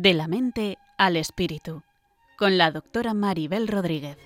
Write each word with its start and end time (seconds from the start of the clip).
De 0.00 0.14
la 0.14 0.28
mente 0.28 0.78
al 0.96 1.16
espíritu, 1.16 1.82
con 2.36 2.56
la 2.56 2.70
doctora 2.70 3.14
Maribel 3.14 3.66
Rodríguez. 3.66 4.16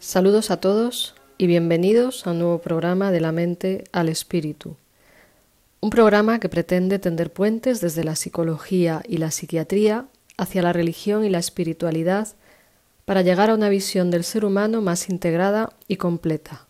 Saludos 0.00 0.50
a 0.50 0.56
todos 0.56 1.14
y 1.36 1.46
bienvenidos 1.46 2.26
a 2.26 2.32
un 2.32 2.40
nuevo 2.40 2.58
programa 2.58 3.12
de 3.12 3.20
la 3.20 3.30
mente 3.30 3.84
al 3.92 4.08
espíritu. 4.08 4.76
Un 5.80 5.90
programa 5.90 6.40
que 6.40 6.48
pretende 6.48 6.98
tender 6.98 7.32
puentes 7.32 7.80
desde 7.80 8.02
la 8.02 8.16
psicología 8.16 9.00
y 9.06 9.18
la 9.18 9.30
psiquiatría 9.30 10.06
hacia 10.36 10.60
la 10.60 10.72
religión 10.72 11.24
y 11.24 11.30
la 11.30 11.38
espiritualidad 11.38 12.28
para 13.04 13.22
llegar 13.22 13.48
a 13.48 13.54
una 13.54 13.68
visión 13.68 14.10
del 14.10 14.24
ser 14.24 14.44
humano 14.44 14.82
más 14.82 15.08
integrada 15.08 15.72
y 15.86 15.96
completa. 15.96 16.66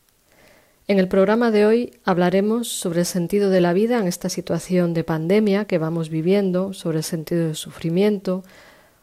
En 0.89 0.99
el 0.99 1.09
programa 1.09 1.51
de 1.51 1.65
hoy 1.65 1.95
hablaremos 2.05 2.69
sobre 2.69 3.01
el 3.01 3.07
sentido 3.07 3.49
de 3.49 3.63
la 3.63 3.73
vida 3.73 3.99
en 3.99 4.07
esta 4.07 4.29
situación 4.29 4.93
de 4.93 5.05
pandemia 5.05 5.65
que 5.65 5.79
vamos 5.79 6.11
viviendo, 6.11 6.75
sobre 6.75 6.99
el 6.99 7.05
sentido 7.05 7.47
del 7.47 7.57
sufrimiento, 7.57 8.45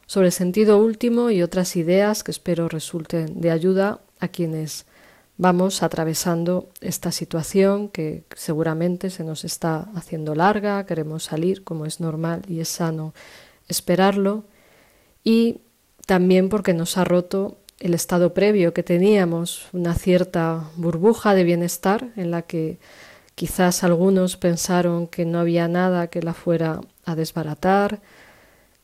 sobre 0.05 0.27
el 0.27 0.33
sentido 0.33 0.77
último 0.77 1.31
y 1.31 1.41
otras 1.41 1.75
ideas 1.75 2.23
que 2.23 2.31
espero 2.31 2.69
resulten 2.69 3.41
de 3.41 3.49
ayuda 3.49 4.01
a 4.19 4.27
quienes 4.27 4.85
vamos 5.37 5.83
atravesando 5.83 6.69
esta 6.81 7.11
situación 7.11 7.89
que 7.89 8.23
seguramente 8.35 9.09
se 9.09 9.23
nos 9.23 9.43
está 9.43 9.89
haciendo 9.95 10.35
larga, 10.35 10.85
queremos 10.85 11.23
salir 11.23 11.63
como 11.63 11.85
es 11.85 11.99
normal 11.99 12.43
y 12.47 12.59
es 12.59 12.69
sano 12.69 13.13
esperarlo, 13.67 14.45
y 15.23 15.61
también 16.05 16.49
porque 16.49 16.73
nos 16.73 16.97
ha 16.97 17.03
roto 17.03 17.57
el 17.79 17.93
estado 17.93 18.33
previo 18.33 18.73
que 18.73 18.83
teníamos, 18.83 19.67
una 19.73 19.95
cierta 19.95 20.69
burbuja 20.77 21.33
de 21.33 21.43
bienestar 21.43 22.09
en 22.15 22.31
la 22.31 22.43
que 22.43 22.79
quizás 23.35 23.83
algunos 23.83 24.37
pensaron 24.37 25.07
que 25.07 25.25
no 25.25 25.39
había 25.39 25.67
nada 25.67 26.07
que 26.07 26.21
la 26.21 26.33
fuera 26.33 26.79
a 27.03 27.15
desbaratar, 27.15 27.99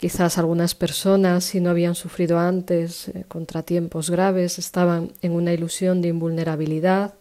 Quizás 0.02 0.40
algunas 0.40 0.74
personas, 0.74 1.44
si 1.44 1.62
no 1.62 1.70
habían 1.70 1.94
sufrido 1.94 2.40
antes 2.40 3.10
eh, 3.10 3.24
contratiempos 3.28 4.10
graves, 4.10 4.58
estaban 4.58 5.12
en 5.22 5.34
una 5.34 5.54
ilusión 5.54 6.02
de 6.02 6.08
invulnerabilidad, 6.08 7.14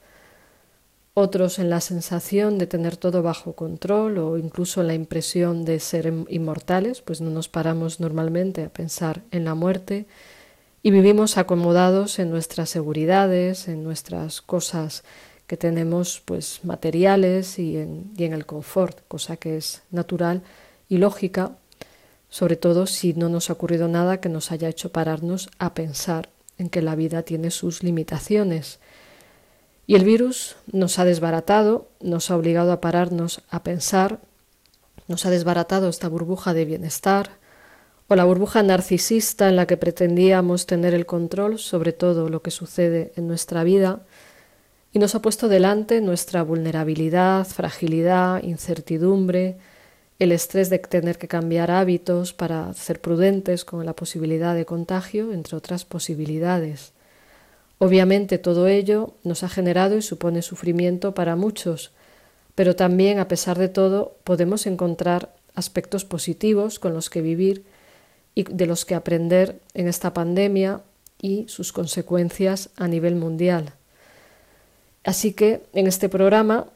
otros 1.12 1.58
en 1.58 1.68
la 1.68 1.82
sensación 1.82 2.56
de 2.56 2.66
tener 2.66 2.96
todo 2.96 3.22
bajo 3.22 3.52
control 3.52 4.16
o 4.16 4.38
incluso 4.38 4.80
en 4.80 4.86
la 4.86 4.94
impresión 4.94 5.66
de 5.66 5.78
ser 5.78 6.10
inmortales, 6.30 7.02
pues 7.02 7.20
no 7.20 7.28
nos 7.28 7.50
paramos 7.50 8.00
normalmente 8.00 8.64
a 8.64 8.70
pensar 8.70 9.20
en 9.30 9.44
la 9.44 9.54
muerte 9.54 10.06
y 10.82 10.90
vivimos 10.90 11.36
acomodados 11.36 12.18
en 12.18 12.30
nuestras 12.30 12.70
seguridades, 12.70 13.68
en 13.68 13.84
nuestras 13.84 14.40
cosas 14.40 15.04
que 15.46 15.58
tenemos 15.58 16.22
pues 16.24 16.60
materiales 16.64 17.58
y 17.58 17.76
en, 17.76 18.10
y 18.16 18.24
en 18.24 18.32
el 18.32 18.46
confort, 18.46 19.00
cosa 19.06 19.36
que 19.36 19.58
es 19.58 19.82
natural 19.90 20.40
y 20.88 20.96
lógica 20.96 21.56
sobre 22.30 22.56
todo 22.56 22.86
si 22.86 23.12
no 23.12 23.28
nos 23.28 23.50
ha 23.50 23.52
ocurrido 23.52 23.88
nada 23.88 24.20
que 24.20 24.28
nos 24.28 24.52
haya 24.52 24.68
hecho 24.68 24.90
pararnos 24.90 25.50
a 25.58 25.74
pensar 25.74 26.30
en 26.56 26.70
que 26.70 26.80
la 26.80 26.94
vida 26.94 27.22
tiene 27.22 27.50
sus 27.50 27.82
limitaciones. 27.82 28.78
Y 29.86 29.96
el 29.96 30.04
virus 30.04 30.56
nos 30.70 30.98
ha 30.98 31.04
desbaratado, 31.04 31.88
nos 32.00 32.30
ha 32.30 32.36
obligado 32.36 32.70
a 32.72 32.80
pararnos 32.80 33.42
a 33.50 33.62
pensar, 33.62 34.20
nos 35.08 35.26
ha 35.26 35.30
desbaratado 35.30 35.88
esta 35.88 36.08
burbuja 36.08 36.54
de 36.54 36.64
bienestar 36.64 37.40
o 38.06 38.14
la 38.14 38.24
burbuja 38.24 38.62
narcisista 38.62 39.48
en 39.48 39.56
la 39.56 39.66
que 39.66 39.76
pretendíamos 39.76 40.66
tener 40.66 40.94
el 40.94 41.06
control 41.06 41.58
sobre 41.58 41.92
todo 41.92 42.28
lo 42.28 42.42
que 42.42 42.50
sucede 42.50 43.12
en 43.16 43.26
nuestra 43.26 43.64
vida 43.64 44.00
y 44.92 44.98
nos 44.98 45.14
ha 45.14 45.22
puesto 45.22 45.48
delante 45.48 46.00
nuestra 46.00 46.42
vulnerabilidad, 46.42 47.46
fragilidad, 47.46 48.42
incertidumbre, 48.42 49.58
el 50.20 50.32
estrés 50.32 50.68
de 50.68 50.78
tener 50.78 51.16
que 51.16 51.28
cambiar 51.28 51.70
hábitos 51.70 52.34
para 52.34 52.72
ser 52.74 53.00
prudentes 53.00 53.64
con 53.64 53.84
la 53.86 53.94
posibilidad 53.94 54.54
de 54.54 54.66
contagio, 54.66 55.32
entre 55.32 55.56
otras 55.56 55.86
posibilidades. 55.86 56.92
Obviamente 57.78 58.36
todo 58.36 58.68
ello 58.68 59.14
nos 59.24 59.42
ha 59.42 59.48
generado 59.48 59.96
y 59.96 60.02
supone 60.02 60.42
sufrimiento 60.42 61.14
para 61.14 61.36
muchos, 61.36 61.92
pero 62.54 62.76
también, 62.76 63.18
a 63.18 63.28
pesar 63.28 63.58
de 63.58 63.70
todo, 63.70 64.18
podemos 64.22 64.66
encontrar 64.66 65.34
aspectos 65.54 66.04
positivos 66.04 66.78
con 66.78 66.92
los 66.92 67.08
que 67.08 67.22
vivir 67.22 67.64
y 68.34 68.42
de 68.42 68.66
los 68.66 68.84
que 68.84 68.94
aprender 68.94 69.58
en 69.72 69.88
esta 69.88 70.12
pandemia 70.12 70.82
y 71.22 71.46
sus 71.48 71.72
consecuencias 71.72 72.68
a 72.76 72.88
nivel 72.88 73.14
mundial. 73.14 73.72
Así 75.02 75.32
que 75.32 75.62
en 75.72 75.86
este 75.86 76.10
programa 76.10 76.66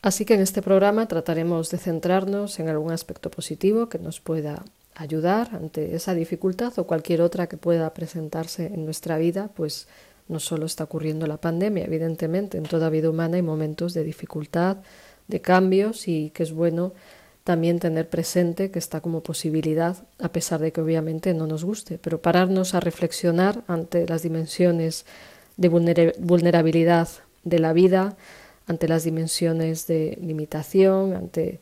Así 0.00 0.24
que 0.24 0.34
en 0.34 0.40
este 0.40 0.62
programa 0.62 1.08
trataremos 1.08 1.70
de 1.70 1.78
centrarnos 1.78 2.60
en 2.60 2.68
algún 2.68 2.92
aspecto 2.92 3.30
positivo 3.30 3.88
que 3.88 3.98
nos 3.98 4.20
pueda 4.20 4.64
ayudar 4.94 5.54
ante 5.54 5.94
esa 5.94 6.14
dificultad 6.14 6.76
o 6.78 6.86
cualquier 6.86 7.20
otra 7.20 7.48
que 7.48 7.56
pueda 7.56 7.92
presentarse 7.94 8.66
en 8.66 8.84
nuestra 8.84 9.18
vida, 9.18 9.50
pues 9.54 9.88
no 10.28 10.40
solo 10.40 10.66
está 10.66 10.84
ocurriendo 10.84 11.26
la 11.26 11.38
pandemia, 11.38 11.84
evidentemente, 11.84 12.58
en 12.58 12.64
toda 12.64 12.90
vida 12.90 13.10
humana 13.10 13.36
hay 13.36 13.42
momentos 13.42 13.94
de 13.94 14.04
dificultad, 14.04 14.78
de 15.26 15.40
cambios 15.40 16.06
y 16.06 16.30
que 16.30 16.42
es 16.42 16.52
bueno 16.52 16.92
también 17.44 17.78
tener 17.78 18.08
presente 18.08 18.70
que 18.70 18.78
está 18.78 19.00
como 19.00 19.22
posibilidad, 19.22 19.96
a 20.18 20.30
pesar 20.30 20.60
de 20.60 20.70
que 20.70 20.82
obviamente 20.82 21.32
no 21.32 21.46
nos 21.46 21.64
guste, 21.64 21.98
pero 21.98 22.20
pararnos 22.20 22.74
a 22.74 22.80
reflexionar 22.80 23.62
ante 23.68 24.06
las 24.06 24.22
dimensiones 24.22 25.06
de 25.56 25.68
vulnerabilidad 25.68 27.08
de 27.44 27.58
la 27.58 27.72
vida, 27.72 28.16
ante 28.68 28.86
las 28.86 29.02
dimensiones 29.02 29.86
de 29.86 30.18
limitación, 30.20 31.14
ante 31.14 31.58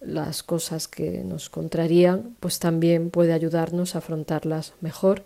las 0.00 0.42
cosas 0.42 0.88
que 0.88 1.22
nos 1.24 1.48
contrarían, 1.48 2.36
pues 2.40 2.58
también 2.58 3.10
puede 3.10 3.32
ayudarnos 3.32 3.94
a 3.94 3.98
afrontarlas 3.98 4.74
mejor. 4.80 5.22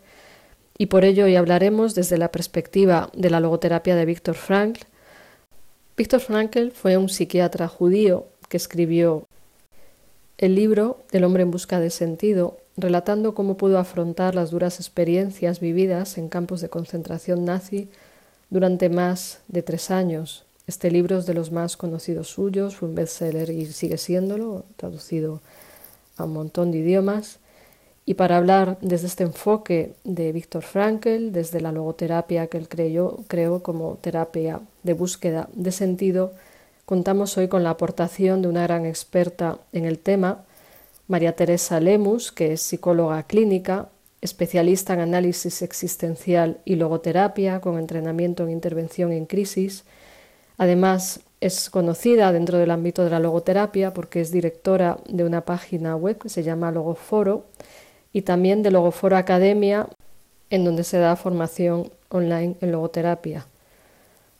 Y 0.76 0.86
por 0.86 1.04
ello 1.04 1.24
hoy 1.24 1.36
hablaremos 1.36 1.94
desde 1.94 2.18
la 2.18 2.30
perspectiva 2.30 3.10
de 3.14 3.30
la 3.30 3.40
logoterapia 3.40 3.96
de 3.96 4.04
Víctor 4.04 4.34
Frankl. 4.34 4.82
Víctor 5.96 6.20
Frankl 6.20 6.70
fue 6.70 6.96
un 6.96 7.08
psiquiatra 7.08 7.66
judío 7.66 8.26
que 8.48 8.58
escribió 8.58 9.26
el 10.36 10.54
libro 10.54 11.02
El 11.12 11.24
hombre 11.24 11.44
en 11.44 11.50
busca 11.50 11.80
de 11.80 11.90
sentido, 11.90 12.58
relatando 12.76 13.34
cómo 13.34 13.56
pudo 13.56 13.78
afrontar 13.78 14.34
las 14.34 14.50
duras 14.50 14.80
experiencias 14.80 15.60
vividas 15.60 16.18
en 16.18 16.28
campos 16.28 16.60
de 16.60 16.68
concentración 16.68 17.44
nazi 17.44 17.88
durante 18.50 18.90
más 18.90 19.40
de 19.48 19.62
tres 19.62 19.90
años 19.90 20.44
este 20.66 20.90
libro 20.90 21.18
es 21.18 21.26
de 21.26 21.34
los 21.34 21.50
más 21.50 21.76
conocidos 21.76 22.28
suyos, 22.28 22.76
fue 22.76 22.88
un 22.88 22.94
bestseller 22.94 23.50
y 23.50 23.66
sigue 23.66 23.98
siéndolo, 23.98 24.64
traducido 24.76 25.40
a 26.16 26.24
un 26.24 26.32
montón 26.32 26.70
de 26.70 26.78
idiomas. 26.78 27.38
Y 28.04 28.14
para 28.14 28.36
hablar 28.36 28.78
desde 28.80 29.06
este 29.06 29.24
enfoque 29.24 29.94
de 30.04 30.32
Víctor 30.32 30.62
Frankl, 30.62 31.30
desde 31.30 31.60
la 31.60 31.72
logoterapia 31.72 32.46
que 32.48 32.58
él 32.58 32.68
creyó, 32.68 33.18
creó 33.28 33.62
como 33.62 33.96
terapia 34.00 34.60
de 34.82 34.92
búsqueda 34.92 35.48
de 35.52 35.72
sentido, 35.72 36.32
contamos 36.84 37.36
hoy 37.38 37.48
con 37.48 37.62
la 37.62 37.70
aportación 37.70 38.42
de 38.42 38.48
una 38.48 38.62
gran 38.64 38.86
experta 38.86 39.58
en 39.72 39.84
el 39.84 39.98
tema, 39.98 40.44
María 41.08 41.34
Teresa 41.34 41.80
Lemus, 41.80 42.32
que 42.32 42.52
es 42.52 42.62
psicóloga 42.62 43.22
clínica, 43.24 43.88
especialista 44.20 44.94
en 44.94 45.00
análisis 45.00 45.62
existencial 45.62 46.58
y 46.64 46.76
logoterapia 46.76 47.60
con 47.60 47.78
entrenamiento 47.78 48.44
en 48.44 48.50
intervención 48.50 49.12
en 49.12 49.26
crisis 49.26 49.84
Además, 50.62 51.18
es 51.40 51.70
conocida 51.70 52.30
dentro 52.30 52.56
del 52.56 52.70
ámbito 52.70 53.02
de 53.02 53.10
la 53.10 53.18
logoterapia 53.18 53.92
porque 53.92 54.20
es 54.20 54.30
directora 54.30 54.98
de 55.08 55.24
una 55.24 55.40
página 55.40 55.96
web 55.96 56.18
que 56.18 56.28
se 56.28 56.44
llama 56.44 56.70
Logoforo 56.70 57.46
y 58.12 58.22
también 58.22 58.62
de 58.62 58.70
Logoforo 58.70 59.16
Academia, 59.16 59.88
en 60.50 60.64
donde 60.64 60.84
se 60.84 60.98
da 60.98 61.16
formación 61.16 61.90
online 62.10 62.54
en 62.60 62.70
logoterapia. 62.70 63.44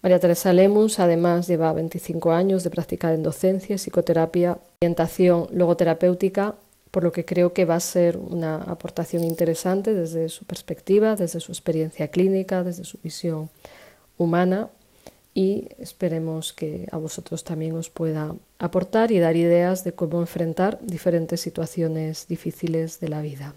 María 0.00 0.20
Teresa 0.20 0.52
Lemus 0.52 1.00
además 1.00 1.48
lleva 1.48 1.72
25 1.72 2.30
años 2.30 2.62
de 2.62 2.70
practicar 2.70 3.14
en 3.14 3.24
docencia, 3.24 3.76
psicoterapia, 3.76 4.58
orientación 4.80 5.48
logoterapéutica, 5.50 6.54
por 6.92 7.02
lo 7.02 7.10
que 7.10 7.24
creo 7.24 7.52
que 7.52 7.64
va 7.64 7.74
a 7.74 7.80
ser 7.80 8.16
una 8.16 8.58
aportación 8.58 9.24
interesante 9.24 9.92
desde 9.92 10.28
su 10.28 10.44
perspectiva, 10.44 11.16
desde 11.16 11.40
su 11.40 11.50
experiencia 11.50 12.06
clínica, 12.06 12.62
desde 12.62 12.84
su 12.84 12.98
visión 13.02 13.50
humana 14.18 14.68
y 15.34 15.68
esperemos 15.78 16.52
que 16.52 16.86
a 16.92 16.98
vosotros 16.98 17.44
también 17.44 17.74
os 17.74 17.88
pueda 17.88 18.34
aportar 18.58 19.12
y 19.12 19.18
dar 19.18 19.36
ideas 19.36 19.84
de 19.84 19.92
cómo 19.92 20.20
enfrentar 20.20 20.78
diferentes 20.82 21.40
situaciones 21.40 22.26
difíciles 22.28 23.00
de 23.00 23.08
la 23.08 23.22
vida. 23.22 23.54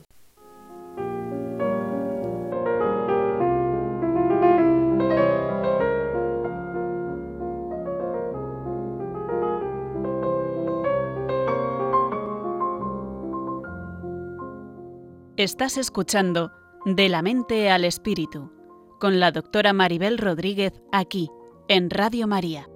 Estás 15.37 15.77
escuchando 15.77 16.53
De 16.85 17.09
la 17.09 17.21
mente 17.21 17.69
al 17.69 17.83
espíritu 17.83 18.51
con 18.99 19.19
la 19.19 19.31
doctora 19.31 19.73
Maribel 19.73 20.17
Rodríguez 20.17 20.71
aquí 20.91 21.29
en 21.67 21.89
Radio 21.89 22.27
María. 22.27 22.69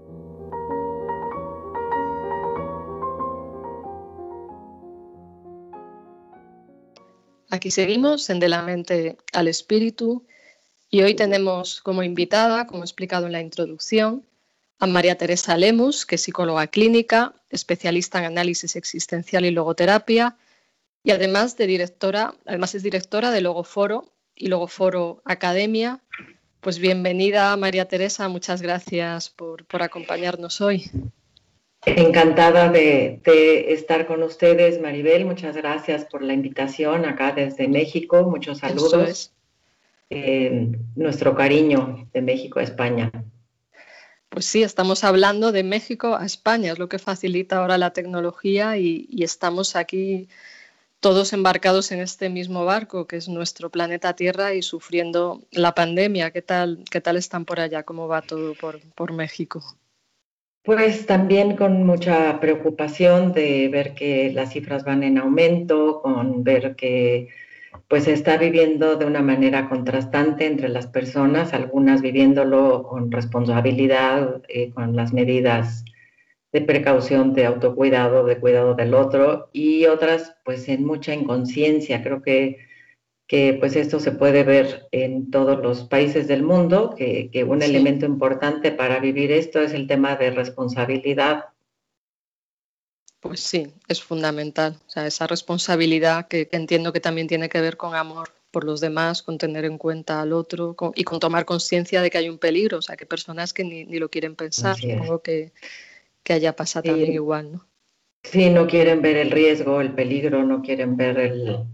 Aquí 7.52 7.72
seguimos 7.72 8.30
en 8.30 8.40
De 8.40 8.48
la 8.48 8.62
mente 8.62 9.18
al 9.34 9.48
espíritu 9.48 10.26
y 10.90 11.02
hoy 11.02 11.16
tenemos 11.16 11.82
como 11.82 12.04
invitada, 12.04 12.68
como 12.68 12.84
he 12.84 12.86
explicado 12.86 13.26
en 13.26 13.32
la 13.32 13.42
introducción, 13.42 14.26
a 14.80 14.88
María 14.88 15.18
Teresa 15.18 15.58
Lemus, 15.58 16.06
que 16.06 16.16
es 16.16 16.22
psicóloga 16.22 16.68
clínica, 16.68 17.34
especialista 17.50 18.20
en 18.20 18.26
análisis 18.26 18.76
existencial 18.76 19.46
y 19.46 19.52
logoterapia, 19.52 20.38
y 21.04 21.12
además 21.12 21.58
de 21.58 21.68
directora, 21.68 22.34
además 22.46 22.76
es 22.76 22.84
directora 22.84 23.32
de 23.32 23.42
Logoforo 23.42 24.12
y 24.36 24.48
Logoforo 24.48 25.22
Academia. 25.26 26.02
Pues 26.62 26.78
bienvenida 26.80 27.56
María 27.56 27.86
Teresa, 27.86 28.28
muchas 28.28 28.62
gracias 28.62 29.30
por, 29.30 29.64
acompañarnos 29.82 30.60
hoy. 30.60 30.92
Encantada 31.86 32.68
de, 32.68 33.22
estar 33.70 34.06
con 34.06 34.24
ustedes, 34.24 34.82
Maribel. 34.82 35.24
Muchas 35.26 35.56
gracias 35.56 36.04
por 36.04 36.22
la 36.22 36.34
invitación 36.34 37.06
acá 37.06 37.32
desde 37.32 37.70
México. 37.70 38.24
Muchos 38.24 38.58
saludos. 38.58 39.32
Eh, 40.10 40.72
nuestro 40.98 41.34
cariño 41.34 42.10
de 42.12 42.22
México 42.22 42.60
a 42.60 42.64
España. 42.64 43.10
Pues 44.28 44.44
sí, 44.44 44.62
estamos 44.62 45.06
hablando 45.06 45.54
de 45.54 45.64
México 45.64 46.18
a 46.18 46.26
España, 46.26 46.74
es 46.74 46.80
lo 46.80 46.90
que 46.90 47.00
facilita 47.00 47.60
ahora 47.60 47.78
la 47.78 47.94
tecnología 47.94 48.76
y 48.76 49.08
estamos 49.24 49.78
aquí 49.78 50.28
todos 51.00 51.34
embarcados 51.34 51.92
en 51.92 52.00
este 52.00 52.30
mismo 52.30 52.66
barco 52.66 53.08
que 53.08 53.16
es 53.16 53.30
nuestro 53.30 53.70
planeta 53.70 54.14
Tierra 54.14 54.54
y 54.54 54.62
sufriendo 54.62 55.42
la 55.52 55.74
pandemia. 55.74 56.32
¿Qué 56.32 56.42
tal, 56.42 56.84
qué 56.92 57.02
tal 57.02 57.18
están 57.18 57.46
por 57.46 57.60
allá? 57.60 57.84
¿Cómo 57.84 58.08
va 58.08 58.22
todo 58.22 58.54
por, 58.56 58.80
por 58.96 59.14
México? 59.14 59.64
Pues 60.64 61.06
también 61.06 61.56
con 61.56 61.86
mucha 61.86 62.40
preocupación 62.40 63.32
de 63.32 63.70
ver 63.70 63.94
que 63.96 64.32
las 64.34 64.52
cifras 64.52 64.84
van 64.84 65.04
en 65.04 65.18
aumento, 65.18 66.02
con 66.02 66.44
ver 66.44 66.76
que 66.76 67.30
pues 67.88 68.04
se 68.04 68.14
está 68.14 68.38
viviendo 68.38 68.96
de 68.98 69.06
una 69.06 69.22
manera 69.22 69.70
contrastante 69.70 70.46
entre 70.46 70.70
las 70.70 70.88
personas, 70.88 71.54
algunas 71.54 72.02
viviéndolo 72.02 72.84
con 72.84 73.12
responsabilidad, 73.12 74.42
eh, 74.48 74.72
con 74.72 74.96
las 74.96 75.14
medidas 75.14 75.86
de 76.52 76.62
precaución, 76.62 77.34
de 77.34 77.46
autocuidado, 77.46 78.26
de 78.26 78.40
cuidado 78.40 78.74
del 78.74 78.94
otro 78.94 79.50
y 79.54 79.86
otras 79.86 80.36
pues 80.44 80.68
en 80.68 80.86
mucha 80.86 81.14
inconsciencia. 81.14 82.02
Creo 82.02 82.22
que, 82.22 82.58
que 83.28 83.56
pues 83.60 83.76
esto 83.76 84.00
se 84.00 84.12
puede 84.12 84.44
ver 84.44 84.88
en 84.92 85.30
todos 85.30 85.60
los 85.60 85.84
países 85.84 86.28
del 86.28 86.44
mundo, 86.44 86.96
que, 86.98 87.30
que 87.32 87.44
un 87.44 87.62
elemento 87.62 88.06
importante 88.06 88.72
para 88.72 89.00
vivir 89.00 89.32
esto 89.32 89.60
es 89.62 89.74
el 89.74 89.88
tema 89.88 90.16
de 90.16 90.32
responsabilidad. 90.32 91.46
Pues 93.20 93.42
sí, 93.42 93.74
es 93.88 94.02
fundamental. 94.02 94.78
O 94.88 94.90
sea, 94.90 95.06
esa 95.06 95.28
responsabilidad 95.28 96.28
que, 96.28 96.48
entiendo 96.52 96.94
que 96.94 97.02
también 97.02 97.28
tiene 97.28 97.50
que 97.50 97.62
ver 97.62 97.78
con 97.78 97.94
amor 97.94 98.30
por 98.50 98.64
los 98.64 98.80
demás, 98.80 99.22
con 99.22 99.38
tener 99.38 99.66
en 99.66 99.78
cuenta 99.78 100.22
al 100.22 100.34
otro 100.34 100.76
y 100.96 101.04
con 101.04 101.20
tomar 101.20 101.46
conciencia 101.46 102.02
de 102.02 102.10
que 102.10 102.18
hay 102.18 102.30
un 102.30 102.40
peligro. 102.40 102.78
O 102.80 102.82
sea, 102.82 102.96
que 102.96 103.06
personas 103.06 103.54
que 103.54 103.64
ni, 103.64 103.86
ni 103.86 104.00
lo 104.00 104.10
quieren 104.10 104.36
pensar. 104.36 104.78
Supongo 104.78 105.22
que, 105.22 105.52
que 106.30 106.34
haya 106.34 106.56
pasado 106.56 106.84
también 106.84 107.12
igual, 107.12 107.54
¿no? 107.54 107.66
Sí, 108.22 108.52
no 108.52 108.68
quieren 108.68 109.02
ver 109.02 109.18
el 109.18 109.32
riesgo, 109.32 109.82
el 109.82 109.96
peligro, 109.96 110.44
no 110.44 110.62
quieren 110.62 110.96
ver 110.96 111.18
el, 111.18 111.66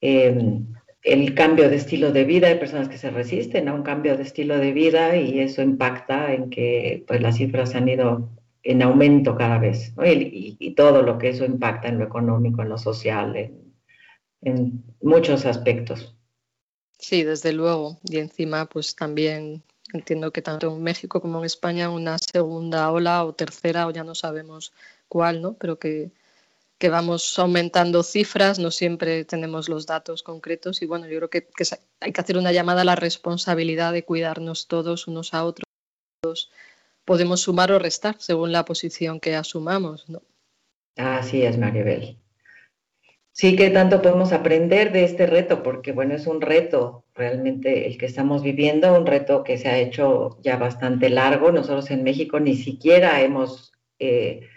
em, 0.00 0.66
el 1.04 1.34
cambio 1.36 1.70
de 1.70 1.76
estilo 1.76 2.10
de 2.10 2.24
vida. 2.24 2.48
Hay 2.48 2.58
personas 2.58 2.88
que 2.88 2.98
se 2.98 3.10
resisten 3.10 3.68
a 3.68 3.74
un 3.74 3.84
cambio 3.84 4.16
de 4.16 4.24
estilo 4.24 4.58
de 4.58 4.72
vida 4.72 5.16
y 5.16 5.38
eso 5.38 5.62
impacta 5.62 6.34
en 6.34 6.50
que 6.50 7.04
pues, 7.06 7.22
las 7.22 7.36
cifras 7.36 7.76
han 7.76 7.88
ido 7.88 8.30
en 8.64 8.82
aumento 8.82 9.36
cada 9.36 9.58
vez, 9.58 9.94
y, 10.04 10.74
todo 10.74 11.02
lo 11.02 11.18
que 11.18 11.28
eso 11.28 11.44
impacta 11.44 11.86
en 11.86 12.00
lo 12.00 12.04
económico, 12.04 12.62
en 12.62 12.68
lo 12.68 12.78
social, 12.78 13.36
en, 13.36 13.74
en 14.40 14.82
muchos 15.00 15.46
aspectos. 15.46 16.16
Sí, 16.98 17.22
desde 17.22 17.52
luego. 17.52 18.00
Y 18.02 18.18
encima, 18.18 18.66
pues 18.66 18.96
también 18.96 19.62
Entiendo 19.92 20.32
que 20.32 20.42
tanto 20.42 20.74
en 20.74 20.82
México 20.82 21.20
como 21.20 21.38
en 21.38 21.44
España 21.44 21.90
una 21.90 22.16
segunda 22.18 22.90
ola 22.90 23.24
o 23.24 23.34
tercera, 23.34 23.86
o 23.86 23.90
ya 23.90 24.04
no 24.04 24.14
sabemos 24.14 24.72
cuál, 25.08 25.42
¿no? 25.42 25.54
Pero 25.54 25.78
que, 25.78 26.12
que 26.78 26.88
vamos 26.88 27.38
aumentando 27.38 28.02
cifras, 28.02 28.58
no 28.58 28.70
siempre 28.70 29.24
tenemos 29.24 29.68
los 29.68 29.86
datos 29.86 30.22
concretos 30.22 30.82
y 30.82 30.86
bueno, 30.86 31.06
yo 31.06 31.18
creo 31.18 31.30
que, 31.30 31.46
hay 32.00 32.12
que 32.12 32.20
hacer 32.20 32.36
una 32.38 32.52
llamada 32.52 32.82
a 32.82 32.84
la 32.84 32.96
responsabilidad 32.96 33.92
de 33.92 34.04
cuidarnos 34.04 34.66
todos 34.66 35.06
unos 35.06 35.34
a 35.34 35.44
otros. 35.44 35.64
Podemos 37.04 37.42
sumar 37.42 37.70
o 37.72 37.78
restar 37.78 38.16
según 38.18 38.50
la 38.50 38.64
posición 38.64 39.20
que 39.20 39.36
asumamos, 39.36 40.08
¿no? 40.08 40.22
Así 40.96 41.42
es, 41.42 41.58
Maribel. 41.58 42.21
Sí 43.34 43.56
que 43.56 43.70
tanto 43.70 44.02
podemos 44.02 44.32
aprender 44.32 44.92
de 44.92 45.04
este 45.04 45.26
reto, 45.26 45.62
porque 45.62 45.92
bueno, 45.92 46.14
es 46.14 46.26
un 46.26 46.42
reto 46.42 47.04
realmente 47.14 47.86
el 47.86 47.96
que 47.96 48.06
estamos 48.06 48.42
viviendo, 48.42 48.94
un 48.94 49.06
reto 49.06 49.42
que 49.42 49.56
se 49.56 49.68
ha 49.68 49.78
hecho 49.78 50.38
ya 50.42 50.58
bastante 50.58 51.08
largo. 51.08 51.50
Nosotros 51.50 51.90
en 51.90 52.04
México 52.04 52.40
ni 52.40 52.54
siquiera 52.54 53.22
hemos 53.22 53.72
eh, 53.98 54.48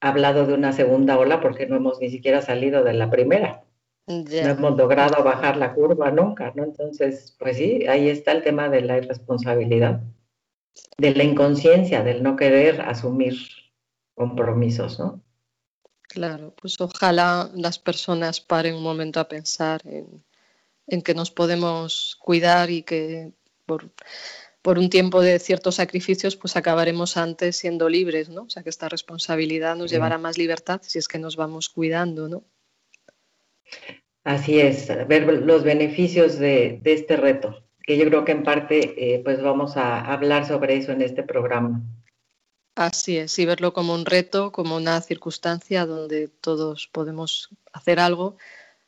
hablado 0.00 0.46
de 0.46 0.54
una 0.54 0.72
segunda 0.72 1.16
ola 1.16 1.40
porque 1.40 1.66
no 1.66 1.76
hemos 1.76 2.00
ni 2.00 2.10
siquiera 2.10 2.42
salido 2.42 2.82
de 2.82 2.94
la 2.94 3.08
primera. 3.08 3.64
No 4.06 4.14
hemos 4.30 4.76
logrado 4.76 5.24
bajar 5.24 5.56
la 5.56 5.72
curva 5.72 6.10
nunca, 6.10 6.52
¿no? 6.54 6.64
Entonces, 6.64 7.34
pues 7.38 7.56
sí, 7.56 7.86
ahí 7.86 8.08
está 8.08 8.32
el 8.32 8.42
tema 8.42 8.68
de 8.68 8.82
la 8.82 8.98
irresponsabilidad, 8.98 10.02
de 10.98 11.14
la 11.14 11.24
inconsciencia, 11.24 12.02
del 12.02 12.22
no 12.22 12.36
querer 12.36 12.82
asumir 12.82 13.34
compromisos, 14.14 14.98
¿no? 14.98 15.23
Claro, 16.14 16.54
pues 16.62 16.80
ojalá 16.80 17.50
las 17.56 17.80
personas 17.80 18.40
paren 18.40 18.76
un 18.76 18.84
momento 18.84 19.18
a 19.18 19.26
pensar 19.26 19.82
en, 19.84 21.02
que 21.02 21.12
nos 21.12 21.32
podemos 21.32 22.16
cuidar 22.20 22.70
y 22.70 22.84
que 22.84 23.32
por, 23.66 23.90
un 24.78 24.90
tiempo 24.90 25.22
de 25.22 25.40
ciertos 25.40 25.74
sacrificios 25.74 26.36
pues 26.36 26.54
acabaremos 26.54 27.16
antes 27.16 27.56
siendo 27.56 27.88
libres, 27.88 28.28
¿no? 28.28 28.42
O 28.42 28.48
sea 28.48 28.62
que 28.62 28.70
esta 28.70 28.88
responsabilidad 28.88 29.74
nos 29.74 29.90
llevará 29.90 30.16
más 30.16 30.38
libertad 30.38 30.80
si 30.84 31.00
es 31.00 31.08
que 31.08 31.18
nos 31.18 31.34
vamos 31.34 31.68
cuidando, 31.68 32.28
¿no? 32.28 32.44
Así 34.22 34.60
es, 34.60 34.86
ver 35.08 35.26
los 35.26 35.64
beneficios 35.64 36.38
de, 36.38 36.80
este 36.84 37.16
reto, 37.16 37.64
que 37.82 37.98
yo 37.98 38.04
creo 38.06 38.24
que 38.24 38.30
en 38.30 38.44
parte 38.44 38.94
eh, 38.96 39.18
pues 39.24 39.42
vamos 39.42 39.76
a 39.76 40.12
hablar 40.12 40.46
sobre 40.46 40.76
eso 40.76 40.92
en 40.92 41.02
este 41.02 41.24
programa. 41.24 41.82
Así 42.74 43.18
es, 43.18 43.38
y 43.38 43.46
verlo 43.46 43.72
como 43.72 43.94
un 43.94 44.04
reto, 44.04 44.50
como 44.50 44.76
una 44.76 45.00
circunstancia 45.00 45.86
donde 45.86 46.26
todos 46.26 46.88
podemos 46.90 47.50
hacer 47.72 48.00
algo, 48.00 48.36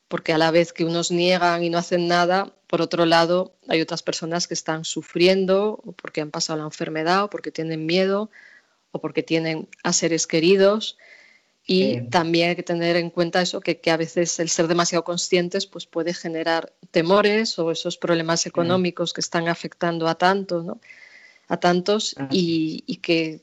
porque 0.09 0.33
a 0.33 0.37
la 0.37 0.51
vez 0.51 0.73
que 0.73 0.83
unos 0.83 1.09
niegan 1.09 1.63
y 1.63 1.69
no 1.69 1.77
hacen 1.77 2.07
nada, 2.07 2.53
por 2.67 2.81
otro 2.81 3.05
lado 3.05 3.55
hay 3.69 3.79
otras 3.79 4.03
personas 4.03 4.47
que 4.47 4.55
están 4.55 4.83
sufriendo 4.83 5.81
o 5.85 5.93
porque 5.93 6.19
han 6.19 6.31
pasado 6.31 6.59
la 6.59 6.65
enfermedad 6.65 7.23
o 7.23 7.29
porque 7.29 7.51
tienen 7.51 7.85
miedo 7.85 8.29
o 8.91 8.99
porque 8.99 9.23
tienen 9.23 9.69
a 9.83 9.93
seres 9.93 10.27
queridos. 10.27 10.97
Y 11.69 12.07
también 12.09 12.49
hay 12.49 12.55
que 12.55 12.63
tener 12.63 12.95
en 12.95 13.09
cuenta 13.09 13.41
eso, 13.41 13.59
que, 13.59 13.81
a 13.91 13.97
veces 13.97 14.39
el 14.39 14.47
ser 14.47 14.69
demasiado 14.69 15.03
conscientes 15.03 15.65
pues 15.65 15.85
puede 15.85 16.13
generar 16.13 16.73
temores 16.91 17.59
o 17.59 17.71
esos 17.71 17.97
problemas 17.97 18.45
económicos 18.45 19.11
que 19.11 19.19
están 19.19 19.49
afectando 19.49 20.07
a 20.07 20.15
tantos, 20.15 20.63
¿no? 20.63 20.79
a 21.49 21.57
tantos 21.57 22.15
y, 22.31 22.85
y, 22.87 22.97
que 22.97 23.41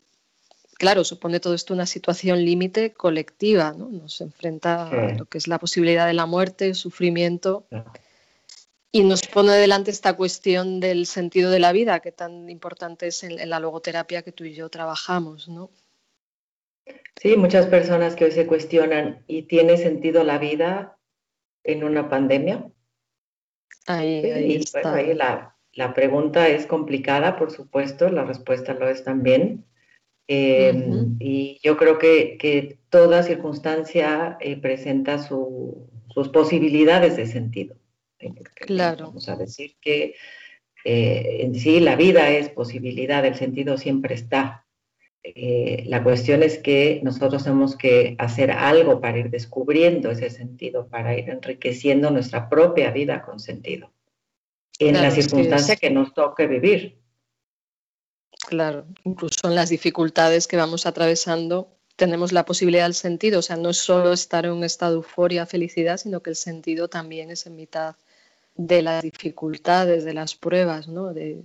claro, 0.85 1.03
supone 1.03 1.41
todo 1.41 1.55
esto 1.55 1.73
una 1.73 1.87
situación 1.87 2.45
límite 2.45 2.93
colectiva, 2.93 3.73
¿no? 3.73 3.89
Nos 3.89 4.21
enfrenta 4.21 4.89
a 4.89 5.15
lo 5.15 5.25
que 5.25 5.39
es 5.39 5.49
la 5.49 5.59
posibilidad 5.59 6.07
de 6.07 6.13
la 6.13 6.27
muerte, 6.27 6.67
el 6.67 6.75
sufrimiento, 6.75 7.65
y 8.93 9.03
nos 9.03 9.23
pone 9.27 9.53
delante 9.53 9.91
esta 9.91 10.15
cuestión 10.15 10.81
del 10.81 11.07
sentido 11.07 11.51
de 11.51 11.59
la 11.59 11.73
vida, 11.73 12.01
que 12.01 12.13
tan 12.13 12.51
importante 12.51 13.07
es 13.07 13.25
en, 13.25 13.49
la 13.49 13.61
logoterapia 13.61 14.21
que 14.21 14.33
tú 14.33 14.45
y 14.45 14.53
yo 14.53 14.69
trabajamos, 14.69 15.49
¿no? 15.49 15.71
Sí, 17.17 17.35
muchas 17.39 17.65
personas 17.65 18.15
que 18.15 18.27
hoy 18.27 18.33
se 18.33 18.47
cuestionan, 18.47 19.25
¿y 19.27 19.45
tiene 19.45 19.79
sentido 19.79 20.23
la 20.23 20.37
vida 20.37 20.99
en 21.63 21.83
una 21.83 22.11
pandemia? 22.11 22.71
Ahí, 23.87 24.31
ahí 24.31 24.57
está. 24.57 25.03
la, 25.15 25.57
la 25.73 25.95
pregunta 25.95 26.47
es 26.47 26.67
complicada, 26.67 27.39
por 27.39 27.51
supuesto, 27.53 28.11
la 28.11 28.25
respuesta 28.25 28.75
lo 28.75 28.87
es 28.87 29.03
también. 29.03 29.65
Em, 30.27 31.17
y 31.19 31.61
yo 31.63 31.77
creo 31.77 31.99
que, 31.99 32.79
toda 32.89 33.25
circunstancia 33.25 34.37
eh, 34.41 34.57
presenta 34.57 35.19
sus 35.19 36.29
posibilidades 36.33 37.17
de 37.17 37.27
sentido. 37.27 37.77
Claro. 38.55 39.07
Vamos 39.07 39.29
a 39.29 39.37
decir 39.37 39.75
que 39.81 40.15
eh, 40.85 41.39
en 41.41 41.55
sí 41.57 41.81
la 41.81 41.97
vida 41.97 42.31
es 42.31 42.49
posibilidad, 42.51 43.25
el 43.25 43.35
sentido 43.35 43.77
siempre 43.77 44.15
está. 44.15 44.61
eh, 45.27 45.85
la 45.87 46.03
cuestión 46.03 46.43
es 46.43 46.59
que 46.59 47.01
nosotros 47.03 47.45
tenemos 47.45 47.77
que 47.77 48.15
hacer 48.19 48.51
algo 48.51 49.01
para 49.01 49.19
ir 49.19 49.31
descubriendo 49.31 50.11
ese 50.11 50.29
sentido, 50.29 50.87
para 50.89 51.19
ir 51.19 51.31
enriqueciendo 51.31 52.11
nuestra 52.11 52.49
propia 52.51 52.91
vida 52.91 53.23
con 53.23 53.41
sentido, 53.41 53.91
en 54.79 54.95
la 54.95 55.11
circunstancia 55.11 55.77
que 55.77 55.91
nos 55.91 56.13
toque 56.13 56.47
vivir. 56.47 56.99
Claro, 58.47 58.87
incluso 59.05 59.49
en 59.49 59.55
las 59.55 59.71
dificultades 59.71 60.47
que 60.47 60.57
vamos 60.57 60.87
atravesando 60.87 61.69
tenemos 61.97 62.33
la 62.33 62.45
posibilidad 62.45 62.85
del 62.85 62.95
sentido, 62.95 63.39
o 63.39 63.43
sea, 63.43 63.57
no 63.57 63.71
es 63.71 63.77
solo 63.77 64.13
estar 64.13 64.45
en 64.45 64.53
un 64.53 64.65
estado 64.65 64.93
de 64.93 64.97
euforia, 64.97 65.47
felicidad, 65.47 65.97
sino 65.97 66.23
que 66.23 66.31
el 66.31 66.37
sentido 66.37 66.89
también 66.89 67.31
es 67.31 67.47
en 67.47 67.55
mitad 67.57 67.97
de 68.57 68.83
las 68.83 69.03
dificultades, 69.03 70.05
de 70.05 70.15
las 70.15 70.35
pruebas, 70.35 70.89
¿no? 70.89 71.13
de, 71.13 71.45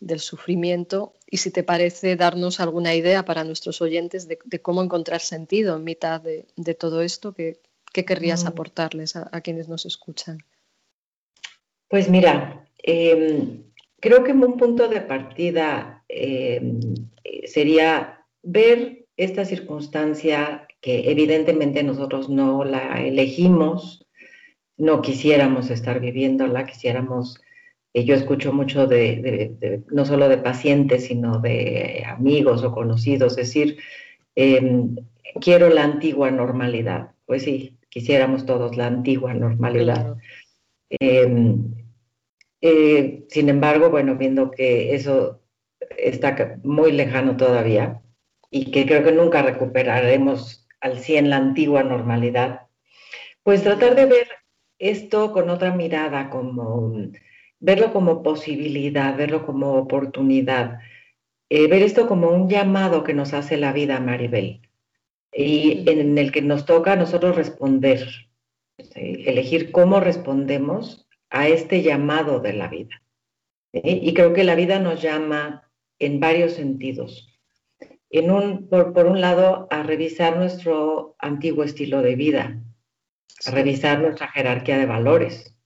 del 0.00 0.20
sufrimiento 0.20 1.14
y 1.30 1.38
si 1.38 1.50
te 1.50 1.62
parece 1.62 2.16
darnos 2.16 2.60
alguna 2.60 2.94
idea 2.94 3.24
para 3.24 3.44
nuestros 3.44 3.82
oyentes 3.82 4.28
de, 4.28 4.38
cómo 4.60 4.82
encontrar 4.82 5.20
sentido 5.20 5.76
en 5.76 5.84
mitad 5.84 6.20
de, 6.20 6.74
todo 6.74 7.02
esto, 7.02 7.34
¿qué, 7.34 7.60
querrías 7.92 8.44
mm. 8.44 8.46
aportarles 8.48 9.16
a, 9.16 9.40
quienes 9.40 9.68
nos 9.68 9.86
escuchan? 9.86 10.38
Pues 11.88 12.08
mira, 12.08 12.66
em, 12.82 13.64
creo 14.00 14.22
que 14.22 14.32
un 14.32 14.56
punto 14.56 14.88
de 14.88 15.00
partida 15.00 15.97
em, 16.08 16.80
sería 17.46 18.24
ver 18.42 19.06
esta 19.16 19.44
circunstancia 19.44 20.66
que 20.80 21.10
evidentemente 21.10 21.82
nosotros 21.82 22.28
no 22.28 22.64
la 22.64 23.02
elegimos, 23.02 24.06
no 24.76 25.02
quisiéramos 25.02 25.70
estar 25.70 26.00
viviéndola, 26.00 26.66
quisiéramos 26.66 27.40
yo 28.04 28.14
escucho 28.14 28.52
mucho 28.52 28.86
de, 28.86 29.82
no 29.90 30.04
solo 30.04 30.28
de 30.28 30.38
pacientes, 30.38 31.06
sino 31.06 31.38
de 31.40 32.04
amigos 32.06 32.62
o 32.62 32.72
conocidos, 32.72 33.36
decir, 33.36 33.78
em, 34.34 34.96
quiero 35.40 35.68
la 35.68 35.84
antigua 35.84 36.30
normalidad. 36.30 37.12
Pues 37.26 37.42
sí, 37.42 37.78
quisiéramos 37.88 38.46
todos 38.46 38.76
la 38.76 38.86
antigua 38.86 39.34
normalidad. 39.34 40.16
Em, 40.90 41.74
eh, 42.60 43.24
sin 43.28 43.48
embargo, 43.48 43.90
bueno, 43.90 44.16
viendo 44.16 44.50
que 44.50 44.94
eso 44.94 45.37
está 45.96 46.58
muy 46.62 46.92
lejano 46.92 47.36
todavía 47.36 48.02
y 48.50 48.70
que 48.70 48.86
creo 48.86 49.04
que 49.04 49.12
nunca 49.12 49.42
recuperaremos 49.42 50.66
al 50.80 50.98
100 50.98 51.30
la 51.30 51.36
antigua 51.36 51.82
normalidad, 51.82 52.68
pues 53.42 53.62
tratar 53.62 53.94
de 53.94 54.06
ver 54.06 54.28
esto 54.78 55.32
con 55.32 55.50
otra 55.50 55.74
mirada, 55.74 56.30
como 56.30 56.92
verlo 57.60 57.92
como 57.92 58.22
posibilidad, 58.22 59.16
verlo 59.16 59.44
como 59.44 59.74
oportunidad, 59.74 60.78
eh, 61.50 61.66
ver 61.66 61.82
esto 61.82 62.06
como 62.06 62.30
un 62.30 62.48
llamado 62.48 63.02
que 63.04 63.14
nos 63.14 63.34
hace 63.34 63.56
la 63.56 63.72
vida, 63.72 64.00
Maribel, 64.00 64.62
y 65.32 65.88
en 65.90 66.16
el 66.18 66.30
que 66.30 66.42
nos 66.42 66.64
toca 66.64 66.92
a 66.92 66.96
nosotros 66.96 67.36
responder, 67.36 68.06
elegir 68.94 69.72
cómo 69.72 69.98
respondemos 70.00 71.08
a 71.30 71.48
este 71.48 71.82
llamado 71.82 72.40
de 72.40 72.52
la 72.52 72.68
vida. 72.68 73.02
Y 73.72 74.14
creo 74.14 74.32
que 74.32 74.44
la 74.44 74.54
vida 74.54 74.78
nos 74.78 75.02
llama 75.02 75.67
en 75.98 76.20
varios 76.20 76.52
sentidos. 76.52 77.28
En 78.10 78.30
un, 78.30 78.68
por, 78.68 78.92
por 78.92 79.06
un 79.06 79.20
lado, 79.20 79.66
a 79.70 79.82
revisar 79.82 80.36
nuestro 80.36 81.16
antiguo 81.18 81.64
estilo 81.64 82.02
de 82.02 82.16
vida, 82.16 82.62
a 83.46 83.50
revisar 83.50 84.00
nuestra 84.00 84.28
jerarquía 84.28 84.78
de 84.78 84.86
valores, 84.86 85.58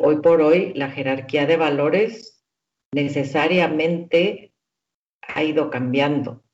Hoy 0.00 0.20
por 0.20 0.40
hoy 0.42 0.72
la 0.74 0.90
jerarquía 0.90 1.44
de 1.44 1.56
valores 1.56 2.40
necesariamente 2.92 4.54
ha 5.22 5.42
ido 5.42 5.70
cambiando. 5.70 6.44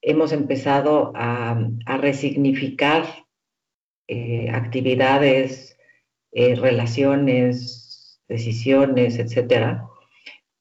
Hemos 0.00 0.30
empezado 0.30 1.12
a, 1.16 1.58
resignificar 1.98 3.26
eh, 4.06 4.50
actividades, 4.50 5.76
eh, 6.30 6.54
relaciones, 6.54 8.22
decisiones, 8.28 9.18
etcétera, 9.18 9.88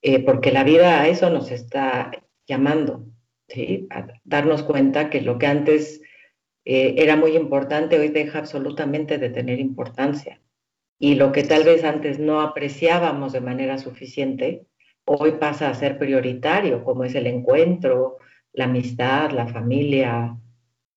eh, 0.04 0.24
porque 0.24 0.52
la 0.52 0.64
vida 0.64 1.02
a 1.02 1.08
eso 1.08 1.32
nos 1.32 1.50
está 1.50 2.12
llamando, 2.46 3.08
a 3.90 4.08
darnos 4.24 4.62
cuenta 4.64 5.10
que 5.10 5.22
lo 5.22 5.40
que 5.40 5.48
antes 5.48 6.02
era 6.66 7.18
muy 7.18 7.36
importante 7.36 8.00
hoy 8.00 8.08
deja 8.08 8.40
absolutamente 8.40 9.18
de 9.18 9.30
tener 9.30 9.60
importancia 9.60 10.40
y 11.04 11.16
lo 11.16 11.34
que 11.34 11.44
tal 11.44 11.66
vez 11.66 11.84
antes 11.84 12.18
no 12.18 12.40
apreciábamos 12.40 13.34
de 13.34 13.42
manera 13.42 13.78
suficiente, 13.78 14.68
hoy 15.04 15.34
pasa 15.34 15.70
a 15.70 15.74
ser 15.74 15.98
prioritario, 15.98 16.86
como 16.86 17.04
es 17.04 17.14
el 17.16 17.28
encuentro, 17.28 18.20
la 18.54 18.66
amistad, 18.66 19.32
la 19.32 19.48
familia, 19.48 20.38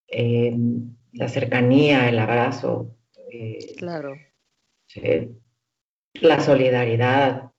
eh, 0.06 0.56
la 1.12 1.28
cercanía, 1.28 2.08
el 2.08 2.20
abrazo. 2.20 2.94
Eh, 3.32 3.74
claro. 3.78 4.14
la 6.20 6.38
solidaridad. 6.38 7.50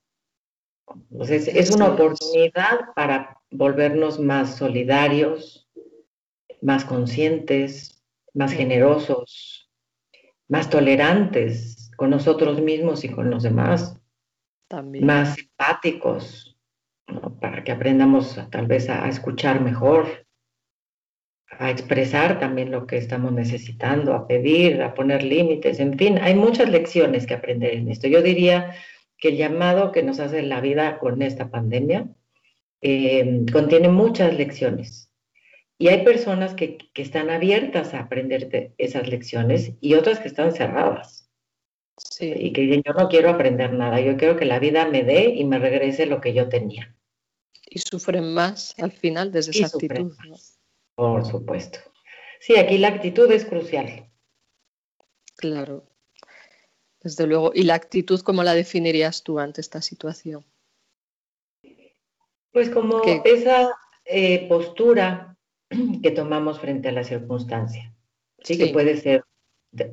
Entonces, 1.12 1.48
es 1.48 1.72
una 1.72 1.90
oportunidad 1.90 2.94
para 2.96 3.42
volvernos 3.52 4.20
más 4.20 4.56
solidarios, 4.56 5.70
más 6.62 6.86
conscientes, 6.86 8.04
más 8.34 8.54
generosos, 8.54 9.70
más 10.48 10.70
tolerantes 10.70 11.92
con 11.98 12.10
nosotros 12.10 12.62
mismos 12.62 13.04
y 13.04 13.10
con 13.10 13.30
los 13.30 13.44
demás, 13.44 14.00
También. 14.68 15.06
más 15.06 15.36
simpáticos, 15.36 16.58
para 17.42 17.64
que 17.64 17.72
aprendamos 17.72 18.40
tal 18.52 18.68
vez 18.68 18.90
a, 18.90 19.08
escuchar 19.08 19.62
mejor, 19.62 20.28
a 21.50 21.72
expresar 21.72 22.40
también 22.40 22.72
lo 22.72 22.86
que 22.86 22.98
estamos 22.98 23.32
necesitando, 23.32 24.14
a 24.14 24.28
pedir, 24.28 24.82
a 24.82 24.94
poner 24.94 25.24
límites, 25.24 25.80
en 25.80 25.98
fin, 25.98 26.18
hay 26.20 26.36
muchas 26.36 26.70
lecciones 26.70 27.26
que 27.26 27.34
aprender 27.34 27.74
en 27.74 27.90
esto. 27.90 28.08
Yo 28.08 28.22
diría 28.22 28.76
que 29.18 29.30
el 29.30 29.38
llamado 29.38 29.92
que 29.92 30.04
nos 30.04 30.20
hace 30.20 30.42
la 30.44 30.62
vida 30.62 31.00
con 31.00 31.22
esta 31.22 31.50
pandemia 31.50 32.08
eh, 32.82 33.46
contiene 33.52 33.90
muchas 33.90 34.36
lecciones. 34.36 35.12
Y 35.80 35.90
hay 35.90 36.04
personas 36.04 36.54
que, 36.56 36.78
que, 36.94 37.02
están 37.02 37.30
abiertas 37.30 37.94
a 37.94 38.00
aprender 38.00 38.74
esas 38.78 39.08
lecciones 39.08 39.74
y 39.80 39.94
otras 39.94 40.20
que 40.20 40.28
están 40.28 40.52
cerradas. 40.54 41.30
Y 42.20 42.52
que 42.54 42.62
dicen, 42.62 42.84
yo 42.86 42.94
no 42.94 43.10
quiero 43.10 43.30
aprender 43.30 43.74
nada, 43.74 44.00
yo 44.00 44.18
quiero 44.18 44.38
que 44.38 44.46
la 44.46 44.60
vida 44.60 44.88
me 44.88 45.04
dé 45.04 45.30
y 45.30 45.46
me 45.46 45.60
regrese 45.60 46.06
lo 46.06 46.22
que 46.22 46.34
yo 46.34 46.50
tenía. 46.50 46.96
Y 47.70 47.80
sufren 47.80 48.34
más 48.34 48.76
al 48.80 48.92
final 48.92 49.32
desde 49.32 49.52
esa 49.52 49.68
actitud. 49.68 50.14
Por 50.96 51.26
supuesto. 51.26 51.80
Sí, 52.40 52.56
aquí 52.56 52.78
la 52.78 52.90
actitud 52.90 53.32
es 53.32 53.46
crucial. 53.46 54.10
Claro, 55.36 55.86
desde 57.08 57.28
luego. 57.28 57.52
¿Y 57.54 57.64
la 57.64 57.76
actitud 57.76 58.20
cómo 58.22 58.44
la 58.44 58.54
definirías 58.54 59.24
tú 59.24 59.40
ante 59.40 59.62
esta 59.62 59.82
situación? 59.82 60.44
Pues 62.52 62.70
como 62.70 63.02
esa 63.24 63.70
eh, 64.06 64.48
postura 64.48 65.38
que 66.04 66.12
tomamos 66.12 66.60
frente 66.60 66.90
a 66.90 66.92
la 66.92 67.04
circunstancia. 67.04 67.94
sí, 68.44 68.58
que 68.58 68.68
puede 68.68 68.98
ser 68.98 69.24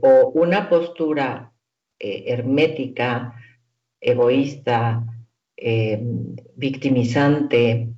o 0.00 0.30
una 0.35 0.68
postura 0.68 1.52
eh, 1.99 2.25
hermética, 2.28 3.35
egoísta, 4.00 5.04
eh, 5.56 6.00
victimizante, 6.56 7.88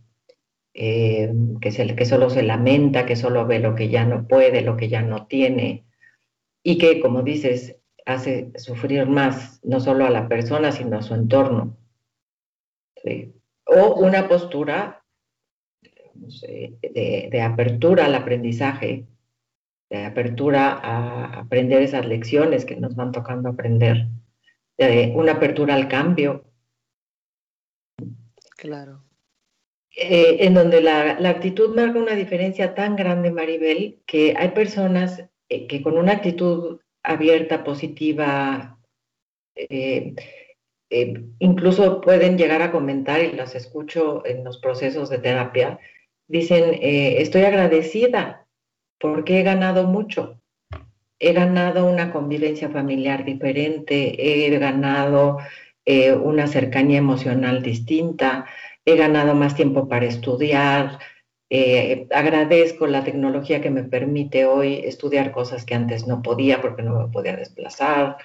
eh, 0.75 1.32
que, 1.61 1.96
que 1.96 2.04
solo 2.04 2.28
se 2.30 2.42
lamenta, 2.42 3.06
que 3.06 3.16
solo 3.16 3.46
ve 3.46 3.61
lo 3.61 3.75
que 3.75 3.88
ya 3.88 4.04
no 4.04 4.26
puede, 4.26 4.62
lo 4.62 4.76
que 4.76 4.88
ya 4.88 5.02
no 5.02 5.26
tiene, 5.26 5.87
y 6.62 6.78
que, 6.78 7.00
como 7.00 7.23
dices, 7.23 7.76
hace 8.06 8.52
sufrir 8.56 9.06
más 9.06 9.60
no 9.62 9.80
solo 9.80 10.06
a 10.06 10.10
la 10.10 10.28
persona, 10.28 10.72
sino 10.72 10.96
a 10.96 11.02
su 11.02 11.14
entorno. 11.14 11.76
O 13.66 13.94
una 13.96 14.28
postura 14.28 15.04
de, 16.14 17.42
apertura 17.42 18.06
al 18.06 18.14
aprendizaje, 18.14 19.06
de 19.90 20.04
apertura 20.04 20.72
a 20.72 21.40
aprender 21.40 21.82
esas 21.82 22.06
lecciones 22.06 22.64
que 22.64 22.76
nos 22.76 22.94
van 22.94 23.12
tocando 23.12 23.50
aprender, 23.50 24.08
de 24.78 25.12
una 25.14 25.32
apertura 25.32 25.75
al 25.75 25.88
cambio. 25.88 26.44
Claro. 28.56 29.02
Eh, 29.96 30.44
en 30.46 30.54
donde 30.54 30.80
la, 30.80 31.12
actitud 31.28 31.75
marca 31.75 31.98
una 31.98 32.14
diferencia 32.14 32.75
tan 32.75 32.96
grande, 32.96 33.30
Maribel, 33.30 34.02
que 34.06 34.34
hay 34.36 34.50
personas 34.50 35.25
eh, 35.48 35.66
que 35.66 35.82
con 35.82 35.96
una 35.96 36.12
actitud 36.12 36.80
abierta, 37.06 37.64
positiva, 37.64 38.78
eh, 39.54 40.14
incluso 41.38 42.00
pueden 42.00 42.36
llegar 42.36 42.60
a 42.62 42.70
comentar, 42.72 43.22
y 43.22 43.32
las 43.32 43.54
escucho 43.54 44.25
en 44.26 44.44
los 44.44 44.58
procesos 44.58 45.08
de 45.08 45.18
terapia, 45.18 45.78
dicen, 46.28 46.78
estoy 46.80 47.42
agradecida 47.42 48.46
porque 48.98 49.40
he 49.40 49.42
ganado 49.42 49.84
mucho. 49.84 50.40
He 51.18 51.32
ganado 51.32 51.86
una 51.86 52.12
convivencia 52.12 52.68
familiar 52.68 53.25
diferente, 53.25 54.46
he 54.46 54.58
ganado 54.58 55.38
eh, 55.84 56.12
una 56.12 56.46
cercanía 56.46 56.98
emocional 56.98 57.62
distinta, 57.62 58.46
he 58.84 58.96
ganado 58.96 59.34
más 59.34 59.54
tiempo 59.54 59.88
para 59.88 60.06
estudiar, 60.06 60.98
Eh, 61.49 62.09
agradezco 62.11 62.87
la 62.87 63.05
tecnología 63.05 63.61
que 63.61 63.71
me 63.71 63.85
permite 63.85 64.47
hoy 64.47 64.81
estudiar 64.85 65.31
cosas 65.31 65.65
que 65.65 65.75
antes 65.75 66.07
no 66.07 66.23
podía 66.23 66.61
porque 66.61 66.83
no 66.83 66.99
me 66.99 67.12
podía 67.12 67.37
desplazar. 67.37 68.17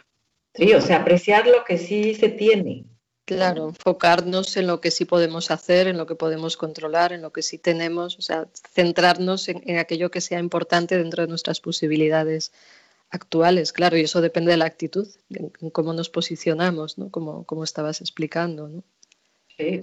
Sí, 0.54 0.74
o 0.74 0.82
sea, 0.82 0.98
apreciar 0.98 1.48
lo 1.48 1.64
que 1.64 1.78
sí 1.78 2.16
se 2.16 2.30
tiene. 2.30 2.86
Claro, 3.26 3.70
enfocarnos 3.70 4.58
en 4.58 4.68
lo 4.68 4.82
que 4.82 4.92
sí 4.92 5.06
podemos 5.06 5.52
hacer, 5.52 5.88
en 5.88 5.98
lo 5.98 6.06
que 6.06 6.16
podemos 6.16 6.58
controlar, 6.58 7.14
en 7.14 7.22
lo 7.22 7.32
que 7.32 7.44
sí 7.44 7.58
tenemos, 7.58 8.18
o 8.18 8.22
sea, 8.22 8.48
centrarnos 8.74 9.48
en, 9.48 9.78
aquello 9.78 10.12
que 10.12 10.20
sea 10.20 10.40
importante 10.40 10.98
dentro 10.98 11.22
de 11.22 11.30
nuestras 11.30 11.62
posibilidades 11.62 12.52
actuales, 13.10 13.72
claro, 13.72 13.96
y 13.96 14.02
eso 14.02 14.20
depende 14.20 14.52
de 14.52 14.58
la 14.58 14.66
actitud, 14.66 15.08
en, 15.30 15.70
cómo 15.70 15.94
nos 15.94 16.10
posicionamos, 16.10 16.98
¿no? 16.98 17.10
Como, 17.10 17.46
como 17.46 17.64
estabas 17.64 18.02
explicando, 18.02 18.68
¿no? 18.68 18.84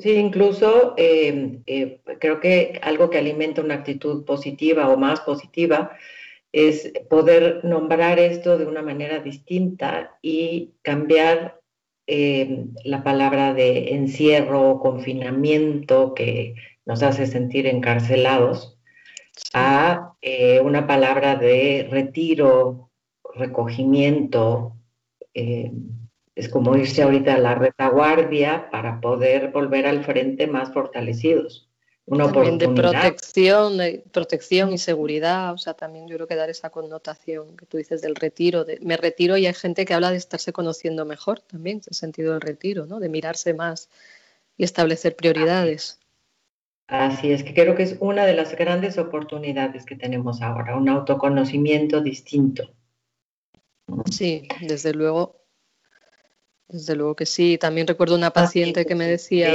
Sí, 0.00 0.10
incluso 0.16 0.94
eh, 0.96 1.60
eh, 1.66 2.00
creo 2.18 2.40
que 2.40 2.80
algo 2.82 3.10
que 3.10 3.18
alimenta 3.18 3.62
una 3.62 3.74
actitud 3.74 4.24
positiva 4.24 4.88
o 4.88 4.96
más 4.96 5.20
positiva 5.20 5.92
es 6.50 6.92
poder 7.08 7.64
nombrar 7.64 8.18
esto 8.18 8.58
de 8.58 8.66
una 8.66 8.82
manera 8.82 9.20
distinta 9.20 10.18
y 10.20 10.74
cambiar 10.82 11.60
eh, 12.08 12.64
la 12.84 13.04
palabra 13.04 13.54
de 13.54 13.94
encierro 13.94 14.70
o 14.70 14.80
confinamiento 14.80 16.14
que 16.14 16.54
nos 16.84 17.02
hace 17.04 17.26
sentir 17.26 17.66
encarcelados 17.66 18.78
a 19.52 20.14
una 20.62 20.86
palabra 20.86 21.36
de 21.36 21.86
retiro, 21.90 22.90
recogimiento, 23.34 24.74
es 26.38 26.48
como 26.48 26.76
irse 26.76 27.02
ahorita 27.02 27.34
a 27.34 27.38
la 27.38 27.56
retaguardia 27.56 28.70
para 28.70 29.00
poder 29.00 29.48
volver 29.48 29.86
al 29.86 30.04
frente 30.04 30.46
más 30.46 30.72
fortalecidos. 30.72 31.68
Una 32.06 32.30
también 32.30 32.58
de 32.58 32.68
protección, 32.68 33.76
de 33.76 34.04
protección 34.12 34.72
y 34.72 34.78
seguridad, 34.78 35.52
o 35.52 35.58
sea, 35.58 35.74
también 35.74 36.06
yo 36.06 36.14
creo 36.14 36.28
que 36.28 36.36
dar 36.36 36.48
esa 36.48 36.70
connotación 36.70 37.56
que 37.56 37.66
tú 37.66 37.76
dices 37.76 38.02
del 38.02 38.14
retiro, 38.14 38.64
de, 38.64 38.78
me 38.80 38.96
retiro 38.96 39.36
y 39.36 39.46
hay 39.46 39.52
gente 39.52 39.84
que 39.84 39.94
habla 39.94 40.12
de 40.12 40.16
estarse 40.16 40.52
conociendo 40.52 41.04
mejor 41.04 41.40
también, 41.40 41.82
el 41.84 41.96
sentido 41.96 42.34
del 42.34 42.40
retiro, 42.40 42.86
¿no? 42.86 43.00
de 43.00 43.08
mirarse 43.08 43.52
más 43.52 43.90
y 44.56 44.62
establecer 44.62 45.16
prioridades. 45.16 45.98
Así 46.86 47.32
es, 47.32 47.42
que 47.42 47.52
creo 47.52 47.74
que 47.74 47.82
es 47.82 47.96
una 47.98 48.24
de 48.26 48.34
las 48.34 48.54
grandes 48.54 48.96
oportunidades 48.96 49.84
que 49.84 49.96
tenemos 49.96 50.40
ahora, 50.40 50.76
un 50.76 50.88
autoconocimiento 50.88 52.00
distinto. 52.00 52.70
Sí, 54.10 54.46
desde 54.60 54.94
luego, 54.94 55.37
desde 56.68 56.94
luego 56.94 57.16
que 57.16 57.26
sí. 57.26 57.58
También 57.58 57.86
recuerdo 57.86 58.14
una 58.14 58.32
paciente 58.32 58.86
que 58.86 58.94
me 58.94 59.06
decía. 59.06 59.52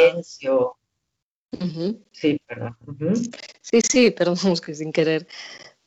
Sí, 2.11 2.39
perdón. 2.47 2.75
Sí, 3.61 3.81
sí, 3.81 4.11
perdón, 4.11 4.37
es 4.53 4.61
que 4.61 4.73
sin 4.73 4.91
querer 4.91 5.27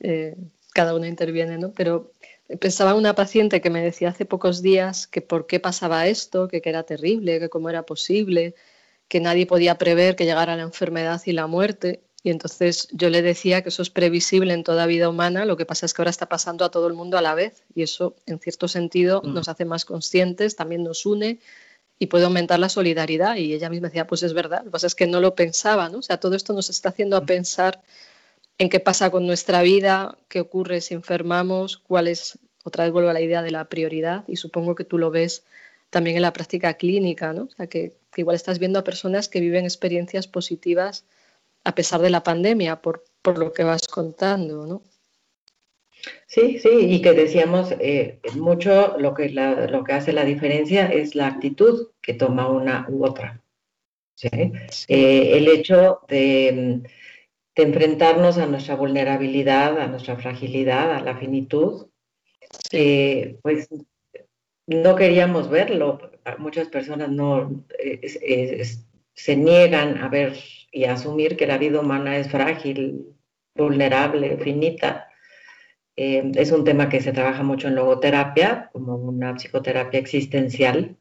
eh, 0.00 0.36
cada 0.72 0.94
uno 0.94 1.06
interviene, 1.06 1.58
¿no? 1.58 1.72
Pero 1.72 2.12
pensaba 2.60 2.94
una 2.94 3.14
paciente 3.14 3.60
que 3.60 3.70
me 3.70 3.82
decía 3.82 4.10
hace 4.10 4.24
pocos 4.24 4.62
días 4.62 5.06
que 5.06 5.20
por 5.20 5.46
qué 5.46 5.58
pasaba 5.58 6.06
esto, 6.06 6.48
que, 6.48 6.60
que 6.60 6.68
era 6.68 6.84
terrible, 6.84 7.40
que 7.40 7.48
cómo 7.48 7.68
era 7.70 7.84
posible, 7.84 8.54
que 9.08 9.20
nadie 9.20 9.46
podía 9.46 9.78
prever 9.78 10.16
que 10.16 10.24
llegara 10.24 10.56
la 10.56 10.62
enfermedad 10.62 11.20
y 11.24 11.32
la 11.32 11.46
muerte. 11.46 12.02
Y 12.26 12.30
entonces 12.30 12.88
yo 12.90 13.08
le 13.08 13.22
decía 13.22 13.62
que 13.62 13.68
eso 13.68 13.82
es 13.82 13.90
previsible 13.90 14.52
en 14.52 14.64
toda 14.64 14.86
vida 14.86 15.08
humana, 15.08 15.44
lo 15.44 15.56
que 15.56 15.64
pasa 15.64 15.86
es 15.86 15.94
que 15.94 16.02
ahora 16.02 16.10
está 16.10 16.28
pasando 16.28 16.64
a 16.64 16.72
todo 16.72 16.88
el 16.88 16.92
mundo 16.92 17.16
a 17.16 17.22
la 17.22 17.36
vez 17.36 17.62
y 17.72 17.84
eso 17.84 18.16
en 18.26 18.40
cierto 18.40 18.66
sentido 18.66 19.22
mm. 19.22 19.32
nos 19.32 19.48
hace 19.48 19.64
más 19.64 19.84
conscientes, 19.84 20.56
también 20.56 20.82
nos 20.82 21.06
une 21.06 21.38
y 22.00 22.06
puede 22.06 22.24
aumentar 22.24 22.58
la 22.58 22.68
solidaridad. 22.68 23.36
Y 23.36 23.54
ella 23.54 23.70
misma 23.70 23.90
decía, 23.90 24.08
pues 24.08 24.24
es 24.24 24.32
verdad, 24.32 24.58
lo 24.58 24.64
que 24.64 24.70
pasa 24.72 24.88
es 24.88 24.96
que 24.96 25.06
no 25.06 25.20
lo 25.20 25.36
pensaba, 25.36 25.88
¿no? 25.88 25.98
O 25.98 26.02
sea, 26.02 26.18
todo 26.18 26.34
esto 26.34 26.52
nos 26.52 26.68
está 26.68 26.88
haciendo 26.88 27.16
a 27.16 27.20
mm. 27.20 27.26
pensar 27.26 27.80
en 28.58 28.70
qué 28.70 28.80
pasa 28.80 29.08
con 29.10 29.24
nuestra 29.24 29.62
vida, 29.62 30.18
qué 30.28 30.40
ocurre 30.40 30.80
si 30.80 30.94
enfermamos, 30.94 31.76
cuál 31.76 32.08
es, 32.08 32.40
otra 32.64 32.82
vez 32.82 32.92
vuelvo 32.92 33.10
a 33.10 33.12
la 33.12 33.20
idea 33.20 33.42
de 33.42 33.52
la 33.52 33.66
prioridad 33.66 34.24
y 34.26 34.34
supongo 34.34 34.74
que 34.74 34.82
tú 34.82 34.98
lo 34.98 35.12
ves 35.12 35.44
también 35.90 36.16
en 36.16 36.22
la 36.22 36.32
práctica 36.32 36.74
clínica, 36.74 37.32
¿no? 37.32 37.44
O 37.44 37.50
sea, 37.50 37.68
que 37.68 37.92
igual 38.16 38.34
estás 38.34 38.58
viendo 38.58 38.80
a 38.80 38.84
personas 38.84 39.28
que 39.28 39.38
viven 39.38 39.64
experiencias 39.64 40.26
positivas 40.26 41.04
a 41.66 41.74
pesar 41.74 42.00
de 42.00 42.10
la 42.10 42.22
pandemia, 42.22 42.80
por, 42.80 43.02
por 43.22 43.38
lo 43.38 43.52
que 43.52 43.64
vas 43.64 43.88
contando, 43.88 44.66
¿no? 44.66 44.82
Sí, 46.28 46.60
sí, 46.60 46.68
y 46.70 47.02
que 47.02 47.12
decíamos 47.12 47.74
eh, 47.80 48.20
mucho 48.36 48.96
lo 48.98 49.14
que, 49.14 49.30
lo 49.30 49.82
que 49.82 49.92
hace 49.92 50.12
la 50.12 50.24
diferencia 50.24 50.86
es 50.86 51.16
la 51.16 51.26
actitud 51.26 51.88
que 52.00 52.14
toma 52.14 52.48
una 52.48 52.86
u 52.88 53.04
otra. 53.04 53.42
Eh, 54.22 55.36
el 55.36 55.48
hecho 55.48 56.02
de, 56.08 56.82
enfrentarnos 57.56 58.38
a 58.38 58.46
nuestra 58.46 58.76
vulnerabilidad, 58.76 59.80
a 59.80 59.88
nuestra 59.88 60.16
fragilidad, 60.16 60.94
a 60.94 61.00
la 61.00 61.16
finitud, 61.16 61.88
eh, 62.70 63.38
pues 63.42 63.68
no 64.68 64.94
queríamos 64.94 65.50
verlo. 65.50 66.12
Muchas 66.38 66.68
personas 66.68 67.10
no 67.10 67.64
se 69.14 69.36
niegan 69.36 69.98
a 69.98 70.08
ver 70.08 70.36
y 70.70 70.84
asumir 70.84 71.36
que 71.36 71.46
la 71.46 71.58
vida 71.58 71.80
humana 71.80 72.16
es 72.16 72.28
frágil, 72.28 73.06
vulnerable, 73.54 74.36
finita. 74.38 75.08
Eh, 75.96 76.30
es 76.34 76.52
un 76.52 76.64
tema 76.64 76.88
que 76.88 77.00
se 77.00 77.12
trabaja 77.12 77.42
mucho 77.42 77.68
en 77.68 77.74
logoterapia, 77.74 78.70
como 78.72 78.96
una 78.96 79.34
psicoterapia 79.34 79.98
existencial. 79.98 80.96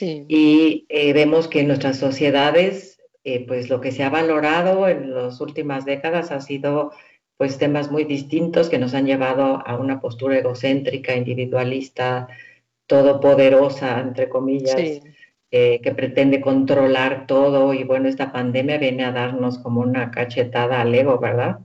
Y 0.00 0.86
eh, 0.88 1.12
vemos 1.12 1.48
que 1.48 1.60
en 1.60 1.68
nuestras 1.68 1.98
sociedades, 1.98 3.00
eh, 3.24 3.46
pues 3.46 3.70
lo 3.70 3.80
que 3.80 3.92
se 3.92 4.04
ha 4.04 4.10
valorado 4.10 4.88
en 4.88 5.14
las 5.14 5.40
últimas 5.40 5.84
décadas 5.84 6.30
ha 6.30 6.40
sido 6.40 6.92
pues 7.36 7.58
temas 7.58 7.90
muy 7.90 8.04
distintos 8.04 8.70
que 8.70 8.78
nos 8.78 8.94
han 8.94 9.06
llevado 9.06 9.62
a 9.66 9.76
una 9.76 10.00
postura 10.00 10.38
egocéntrica, 10.38 11.14
individualista, 11.14 12.28
todopoderosa, 12.86 14.00
entre 14.00 14.28
comillas. 14.28 15.02
Eh, 15.52 15.80
que 15.80 15.92
pretende 15.92 16.40
controlar 16.40 17.28
todo 17.28 17.72
y 17.72 17.84
bueno, 17.84 18.08
esta 18.08 18.32
pandemia 18.32 18.78
viene 18.78 19.04
a 19.04 19.12
darnos 19.12 19.58
como 19.58 19.80
una 19.80 20.10
cachetada 20.10 20.80
al 20.80 20.92
ego, 20.92 21.20
¿verdad? 21.20 21.60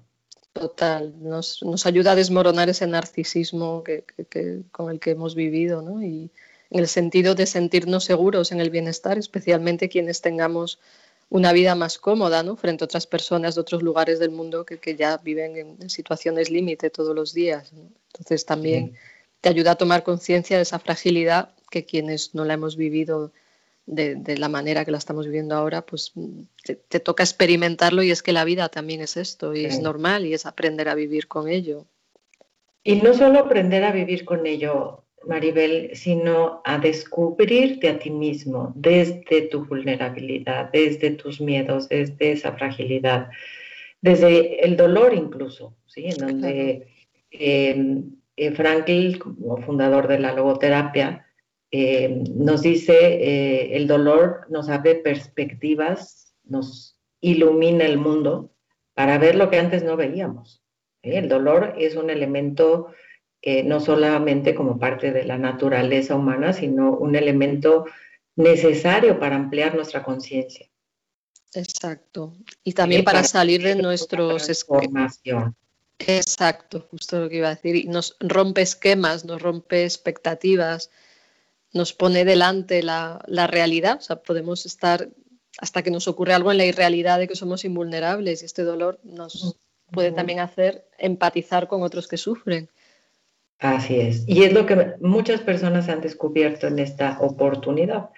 Total, 0.54 1.16
nos, 1.20 1.64
nos 1.64 1.88
ayuda 1.88 2.12
a 2.12 2.16
desmoronar 2.16 2.70
ese 2.70 2.86
narcisismo 2.86 3.84
que, 3.84 4.04
con 4.72 4.92
el 4.92 5.00
que 5.00 5.12
hemos 5.12 5.34
vivido, 5.34 5.82
¿no? 5.82 6.04
Y 6.04 6.30
en 6.70 6.80
el 6.80 6.88
sentido 6.88 7.34
de 7.34 7.48
sentirnos 7.48 8.04
seguros 8.04 8.52
en 8.52 8.62
el 8.62 8.70
bienestar, 8.70 9.18
especialmente 9.18 9.90
quienes 9.90 10.22
tengamos 10.22 10.80
una 11.30 11.52
vida 11.52 11.74
más 11.74 11.98
cómoda, 11.98 12.44
¿no? 12.44 12.58
Frente 12.58 12.84
a 12.84 12.86
otras 12.86 13.08
personas 13.08 13.56
de 13.56 13.62
otros 13.62 13.82
lugares 13.82 14.20
del 14.20 14.30
mundo 14.30 14.64
que, 14.64 14.78
que 14.78 14.96
ya 14.96 15.18
viven 15.18 15.58
en, 15.58 15.90
situaciones 15.90 16.52
límite 16.52 16.92
todos 16.92 17.16
los 17.16 17.34
días. 17.34 17.74
Entonces 18.14 18.46
también 18.46 18.94
te 19.40 19.50
ayuda 19.50 19.72
a 19.72 19.76
tomar 19.76 20.04
conciencia 20.04 20.58
de 20.58 20.64
esa 20.64 20.78
fragilidad 20.78 21.56
que 21.72 21.84
quienes 21.84 22.36
no 22.36 22.46
la 22.46 22.54
hemos 22.54 22.76
vivido 22.76 23.32
de, 23.86 24.38
la 24.38 24.50
manera 24.50 24.86
que 24.86 24.92
la 24.92 24.98
estamos 24.98 25.26
viviendo 25.26 25.56
ahora, 25.56 25.82
pues 25.86 26.14
te, 26.64 27.00
toca 27.00 27.24
experimentarlo 27.24 28.04
y 28.04 28.12
es 28.12 28.24
que 28.24 28.32
la 28.32 28.46
vida 28.46 28.70
también 28.70 29.02
es 29.02 29.18
esto 29.18 29.54
y 29.56 29.66
es 29.66 29.82
normal 29.82 30.26
y 30.26 30.34
es 30.34 30.46
aprender 30.46 30.90
a 30.90 30.96
vivir 30.96 31.28
con 31.28 31.48
ello. 31.48 31.86
Y 32.84 32.96
no 32.96 33.14
solo 33.14 33.40
aprender 33.40 33.84
a 33.84 33.92
vivir 33.92 34.26
con 34.26 34.48
ello, 34.48 35.04
Maribel, 35.28 35.92
sino 35.94 36.62
a 36.66 36.80
descubrirte 36.80 37.90
a 37.90 38.00
ti 38.00 38.10
mismo 38.10 38.74
desde 38.76 39.44
tu 39.44 39.66
vulnerabilidad, 39.66 40.72
desde 40.72 41.12
tus 41.12 41.40
miedos, 41.40 41.90
desde 41.90 42.32
esa 42.32 42.54
fragilidad, 42.54 43.30
desde 44.02 44.66
el 44.66 44.78
dolor 44.78 45.14
incluso, 45.14 45.76
¿sí? 45.86 46.06
En 46.08 46.18
donde 46.18 46.88
eh, 47.30 48.04
eh, 48.36 48.52
Frankl, 48.52 49.20
como 49.20 49.58
fundador 49.58 50.08
de 50.08 50.20
la 50.20 50.34
logoterapia, 50.34 51.28
eh, 51.72 52.24
nos 52.36 52.62
dice, 52.64 52.94
eh, 52.94 53.78
el 53.78 53.88
dolor 53.88 54.46
nos 54.50 54.68
abre 54.68 54.96
perspectivas, 54.96 56.36
nos 56.44 57.00
ilumina 57.22 57.86
el 57.86 57.98
mundo 57.98 58.52
para 58.94 59.18
ver 59.18 59.36
lo 59.36 59.50
que 59.50 59.58
antes 59.58 59.84
no 59.84 59.96
veíamos. 59.96 60.64
¿eh? 61.02 61.18
El 61.20 61.30
dolor 61.30 61.76
es 61.78 61.96
un 61.96 62.10
elemento 62.10 62.94
no 63.66 63.80
solamente 63.80 64.54
como 64.54 64.78
parte 64.78 65.12
de 65.12 65.24
la 65.24 65.40
naturaleza 65.40 66.14
humana, 66.14 66.54
sino 66.54 66.92
un 66.92 67.16
elemento 67.16 67.86
necesario 68.36 69.20
para 69.20 69.36
ampliar 69.36 69.74
nuestra 69.74 70.04
conciencia. 70.04 70.70
Exacto. 71.56 72.34
Y 72.64 72.74
también 72.74 73.04
para, 73.04 73.24
salir 73.24 73.64
de 73.64 73.76
nuestros 73.76 74.48
esquemas. 74.48 75.22
Exacto, 75.98 76.88
justo 76.92 77.20
lo 77.20 77.30
que 77.30 77.38
iba 77.38 77.48
a 77.48 77.56
decir. 77.56 77.88
Nos 77.88 78.16
rompe 78.20 78.62
esquemas, 78.62 79.26
nos 79.26 79.42
rompe 79.42 79.86
expectativas, 79.86 80.92
nos 81.74 81.94
pone 81.94 82.26
delante 82.26 82.84
la, 82.84 83.22
realidad, 83.48 83.98
o 83.98 84.02
sea, 84.02 84.18
podemos 84.18 84.66
estar 84.66 85.10
hasta 85.58 85.84
que 85.84 85.92
nos 85.92 86.08
ocurre 86.08 86.34
algo 86.34 86.52
en 86.52 86.58
la 86.58 86.66
irrealidad 86.66 87.20
de 87.20 87.28
que 87.28 87.36
somos 87.36 87.66
invulnerables 87.66 88.42
y 88.42 88.46
este 88.46 88.64
dolor 88.64 89.00
nos 89.04 89.58
puede 89.92 90.12
también 90.12 90.40
hacer 90.40 90.86
empatizar 90.98 91.68
con 91.68 91.84
otros 91.84 92.08
que 92.08 92.18
sufren. 92.18 92.70
Así 93.60 94.00
es. 94.00 94.24
Y 94.28 94.44
es 94.44 94.54
lo 94.54 94.66
que 94.66 94.94
muchas 95.02 95.42
personas 95.42 95.88
han 95.90 96.02
descubierto 96.02 96.68
en 96.68 96.80
esta 96.80 97.20
oportunidad, 97.20 98.10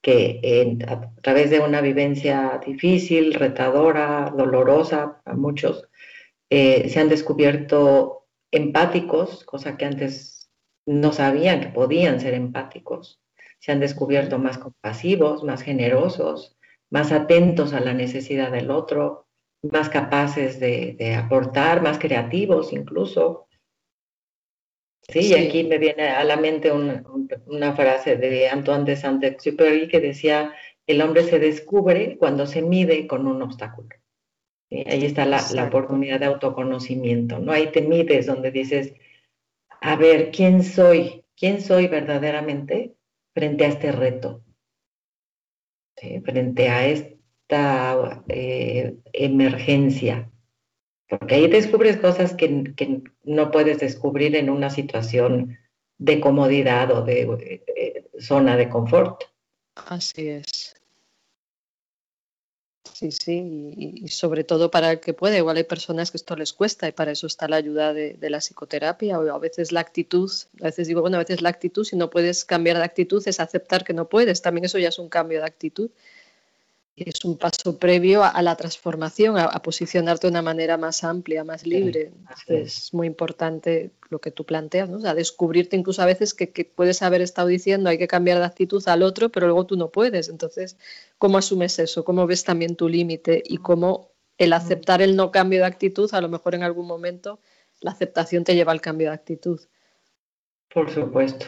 que 0.00 0.78
a 0.86 1.10
través 1.20 1.50
de 1.50 1.60
una 1.60 1.80
vivencia 1.80 2.60
difícil, 2.64 3.34
retadora, 3.34 4.32
dolorosa 4.36 5.20
a 5.24 5.34
muchos, 5.34 5.88
eh, 6.48 6.88
se 6.88 7.00
han 7.00 7.08
descubierto 7.08 8.26
empáticos, 8.50 9.44
cosa 9.44 9.76
que 9.76 9.84
antes 9.84 10.35
no 10.86 11.12
sabían 11.12 11.60
que 11.60 11.68
podían 11.68 12.20
ser 12.20 12.34
empáticos. 12.34 13.20
Se 13.58 13.72
han 13.72 13.80
descubierto 13.80 14.38
más 14.38 14.58
compasivos, 14.58 15.42
más 15.42 15.62
generosos, 15.62 16.56
más 16.90 17.12
atentos 17.12 17.72
a 17.72 17.80
la 17.80 17.92
necesidad 17.92 18.52
del 18.52 18.70
otro, 18.70 19.26
más 19.62 19.88
capaces 19.88 20.60
de, 20.60 21.14
aportar, 21.16 21.82
más 21.82 21.98
creativos 21.98 22.72
incluso. 22.72 23.48
Sí, 25.08 25.28
y 25.28 25.34
aquí 25.34 25.64
me 25.64 25.78
viene 25.78 26.08
a 26.08 26.24
la 26.24 26.36
mente 26.36 26.72
una, 26.72 27.74
frase 27.74 28.16
de 28.16 28.48
Antoine 28.48 28.84
de 28.84 28.96
Saint-Exupéry 28.96 29.88
que 29.88 30.00
decía, 30.00 30.52
el 30.86 31.00
hombre 31.00 31.22
se 31.24 31.38
descubre 31.38 32.16
cuando 32.18 32.46
se 32.46 32.62
mide 32.62 33.06
con 33.06 33.26
un 33.26 33.42
obstáculo. 33.42 33.88
Ahí 34.70 35.04
está 35.04 35.24
la, 35.26 35.40
la, 35.54 35.64
oportunidad 35.64 36.18
de 36.18 36.26
autoconocimiento, 36.26 37.38
¿no? 37.38 37.52
Ahí 37.52 37.70
te 37.70 37.82
mides 37.82 38.26
donde 38.26 38.50
dices, 38.50 38.94
a 39.86 39.94
ver, 39.94 40.32
¿quién 40.32 40.64
soy? 40.64 41.24
¿Quién 41.36 41.60
soy 41.60 41.86
verdaderamente 41.86 42.96
frente 43.32 43.64
a 43.64 43.68
este 43.68 43.92
reto? 43.92 44.42
Frente 45.94 46.68
a 46.68 46.88
esta 46.88 48.24
eh, 48.26 48.96
emergencia. 49.12 50.28
Porque 51.08 51.36
ahí 51.36 51.46
descubres 51.46 51.98
cosas 51.98 52.34
que, 52.34 52.64
no 53.22 53.50
puedes 53.52 53.78
descubrir 53.78 54.34
en 54.34 54.50
una 54.50 54.70
situación 54.70 55.56
de 55.98 56.18
comodidad 56.18 56.90
o 56.90 57.02
de 57.02 57.62
eh, 57.76 58.08
zona 58.18 58.56
de 58.56 58.68
confort. 58.68 59.22
Así 59.76 60.28
es. 60.30 60.75
Sí, 62.98 63.10
sí, 63.12 63.74
y, 63.76 64.08
sobre 64.08 64.42
todo 64.42 64.70
para 64.70 64.92
el 64.92 65.00
que 65.00 65.12
puede. 65.12 65.36
Igual 65.36 65.58
hay 65.58 65.64
personas 65.64 66.10
que 66.10 66.16
esto 66.16 66.34
les 66.34 66.54
cuesta 66.54 66.88
y 66.88 66.92
para 66.92 67.10
eso 67.12 67.26
está 67.26 67.46
la 67.46 67.56
ayuda 67.56 67.92
de, 67.92 68.16
la 68.30 68.38
psicoterapia 68.38 69.18
o 69.20 69.34
a 69.34 69.38
veces 69.38 69.70
la 69.70 69.80
actitud. 69.80 70.32
A 70.62 70.64
veces 70.64 70.88
digo, 70.88 71.02
bueno, 71.02 71.18
a 71.18 71.20
veces 71.20 71.42
la 71.42 71.50
actitud, 71.50 71.84
si 71.84 71.94
no 71.94 72.08
puedes 72.08 72.46
cambiar 72.46 72.78
de 72.78 72.84
actitud, 72.84 73.22
es 73.26 73.38
aceptar 73.38 73.84
que 73.84 73.92
no 73.92 74.08
puedes. 74.08 74.40
También 74.40 74.64
eso 74.64 74.78
ya 74.78 74.88
es 74.88 74.98
un 74.98 75.10
cambio 75.10 75.40
de 75.40 75.46
actitud 75.46 75.90
es 76.96 77.24
un 77.24 77.36
paso 77.36 77.78
previo 77.78 78.24
a, 78.24 78.40
la 78.42 78.56
transformación, 78.56 79.36
a, 79.38 79.50
posicionarte 79.62 80.26
de 80.26 80.30
una 80.30 80.42
manera 80.42 80.78
más 80.78 81.04
amplia, 81.04 81.44
más 81.44 81.66
libre. 81.66 82.10
es 82.46 82.94
muy 82.94 83.06
importante 83.06 83.90
lo 84.08 84.18
que 84.20 84.30
tú 84.30 84.44
planteas, 84.44 84.88
¿no? 84.88 84.96
o 84.96 85.00
sea, 85.00 85.14
descubrirte 85.14 85.76
incluso 85.76 86.00
a 86.00 86.06
veces 86.06 86.32
que, 86.32 86.46
puedes 86.64 87.02
haber 87.02 87.20
estado 87.20 87.48
diciendo 87.48 87.90
hay 87.90 87.98
que 87.98 88.08
cambiar 88.08 88.38
de 88.38 88.46
actitud 88.46 88.82
al 88.88 89.02
otro, 89.02 89.30
pero 89.30 89.46
luego 89.46 89.66
tú 89.66 89.76
no 89.76 89.90
puedes. 89.90 90.30
Entonces, 90.30 90.78
¿cómo 91.18 91.36
asumes 91.36 91.78
eso? 91.78 92.04
¿Cómo 92.04 92.26
ves 92.26 92.44
también 92.44 92.76
tu 92.76 92.88
límite? 92.88 93.42
Y 93.44 93.58
cómo 93.58 94.12
el 94.38 94.54
aceptar 94.54 95.02
el 95.02 95.16
no 95.16 95.30
cambio 95.30 95.60
de 95.60 95.66
actitud, 95.66 96.08
a 96.14 96.20
lo 96.20 96.28
mejor 96.28 96.54
en 96.54 96.62
algún 96.62 96.86
momento 96.86 97.40
la 97.80 97.90
aceptación 97.90 98.44
te 98.44 98.54
lleva 98.54 98.72
al 98.72 98.80
cambio 98.80 99.08
de 99.08 99.14
actitud. 99.14 99.60
Por 100.72 100.90
supuesto. 100.90 101.46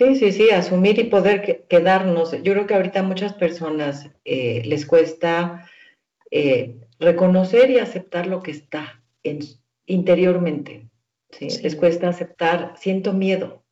Sí, 0.00 0.16
sí, 0.16 0.32
sí, 0.32 0.50
asumir 0.50 0.98
y 0.98 1.04
poder 1.04 1.66
quedarnos. 1.68 2.32
Yo 2.42 2.54
creo 2.54 2.66
que 2.66 2.72
ahorita 2.72 3.00
a 3.00 3.02
muchas 3.02 3.34
personas 3.34 4.08
eh, 4.24 4.62
les 4.64 4.86
cuesta 4.86 5.68
eh, 6.30 6.76
reconocer 6.98 7.70
y 7.70 7.78
aceptar 7.78 8.26
lo 8.26 8.42
que 8.42 8.52
está 8.52 9.02
interiormente. 9.84 10.88
¿sí? 11.32 11.48
Les 11.62 11.76
cuesta 11.76 12.08
aceptar, 12.08 12.72
siento 12.78 13.12
miedo. 13.12 13.62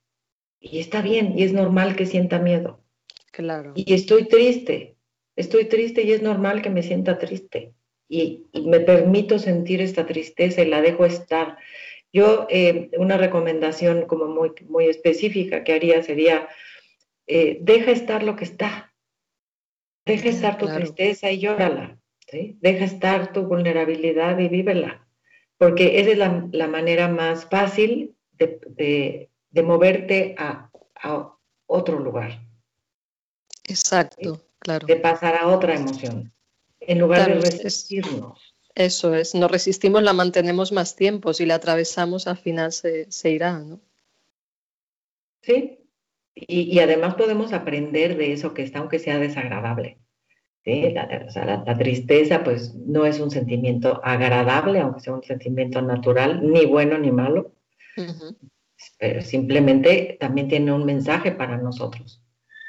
Y 0.61 0.81
está 0.81 1.01
bien, 1.01 1.33
y 1.39 1.45
es 1.45 1.55
normal 1.55 1.97
que 1.97 2.05
sienta 2.05 2.39
miedo. 2.39 2.79
Claro. 3.33 3.73
Y 3.75 3.95
estoy 3.95 4.29
triste, 4.29 4.97
estoy 5.35 5.65
triste 5.65 6.03
y 6.03 6.13
es 6.13 6.21
normal 6.21 6.61
que 6.61 6.69
me 6.69 6.83
sienta 6.83 7.19
triste. 7.19 7.73
y 8.07 8.45
me 8.67 8.81
permito 8.81 9.39
sentir 9.39 9.81
esta 9.81 10.05
tristeza 10.05 10.61
y 10.61 10.67
la 10.67 10.83
dejo 10.83 11.07
estar. 11.07 11.57
Yo, 12.13 12.47
eh, 12.49 12.91
una 12.99 13.19
recomendación 13.19 14.07
como 14.07 14.27
muy, 14.27 14.53
muy 14.69 14.87
específica 14.87 15.63
que 15.63 15.75
haría 15.75 16.03
sería, 16.03 16.49
eh, 17.27 17.59
deja 17.61 17.91
estar 17.91 18.23
lo 18.23 18.35
que 18.35 18.45
está, 18.45 18.95
deja 20.07 20.29
estar 20.29 20.57
tu 20.57 20.67
tristeza 20.67 21.31
y 21.31 21.39
llórala, 21.39 21.99
deja 22.33 22.85
estar 22.85 23.33
tu 23.33 23.43
vulnerabilidad 23.43 24.39
y 24.39 24.49
vívela, 24.49 25.07
porque 25.59 26.01
esa 26.01 26.11
es 26.11 26.19
la, 26.53 26.67
manera 26.67 27.09
más 27.09 27.45
fácil 27.45 28.17
de, 28.33 29.29
moverte 29.63 30.35
a, 30.39 30.71
otro 31.67 31.99
lugar. 31.99 32.41
Exacto, 33.65 34.41
claro. 34.59 34.87
De 34.87 34.97
pasar 34.97 35.37
a 35.37 35.49
otra 35.49 35.75
emoción, 35.75 36.33
en 36.81 36.99
lugar 36.99 37.29
de 37.29 37.35
resistirnos. 37.35 38.58
Eso 38.79 39.13
es, 39.13 39.35
nos 39.35 39.51
resistimos, 39.51 40.05
la 40.05 40.13
mantenemos 40.13 40.71
más 40.71 40.95
tiempo, 40.95 41.35
si 41.35 41.45
la 41.47 41.57
atravesamos 41.57 42.29
al 42.29 42.37
final 42.37 42.71
se, 42.71 43.09
irá, 43.25 43.59
¿no? 43.59 43.81
Sí, 45.43 45.81
y, 46.37 46.79
además 46.79 47.17
podemos 47.17 47.53
aprender 47.53 48.17
de 48.17 48.33
eso 48.33 48.55
que 48.55 48.63
está, 48.63 48.79
aunque 48.79 49.01
sea 49.01 49.19
desagradable. 49.19 49.99
¿sí? 50.65 50.93
La, 50.93 51.77
tristeza, 51.77 52.45
pues, 52.45 52.73
no 52.77 53.05
es 53.05 53.19
un 53.19 53.33
sentimiento 53.33 54.01
agradable, 54.05 54.79
aunque 54.79 55.01
sea 55.01 55.15
un 55.15 55.25
sentimiento 55.25 55.83
natural, 55.83 56.49
ni 56.49 56.65
bueno 56.65 56.99
ni 56.99 57.11
malo. 57.11 57.51
Pero 59.01 59.23
simplemente 59.23 60.19
también 60.21 60.47
tiene 60.47 60.73
un 60.73 60.85
mensaje 60.85 61.33
para 61.33 61.57
nosotros. 61.57 62.23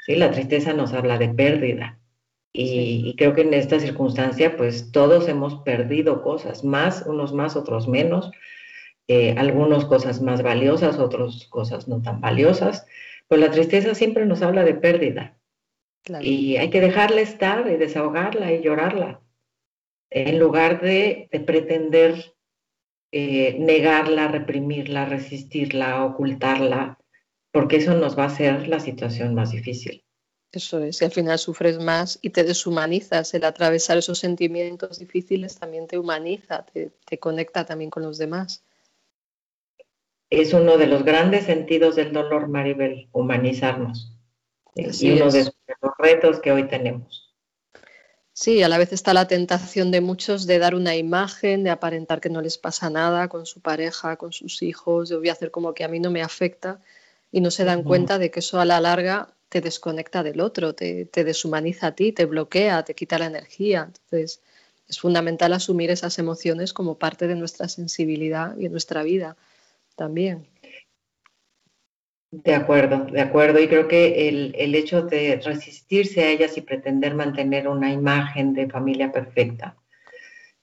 ¿sí? 0.06 0.16
La 0.16 0.32
tristeza 0.32 0.72
nos 0.72 0.92
habla 0.92 1.18
de 1.18 1.28
pérdida, 1.28 1.99
y, 2.52 3.14
creo 3.16 3.34
que 3.34 3.42
en 3.42 3.54
esta 3.54 3.78
circunstancia, 3.78 4.56
pues 4.56 4.90
todos 4.90 5.28
hemos 5.28 5.56
perdido 5.62 6.22
cosas, 6.22 6.64
más, 6.64 7.04
unos 7.06 7.32
más, 7.32 7.56
otros 7.56 7.86
menos, 7.86 8.30
eh, 9.06 9.34
algunas 9.38 9.84
cosas 9.84 10.20
más 10.20 10.42
valiosas, 10.42 10.98
otras 10.98 11.46
cosas 11.46 11.86
no 11.88 12.02
tan 12.02 12.20
valiosas, 12.20 12.86
pero 13.28 13.42
la 13.42 13.50
tristeza 13.50 13.94
siempre 13.94 14.26
nos 14.26 14.42
habla 14.42 14.64
de 14.64 14.74
pérdida. 14.74 15.36
Y 16.20 16.56
hay 16.56 16.70
que 16.70 16.80
dejarla 16.80 17.20
estar 17.20 17.70
y 17.70 17.76
desahogarla 17.76 18.52
y 18.52 18.62
llorarla, 18.62 19.20
en 20.10 20.38
lugar 20.38 20.80
de, 20.80 21.28
pretender 21.46 22.34
eh, 23.12 23.56
negarla, 23.58 24.28
reprimirla, 24.28 25.04
resistirla, 25.04 26.04
ocultarla, 26.04 26.98
porque 27.52 27.76
eso 27.76 27.94
nos 27.94 28.18
va 28.18 28.24
a 28.24 28.28
hacer 28.28 28.66
la 28.66 28.80
situación 28.80 29.34
más 29.34 29.52
difícil. 29.52 30.04
Eso 30.52 30.82
es, 30.82 31.00
y 31.00 31.04
al 31.04 31.12
final 31.12 31.38
sufres 31.38 31.78
más 31.78 32.18
y 32.22 32.30
te 32.30 32.42
deshumanizas. 32.42 33.34
El 33.34 33.44
atravesar 33.44 33.98
esos 33.98 34.18
sentimientos 34.18 34.98
difíciles 34.98 35.56
también 35.56 35.86
te 35.86 35.96
humaniza, 35.96 36.66
te, 36.66 37.18
conecta 37.18 37.64
también 37.64 37.90
con 37.90 38.02
los 38.02 38.18
demás. 38.18 38.64
Es 40.28 40.52
uno 40.52 40.76
de 40.76 40.88
los 40.88 41.04
grandes 41.04 41.44
sentidos 41.44 41.94
del 41.94 42.12
dolor, 42.12 42.48
Maribel, 42.48 43.08
humanizarnos. 43.12 44.12
y 44.74 45.12
uno 45.12 45.30
de 45.30 45.44
los 45.44 45.92
retos 45.98 46.40
que 46.40 46.50
hoy 46.50 46.66
tenemos. 46.66 47.30
Sí, 48.32 48.62
a 48.62 48.68
la 48.68 48.78
vez 48.78 48.92
está 48.92 49.12
la 49.12 49.28
tentación 49.28 49.90
de 49.90 50.00
muchos 50.00 50.46
de 50.46 50.58
dar 50.58 50.74
una 50.74 50.96
imagen, 50.96 51.62
de 51.62 51.70
aparentar 51.70 52.20
que 52.20 52.30
no 52.30 52.40
les 52.40 52.58
pasa 52.58 52.88
nada 52.88 53.28
con 53.28 53.44
su 53.44 53.60
pareja, 53.60 54.16
con 54.16 54.32
sus 54.32 54.62
hijos, 54.62 55.10
de 55.10 55.16
voy 55.16 55.28
a 55.28 55.32
hacer 55.32 55.50
como 55.50 55.74
que 55.74 55.84
a 55.84 55.88
mí 55.88 56.00
no 56.00 56.10
me 56.10 56.22
afecta 56.22 56.80
y 57.30 57.40
no 57.40 57.50
se 57.50 57.64
dan 57.64 57.82
cuenta 57.82 58.18
de 58.18 58.30
que 58.30 58.40
eso 58.40 58.58
a 58.58 58.64
la 58.64 58.80
larga 58.80 59.34
te 59.50 59.60
desconecta 59.60 60.22
del 60.22 60.40
otro, 60.40 60.74
te, 60.74 61.08
deshumaniza 61.12 61.88
a 61.88 61.94
ti, 61.94 62.12
te 62.12 62.24
bloquea, 62.24 62.84
te 62.84 62.94
quita 62.94 63.18
la 63.18 63.26
energía. 63.26 63.88
Entonces, 63.88 64.40
es 64.88 64.98
fundamental 64.98 65.52
asumir 65.52 65.90
esas 65.90 66.18
emociones 66.18 66.72
como 66.72 66.98
parte 66.98 67.26
de 67.26 67.34
nuestra 67.34 67.68
sensibilidad 67.68 68.56
y 68.56 68.62
de 68.62 68.68
nuestra 68.70 69.02
vida 69.02 69.36
también. 69.96 70.46
De 72.30 72.54
acuerdo, 72.54 73.06
de 73.06 73.20
acuerdo. 73.20 73.58
Y 73.58 73.66
creo 73.66 73.88
que 73.88 74.28
el, 74.28 74.74
hecho 74.76 75.02
de 75.02 75.40
resistirse 75.44 76.22
a 76.22 76.30
ellas 76.30 76.56
y 76.56 76.60
pretender 76.60 77.16
mantener 77.16 77.66
una 77.66 77.92
imagen 77.92 78.54
de 78.54 78.68
familia 78.68 79.10
perfecta, 79.10 79.76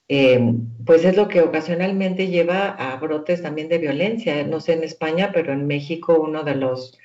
eh, 0.07 0.39
pues 0.85 1.03
es 1.03 1.17
lo 1.17 1.27
que 1.27 1.41
ocasionalmente 1.41 2.27
lleva 2.27 2.69
a 2.69 2.95
brotes 2.95 3.41
también 3.41 3.67
de 3.67 3.79
violencia. 3.79 4.45
No 4.45 4.61
sé 4.61 4.73
en 4.73 4.83
España, 4.85 5.31
pero 5.33 5.51
en 5.51 5.67
México 5.67 6.17
uno 6.21 6.43
de 6.43 6.55
los 6.55 6.97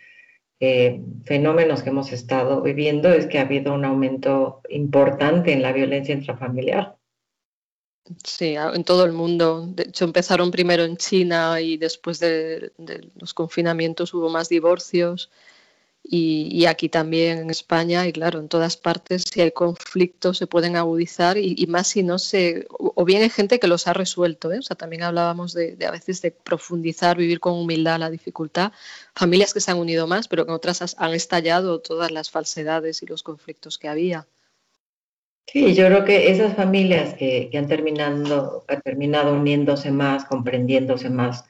eh, 0.65 1.03
fenómenos 1.25 1.83
que 1.83 1.91
hemos 1.91 2.13
estado 2.13 2.63
viviendo 2.63 3.09
es 3.09 3.27
que 3.27 3.41
ha 3.41 3.43
habido 3.43 3.75
un 3.75 3.85
aumento 3.85 4.61
importante 4.69 5.53
en 5.53 5.61
la 5.61 5.73
violencia 5.73 6.15
intrafamiliar. 6.15 6.97
Sí, 8.23 8.55
en 8.55 8.85
todo 8.85 9.05
el 9.05 9.13
mundo. 9.13 9.67
De 9.67 9.83
hecho, 9.83 10.05
empezaron 10.05 10.53
primero 10.53 10.85
en 10.85 10.97
China 10.97 11.61
y 11.61 11.79
después 11.79 12.21
de, 12.21 12.71
los 13.17 13.35
confinamientos 13.35 14.15
hubo 14.15 14.29
más 14.29 14.49
divorcios. 14.49 15.33
Y, 16.05 16.67
aquí 16.67 16.89
también 16.89 17.39
en 17.39 17.51
España, 17.51 18.07
y 18.09 18.13
claro, 18.13 18.41
en 18.41 18.49
todas 18.49 18.77
partes, 18.77 19.23
si 19.33 19.41
hay 19.41 19.53
conflictos 19.53 20.39
se 20.39 20.49
pueden 20.49 20.77
agudizar 20.77 21.39
y, 21.39 21.65
más 21.69 21.89
si 21.89 22.03
no 22.03 22.19
se, 22.19 22.67
o 22.69 23.05
bien 23.05 23.23
hay 23.23 23.31
gente 23.31 23.61
que 23.61 23.69
los 23.69 23.87
ha 23.87 23.93
resuelto, 23.93 24.53
¿eh? 24.53 24.59
o 24.59 24.63
sea, 24.63 24.77
también 24.77 25.05
hablábamos 25.05 25.55
de, 25.55 25.77
a 25.87 25.93
veces 25.93 26.21
de 26.21 26.33
profundizar, 26.33 27.17
vivir 27.17 27.39
con 27.39 27.55
humildad 27.55 28.01
la 28.01 28.11
dificultad, 28.11 28.73
familias 29.15 29.55
que 29.55 29.61
se 29.61 29.71
han 29.71 29.79
unido 29.79 30.09
más, 30.09 30.27
pero 30.27 30.45
que 30.45 30.53
otras 30.53 30.97
han 30.99 31.15
estallado 31.15 31.81
todas 31.81 32.11
las 32.11 32.31
falsedades 32.31 33.03
y 33.03 33.07
los 33.07 33.23
conflictos 33.23 33.79
que 33.79 33.89
había. 33.89 34.27
Sí, 35.47 35.75
yo 35.75 35.87
creo 35.87 36.05
que 36.05 36.31
esas 36.31 36.55
familias 36.55 37.15
que, 37.15 37.51
han, 37.55 37.69
terminado, 37.69 38.65
han 38.69 38.81
terminado 38.83 39.35
uniéndose 39.35 39.91
más, 39.91 40.25
comprendiéndose 40.25 41.11
más, 41.11 41.45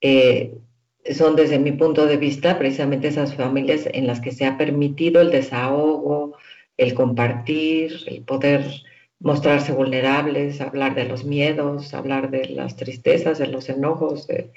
eh, 0.00 0.58
son 1.14 1.36
desde 1.36 1.58
mi 1.58 1.72
punto 1.72 2.06
de 2.06 2.16
vista 2.16 2.58
precisamente 2.58 3.08
esas 3.08 3.34
familias 3.34 3.88
en 3.92 4.06
las 4.06 4.20
que 4.20 4.32
se 4.32 4.46
ha 4.46 4.58
permitido 4.58 5.20
el 5.20 5.30
desahogo, 5.30 6.36
el 6.76 6.94
compartir, 6.94 7.92
el 8.06 8.22
poder 8.22 8.64
mostrarse 9.18 9.72
vulnerables, 9.72 10.60
hablar 10.60 10.94
de 10.94 11.04
los 11.04 11.24
miedos, 11.24 11.92
hablar 11.94 12.30
de 12.30 12.46
las 12.46 12.76
tristezas, 12.76 13.38
de 13.38 13.48
los 13.48 13.68
enojos, 13.68 14.26
de 14.26 14.52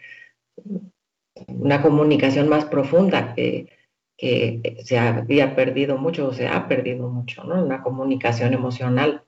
una 1.48 1.82
comunicación 1.82 2.48
más 2.48 2.66
profunda 2.66 3.34
que, 3.36 3.68
que 4.18 4.78
se 4.84 4.98
había 4.98 5.56
perdido 5.56 5.98
mucho 5.98 6.28
o 6.28 6.34
se 6.34 6.48
ha 6.48 6.68
perdido 6.68 7.10
mucho, 7.10 7.44
¿no? 7.44 7.64
Una 7.64 7.82
comunicación 7.82 8.54
emocional. 8.54 9.24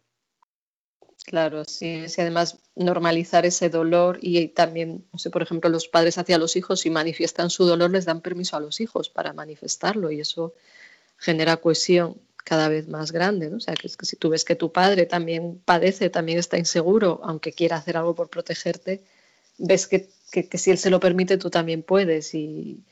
Claro, 1.25 1.65
sí, 1.65 2.07
sí, 2.07 2.21
además 2.21 2.59
normalizar 2.75 3.47
ese 3.47 3.69
dolor 3.69 4.19
y 4.21 4.47
también, 4.49 5.05
no 5.11 5.17
sé, 5.17 5.31
por 5.31 5.41
ejemplo, 5.41 5.69
los 5.71 5.87
padres 5.87 6.19
hacia 6.19 6.37
los 6.37 6.55
hijos, 6.55 6.81
si 6.81 6.91
manifiestan 6.91 7.49
su 7.49 7.65
dolor, 7.65 7.89
les 7.89 8.05
dan 8.05 8.21
permiso 8.21 8.55
a 8.55 8.59
los 8.59 8.79
hijos 8.79 9.09
para 9.09 9.33
manifestarlo 9.33 10.11
y 10.11 10.19
eso 10.19 10.53
genera 11.17 11.57
cohesión 11.57 12.21
cada 12.45 12.69
vez 12.69 12.87
más 12.89 13.11
grande, 13.11 13.49
¿no? 13.49 13.57
O 13.57 13.61
sea, 13.61 13.75
que 13.75 13.87
es 13.87 13.97
que 13.97 14.05
si 14.07 14.17
tú 14.17 14.29
ves 14.29 14.45
que 14.45 14.55
tu 14.55 14.71
padre 14.71 15.05
también 15.07 15.61
padece, 15.65 16.09
también 16.09 16.39
está 16.39 16.57
inseguro, 16.59 17.21
aunque 17.23 17.53
quiera 17.53 17.77
hacer 17.77 17.97
algo 17.97 18.15
por 18.15 18.29
protegerte, 18.29 19.03
ves 19.57 19.87
que, 19.87 20.09
que 20.31 20.57
si 20.59 20.71
él 20.71 20.77
se 20.79 20.89
lo 20.91 20.99
permite, 20.99 21.37
tú 21.37 21.49
también 21.49 21.83
puedes 21.83 22.33
y, 22.35 22.83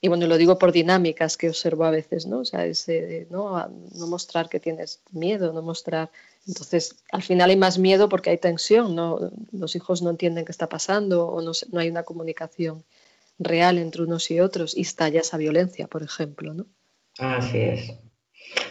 y 0.00 0.08
bueno, 0.08 0.26
lo 0.26 0.36
digo 0.38 0.58
por 0.58 0.72
dinámicas 0.72 1.36
que 1.36 1.48
observo 1.50 1.84
a 1.84 1.90
veces, 1.90 2.26
¿no? 2.26 2.40
O 2.40 2.44
sea, 2.44 2.66
ese, 2.66 3.26
¿no? 3.30 3.68
no 3.94 4.06
mostrar 4.08 4.48
que 4.48 4.60
tienes 4.60 5.00
miedo, 5.12 5.52
no 5.52 5.62
mostrar. 5.62 6.10
Entonces, 6.46 6.96
al 7.12 7.22
final 7.22 7.50
hay 7.50 7.56
más 7.56 7.78
miedo 7.78 8.08
porque 8.08 8.30
hay 8.30 8.38
tensión, 8.38 8.94
¿no? 8.94 9.30
Los 9.52 9.76
hijos 9.76 10.02
no 10.02 10.10
entienden 10.10 10.44
qué 10.44 10.52
está 10.52 10.68
pasando 10.68 11.26
o 11.26 11.42
no, 11.42 11.52
no 11.70 11.80
hay 11.80 11.90
una 11.90 12.04
comunicación 12.04 12.84
real 13.38 13.78
entre 13.78 14.02
unos 14.02 14.30
y 14.30 14.40
otros 14.40 14.76
y 14.76 14.82
estalla 14.82 15.20
esa 15.20 15.36
violencia, 15.36 15.86
por 15.86 16.02
ejemplo, 16.02 16.54
¿no? 16.54 16.66
Así 17.18 17.58
es. 17.58 17.92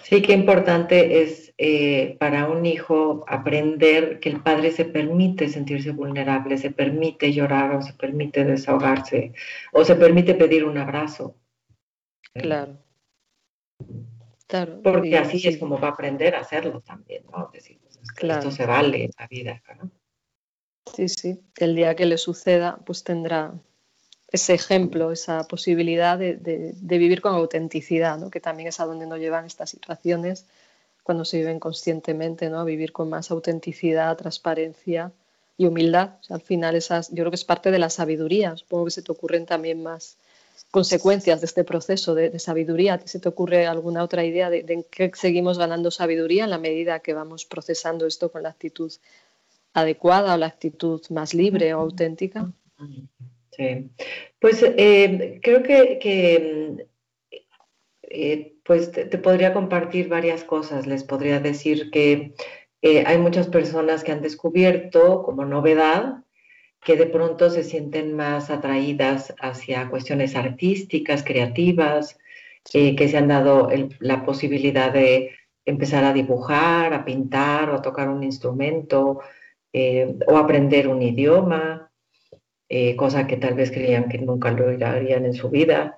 Sí, 0.03 0.21
qué 0.21 0.33
importante 0.33 1.21
es 1.21 1.53
eh, 1.57 2.15
para 2.19 2.47
un 2.47 2.65
hijo 2.65 3.25
aprender 3.27 4.19
que 4.19 4.29
el 4.29 4.41
padre 4.41 4.71
se 4.71 4.85
permite 4.85 5.49
sentirse 5.49 5.91
vulnerable, 5.91 6.57
se 6.57 6.71
permite 6.71 7.33
llorar 7.33 7.75
o 7.75 7.81
se 7.81 7.93
permite 7.93 8.43
desahogarse 8.45 9.33
o 9.71 9.83
se 9.83 9.95
permite 9.95 10.33
pedir 10.35 10.63
un 10.65 10.77
abrazo. 10.77 11.35
Claro. 12.33 12.77
Claro 14.47 14.81
Porque 14.81 15.17
así 15.17 15.47
es 15.47 15.57
como 15.57 15.79
va 15.79 15.89
a 15.89 15.91
aprender 15.91 16.35
a 16.35 16.39
hacerlo 16.39 16.81
también, 16.81 17.23
¿no? 17.31 17.49
Decir, 17.53 17.79
pues, 17.81 17.99
esto 18.17 18.51
se 18.51 18.65
vale 18.65 19.05
en 19.05 19.11
la 19.17 19.27
vida, 19.27 19.61
¿no? 19.77 19.91
Sí, 20.95 21.09
sí. 21.09 21.39
El 21.57 21.75
día 21.75 21.95
que 21.95 22.05
le 22.05 22.17
suceda, 22.17 22.79
pues 22.85 23.03
tendrá 23.03 23.53
ese 24.29 24.53
ejemplo, 24.53 25.11
esa 25.11 25.47
posibilidad 25.47 26.17
de, 26.17 26.73
vivir 26.81 27.21
con 27.21 27.33
autenticidad, 27.33 28.17
¿no? 28.17 28.29
que 28.29 28.39
también 28.39 28.67
es 28.67 28.79
a 28.79 28.85
donde 28.85 29.07
nos 29.07 29.19
llevan 29.19 29.45
estas 29.45 29.69
situaciones 29.69 30.45
cuando 31.03 31.23
se 31.23 31.37
viven 31.37 31.59
conscientemente, 31.59 32.49
¿no? 32.49 32.65
vivir 32.65 32.91
con 32.91 33.09
más 33.09 33.31
autenticidad, 33.31 34.17
transparencia 34.17 35.13
y 35.55 35.65
humildad. 35.65 36.15
al 36.29 36.41
final 36.41 36.75
esas, 36.75 37.09
yo 37.09 37.15
creo 37.15 37.31
que 37.31 37.35
es 37.35 37.45
parte 37.45 37.71
de 37.71 37.79
la 37.79 37.89
sabiduría. 37.89 38.57
Supongo 38.57 38.85
que 38.85 38.91
se 38.91 39.01
te 39.01 39.11
ocurren 39.11 39.45
también 39.45 39.81
más 39.81 40.17
consecuencias 40.71 41.41
de 41.41 41.45
este 41.45 41.63
proceso 41.63 42.15
de, 42.15 42.37
sabiduría. 42.39 42.99
¿Se 43.05 43.19
te 43.19 43.29
ocurre 43.29 43.67
alguna 43.67 44.03
otra 44.03 44.25
idea 44.25 44.49
de, 44.49 44.63
de, 44.63 44.85
qué 44.89 45.11
seguimos 45.15 45.57
ganando 45.57 45.91
sabiduría 45.91 46.43
en 46.43 46.49
la 46.49 46.57
medida 46.57 46.99
que 46.99 47.13
vamos 47.13 47.45
procesando 47.45 48.05
esto 48.05 48.31
con 48.31 48.43
la 48.43 48.49
actitud 48.49 48.91
adecuada 49.73 50.33
o 50.33 50.37
la 50.37 50.47
actitud 50.47 51.01
más 51.09 51.33
libre 51.33 51.73
o 51.73 51.81
auténtica? 51.81 52.51
Sí, 53.51 53.89
pues 54.39 54.63
eh, 54.63 55.39
creo 55.41 55.63
que, 55.63 56.87
eh, 58.03 58.55
pues 58.63 58.91
te, 58.91 59.05
podría 59.17 59.53
compartir 59.53 60.09
varias 60.09 60.43
cosas. 60.43 60.87
Les 60.87 61.03
podría 61.03 61.39
decir 61.39 61.89
que 61.91 62.33
eh, 62.81 63.03
hay 63.05 63.17
muchas 63.17 63.47
personas 63.47 64.03
que 64.03 64.11
han 64.11 64.21
descubierto 64.21 65.23
como 65.23 65.45
novedad 65.45 66.23
que 66.87 66.95
de 66.95 67.05
pronto 67.05 67.49
se 67.49 67.63
sienten 67.63 68.15
más 68.15 68.49
atraídas 68.49 69.35
hacia 69.41 69.89
cuestiones 69.89 70.37
artísticas, 70.37 71.21
creativas, 71.21 72.17
que 72.71 73.07
se 73.09 73.17
han 73.17 73.27
dado 73.27 73.69
la 73.99 74.25
posibilidad 74.25 74.93
de 74.93 75.31
empezar 75.65 76.05
a 76.05 76.13
dibujar, 76.13 76.93
a 76.93 77.03
pintar 77.03 77.69
o 77.69 77.75
a 77.75 77.81
tocar 77.81 78.07
un 78.07 78.23
instrumento 78.23 79.19
o 80.27 80.37
aprender 80.37 80.87
un 80.87 81.01
idioma 81.01 81.87
eh, 82.69 82.95
cosa 82.95 83.27
que 83.27 83.37
tal 83.37 83.55
vez 83.55 83.71
creían 83.71 84.09
que 84.09 84.17
nunca 84.17 84.51
lo 84.51 84.67
harían 84.85 85.25
en 85.25 85.33
su 85.33 85.49
vida. 85.49 85.97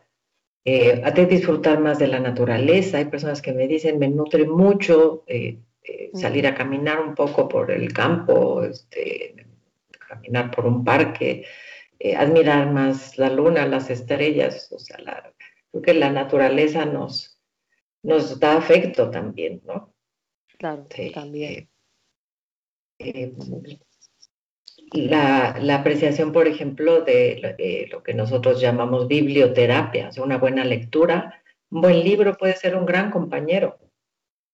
Eh, 0.65 1.01
a 1.03 1.11
disfrutar 1.11 1.79
más 1.79 1.97
de 1.99 2.07
la 2.07 2.19
naturaleza. 2.19 2.97
Hay 2.97 3.05
personas 3.05 3.41
que 3.41 3.53
me 3.53 3.67
dicen, 3.67 3.97
me 3.97 4.09
nutre 4.09 4.45
mucho 4.45 5.23
eh, 5.25 5.57
eh, 5.83 6.11
salir 6.13 6.45
a 6.45 6.53
caminar 6.53 6.99
un 6.99 7.15
poco 7.15 7.47
por 7.47 7.71
el 7.71 7.91
campo, 7.91 8.63
este, 8.63 9.47
caminar 10.09 10.51
por 10.51 10.65
un 10.65 10.83
parque, 10.83 11.45
admirar 12.17 12.71
más 12.71 13.17
la 13.17 13.29
luna, 13.29 13.65
las 13.65 13.89
estrellas. 13.89 14.71
O 14.71 14.79
sea, 14.79 14.97
creo 15.71 15.81
que 15.81 15.93
la 15.93 16.11
naturaleza 16.11 16.85
nos, 16.85 17.39
nos 18.03 18.39
da 18.39 18.57
afecto 18.57 19.09
también, 19.09 19.61
¿no? 19.65 19.93
Claro, 20.57 20.85
también 21.13 21.69
la, 24.91 25.75
apreciación, 25.75 26.31
por 26.31 26.47
ejemplo, 26.47 27.01
de 27.01 27.87
lo 27.91 28.03
que 28.03 28.13
nosotros 28.13 28.59
llamamos 28.59 29.07
biblioterapia, 29.07 30.09
o 30.09 30.11
sea, 30.11 30.23
una 30.23 30.37
buena 30.37 30.65
lectura, 30.65 31.41
un 31.69 31.81
buen 31.81 32.03
libro 32.03 32.37
puede 32.37 32.55
ser 32.55 32.75
un 32.75 32.85
gran 32.85 33.11
compañero. 33.11 33.77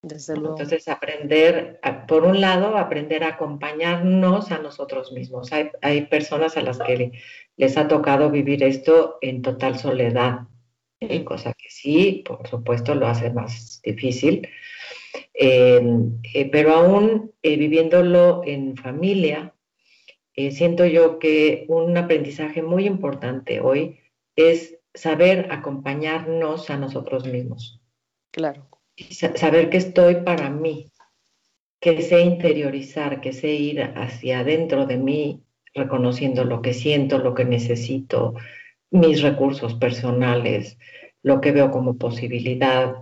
Desde 0.07 0.35
luego. 0.35 0.51
Entonces, 0.51 0.87
aprender, 0.87 1.79
por 2.07 2.25
un 2.25 2.39
lado, 2.39 2.77
aprender 2.77 3.23
a 3.23 3.29
acompañarnos 3.29 4.51
a 4.51 4.59
nosotros 4.59 5.11
mismos. 5.11 5.51
Hay, 5.51 5.71
hay 5.81 6.05
personas 6.05 6.57
a 6.57 6.61
las 6.61 6.77
que 6.77 7.11
les 7.57 7.75
ha 7.75 7.87
tocado 7.87 8.29
vivir 8.29 8.61
esto 8.61 9.17
en 9.21 9.41
total 9.41 9.79
soledad, 9.79 10.41
¿eh? 10.99 11.23
cosa 11.23 11.53
que 11.53 11.71
sí, 11.71 12.23
por 12.23 12.47
supuesto, 12.47 12.93
lo 12.93 13.07
hace 13.07 13.31
más 13.31 13.81
difícil. 13.83 14.47
Eh, 15.33 15.81
eh, 16.35 16.49
pero 16.51 16.75
aún 16.75 17.31
viviéndolo 17.41 18.43
en 18.45 18.77
familia, 18.77 19.55
eh, 20.35 20.51
siento 20.51 20.85
yo 20.85 21.17
que 21.17 21.65
un 21.67 21.97
aprendizaje 21.97 22.61
muy 22.61 22.85
importante 22.85 23.59
hoy 23.59 24.01
es 24.35 24.77
saber 24.93 25.47
acompañarnos 25.49 26.69
a 26.69 26.77
nosotros 26.77 27.25
mismos. 27.25 27.81
Claro. 28.29 28.67
Saber 28.97 29.69
que 29.69 29.77
estoy 29.77 30.15
para 30.15 30.49
mí, 30.49 30.91
que 31.79 32.01
sé 32.01 32.21
interiorizar, 32.21 33.21
que 33.21 33.33
sé 33.33 33.49
ir 33.49 33.81
hacia 33.81 34.39
adentro 34.39 34.85
de 34.85 34.97
mí, 34.97 35.43
reconociendo 35.73 36.45
lo 36.45 36.61
que 36.61 36.73
siento, 36.73 37.19
lo 37.19 37.33
que 37.35 37.45
necesito, 37.45 38.33
mis 38.91 39.21
recursos 39.21 39.75
personales, 39.75 40.77
lo 41.21 41.41
que 41.41 41.51
veo 41.51 41.69
como 41.69 41.97
posibilidad. 41.97 42.95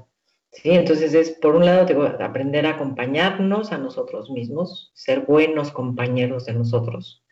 ¿sí? 0.52 0.72
Entonces 0.72 1.14
es, 1.14 1.32
por 1.32 1.56
un 1.56 1.66
lado, 1.66 1.86
digo, 1.86 2.04
aprender 2.04 2.66
a 2.66 2.72
acompañarnos 2.72 3.72
a 3.72 3.78
nosotros 3.78 4.30
mismos, 4.32 4.92
ser 4.96 5.22
buenos 5.22 5.72
compañeros 5.72 6.46
de 6.46 6.54
nosotros, 6.54 7.24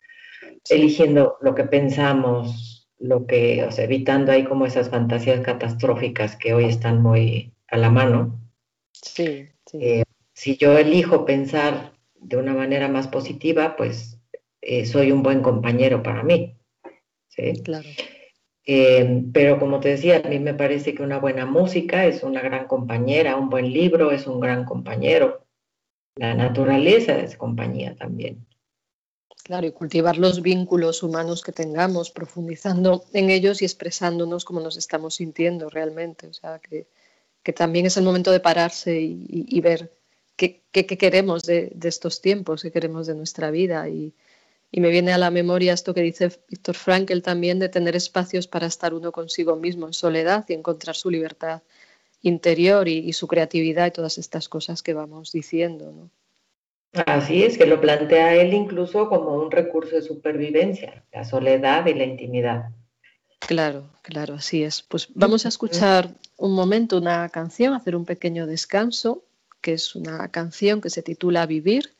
eligiendo 0.70 1.36
lo 1.40 1.54
que 1.54 1.64
pensamos, 1.64 2.88
lo 2.98 3.26
que, 3.26 3.64
o 3.64 3.72
sea, 3.72 3.84
evitando 3.84 4.30
ahí 4.30 4.44
como 4.44 4.64
esas 4.64 4.90
fantasías 4.90 5.40
catastróficas 5.40 6.36
que 6.36 6.54
hoy 6.54 6.66
están 6.66 7.02
muy 7.02 7.52
a 7.68 7.78
la 7.78 7.90
mano. 7.90 8.41
Sí, 9.02 9.48
sí. 9.66 9.78
Eh, 9.80 10.04
si 10.32 10.56
yo 10.56 10.78
elijo 10.78 11.24
pensar 11.24 11.92
de 12.14 12.36
una 12.36 12.54
manera 12.54 12.88
más 12.88 13.08
positiva, 13.08 13.76
pues 13.76 14.18
eh, 14.62 14.86
soy 14.86 15.12
un 15.12 15.22
buen 15.22 15.42
compañero 15.42 16.02
para 16.02 16.22
mí. 16.22 16.56
¿sí? 17.28 17.62
Claro. 17.62 17.88
Eh, 18.64 19.24
pero 19.32 19.58
como 19.58 19.80
te 19.80 19.90
decía, 19.90 20.22
a 20.24 20.28
mí 20.28 20.38
me 20.38 20.54
parece 20.54 20.94
que 20.94 21.02
una 21.02 21.18
buena 21.18 21.46
música 21.46 22.06
es 22.06 22.22
una 22.22 22.40
gran 22.40 22.68
compañera, 22.68 23.36
un 23.36 23.50
buen 23.50 23.72
libro 23.72 24.12
es 24.12 24.26
un 24.26 24.40
gran 24.40 24.64
compañero. 24.64 25.44
La 26.16 26.34
naturaleza 26.34 27.18
es 27.18 27.36
compañía 27.36 27.96
también. 27.96 28.46
Claro, 29.42 29.66
y 29.66 29.72
cultivar 29.72 30.18
los 30.18 30.40
vínculos 30.40 31.02
humanos 31.02 31.42
que 31.42 31.50
tengamos, 31.50 32.10
profundizando 32.12 33.04
en 33.12 33.30
ellos 33.30 33.60
y 33.60 33.64
expresándonos 33.64 34.44
como 34.44 34.60
nos 34.60 34.76
estamos 34.76 35.16
sintiendo 35.16 35.68
realmente. 35.68 36.28
O 36.28 36.32
sea, 36.32 36.60
que, 36.60 36.86
también 37.52 37.86
es 37.86 37.96
el 37.96 38.04
momento 38.04 38.30
de 38.30 38.38
pararse 38.38 39.00
y, 39.00 39.60
ver 39.60 39.90
qué, 40.36 40.62
queremos 40.72 41.42
de, 41.42 41.72
estos 41.82 42.20
tiempos, 42.20 42.62
qué 42.62 42.70
queremos 42.70 43.08
de 43.08 43.16
nuestra 43.16 43.50
vida. 43.50 43.88
Y, 43.88 44.14
me 44.70 44.90
viene 44.90 45.12
a 45.12 45.18
la 45.18 45.30
memoria 45.30 45.74
esto 45.74 45.92
que 45.92 46.00
dice 46.00 46.30
Víctor 46.48 46.76
Frankel 46.76 47.22
también, 47.22 47.58
de 47.58 47.68
tener 47.68 47.96
espacios 47.96 48.46
para 48.46 48.66
estar 48.66 48.94
uno 48.94 49.12
consigo 49.12 49.56
mismo 49.56 49.86
en 49.86 49.92
soledad 49.92 50.44
y 50.48 50.54
encontrar 50.54 50.94
su 50.96 51.10
libertad 51.10 51.62
interior 52.22 52.88
y, 52.88 52.98
y 52.98 53.12
su 53.12 53.26
creatividad 53.26 53.86
y 53.86 53.90
todas 53.90 54.16
estas 54.16 54.48
cosas 54.48 54.82
que 54.82 54.94
vamos 54.94 55.32
diciendo. 55.32 55.92
¿no? 55.92 56.10
Así 57.06 57.42
es, 57.42 57.56
que 57.56 57.66
lo 57.66 57.80
plantea 57.80 58.34
él 58.34 58.52
incluso 58.52 59.08
como 59.08 59.34
un 59.34 59.50
recurso 59.50 59.96
de 59.96 60.02
supervivencia, 60.02 61.04
la 61.12 61.24
soledad 61.24 61.86
y 61.86 61.94
la 61.94 62.04
intimidad. 62.04 62.70
Claro, 63.38 63.88
claro, 64.02 64.34
así 64.34 64.62
es. 64.62 64.82
Pues 64.82 65.08
vamos 65.14 65.46
a 65.46 65.48
escuchar 65.48 66.10
un 66.36 66.54
momento 66.54 66.98
una 66.98 67.28
canción, 67.28 67.74
hacer 67.74 67.96
un 67.96 68.04
pequeño 68.04 68.46
descanso, 68.46 69.22
que 69.60 69.74
es 69.74 69.94
una 69.94 70.28
canción 70.28 70.80
que 70.80 70.90
se 70.90 71.02
titula 71.02 71.46
Vivir, 71.46 71.94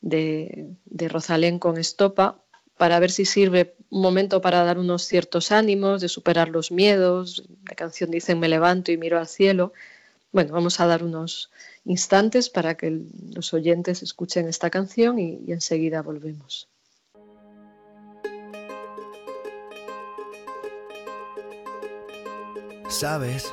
de, 0.00 0.68
de 0.84 1.08
Rosalén 1.08 1.58
con 1.58 1.76
Estopa, 1.76 2.42
para 2.76 2.98
ver 2.98 3.10
si 3.10 3.26
sirve 3.26 3.74
un 3.90 4.00
momento 4.00 4.40
para 4.40 4.64
dar 4.64 4.78
unos 4.78 5.02
ciertos 5.02 5.52
ánimos, 5.52 6.00
de 6.00 6.08
superar 6.08 6.48
los 6.48 6.70
miedos. 6.70 7.44
La 7.68 7.74
canción 7.74 8.10
dice 8.10 8.34
Me 8.34 8.48
levanto 8.48 8.90
y 8.90 8.96
miro 8.96 9.18
al 9.18 9.28
cielo. 9.28 9.72
Bueno, 10.32 10.54
vamos 10.54 10.80
a 10.80 10.86
dar 10.86 11.02
unos 11.02 11.50
instantes 11.84 12.48
para 12.48 12.76
que 12.76 13.02
los 13.34 13.52
oyentes 13.52 14.02
escuchen 14.02 14.48
esta 14.48 14.70
canción 14.70 15.18
y, 15.18 15.40
y 15.46 15.52
enseguida 15.52 16.00
volvemos. 16.00 16.68
Sabes, 22.88 23.52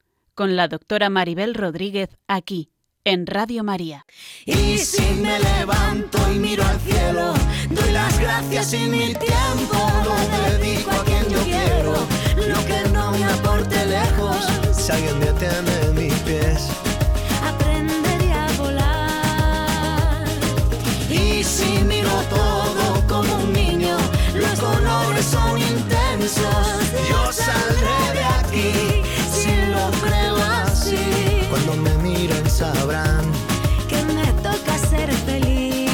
con 0.33 0.55
la 0.55 0.67
doctora 0.67 1.09
Maribel 1.09 1.53
Rodríguez 1.53 2.09
aquí 2.27 2.69
en 3.03 3.25
Radio 3.25 3.63
María. 3.63 4.05
Y 4.45 4.77
si 4.77 5.01
me 5.15 5.39
levanto 5.39 6.17
y 6.31 6.39
miro 6.39 6.63
al 6.63 6.79
cielo, 6.81 7.33
doy 7.69 7.91
las 7.91 8.19
gracias 8.19 8.73
y 8.73 8.79
mi 8.79 9.13
tiempo 9.15 9.77
lo 10.05 10.15
dedico 10.51 10.91
a 10.91 11.03
quien 11.03 11.29
yo 11.29 11.41
quiero. 11.43 11.93
Lo 12.47 12.65
que 12.65 12.89
no 12.93 13.11
me 13.11 13.23
aporte 13.23 13.85
lejos, 13.85 14.37
si 14.71 14.91
alguien 14.91 15.19
detiene 15.19 15.91
mis 15.93 16.13
pies, 16.21 16.69
aprenderé 17.43 18.33
a 18.33 18.47
volar. 18.57 20.25
Y 21.09 21.43
si 21.43 21.83
miro 21.83 22.11
todo 22.29 23.07
como 23.07 23.35
un 23.43 23.53
niño, 23.53 23.97
los 24.35 24.59
colores 24.59 25.25
son 25.25 25.57
intensos. 25.59 26.45
Yo 27.09 27.31
saldré 27.31 28.13
de 28.13 28.23
aquí 28.23 28.90
sabrán 32.61 33.25
que 33.89 33.99
me 34.13 34.27
toca 34.43 34.77
ser 34.77 35.11
feliz. 35.27 35.89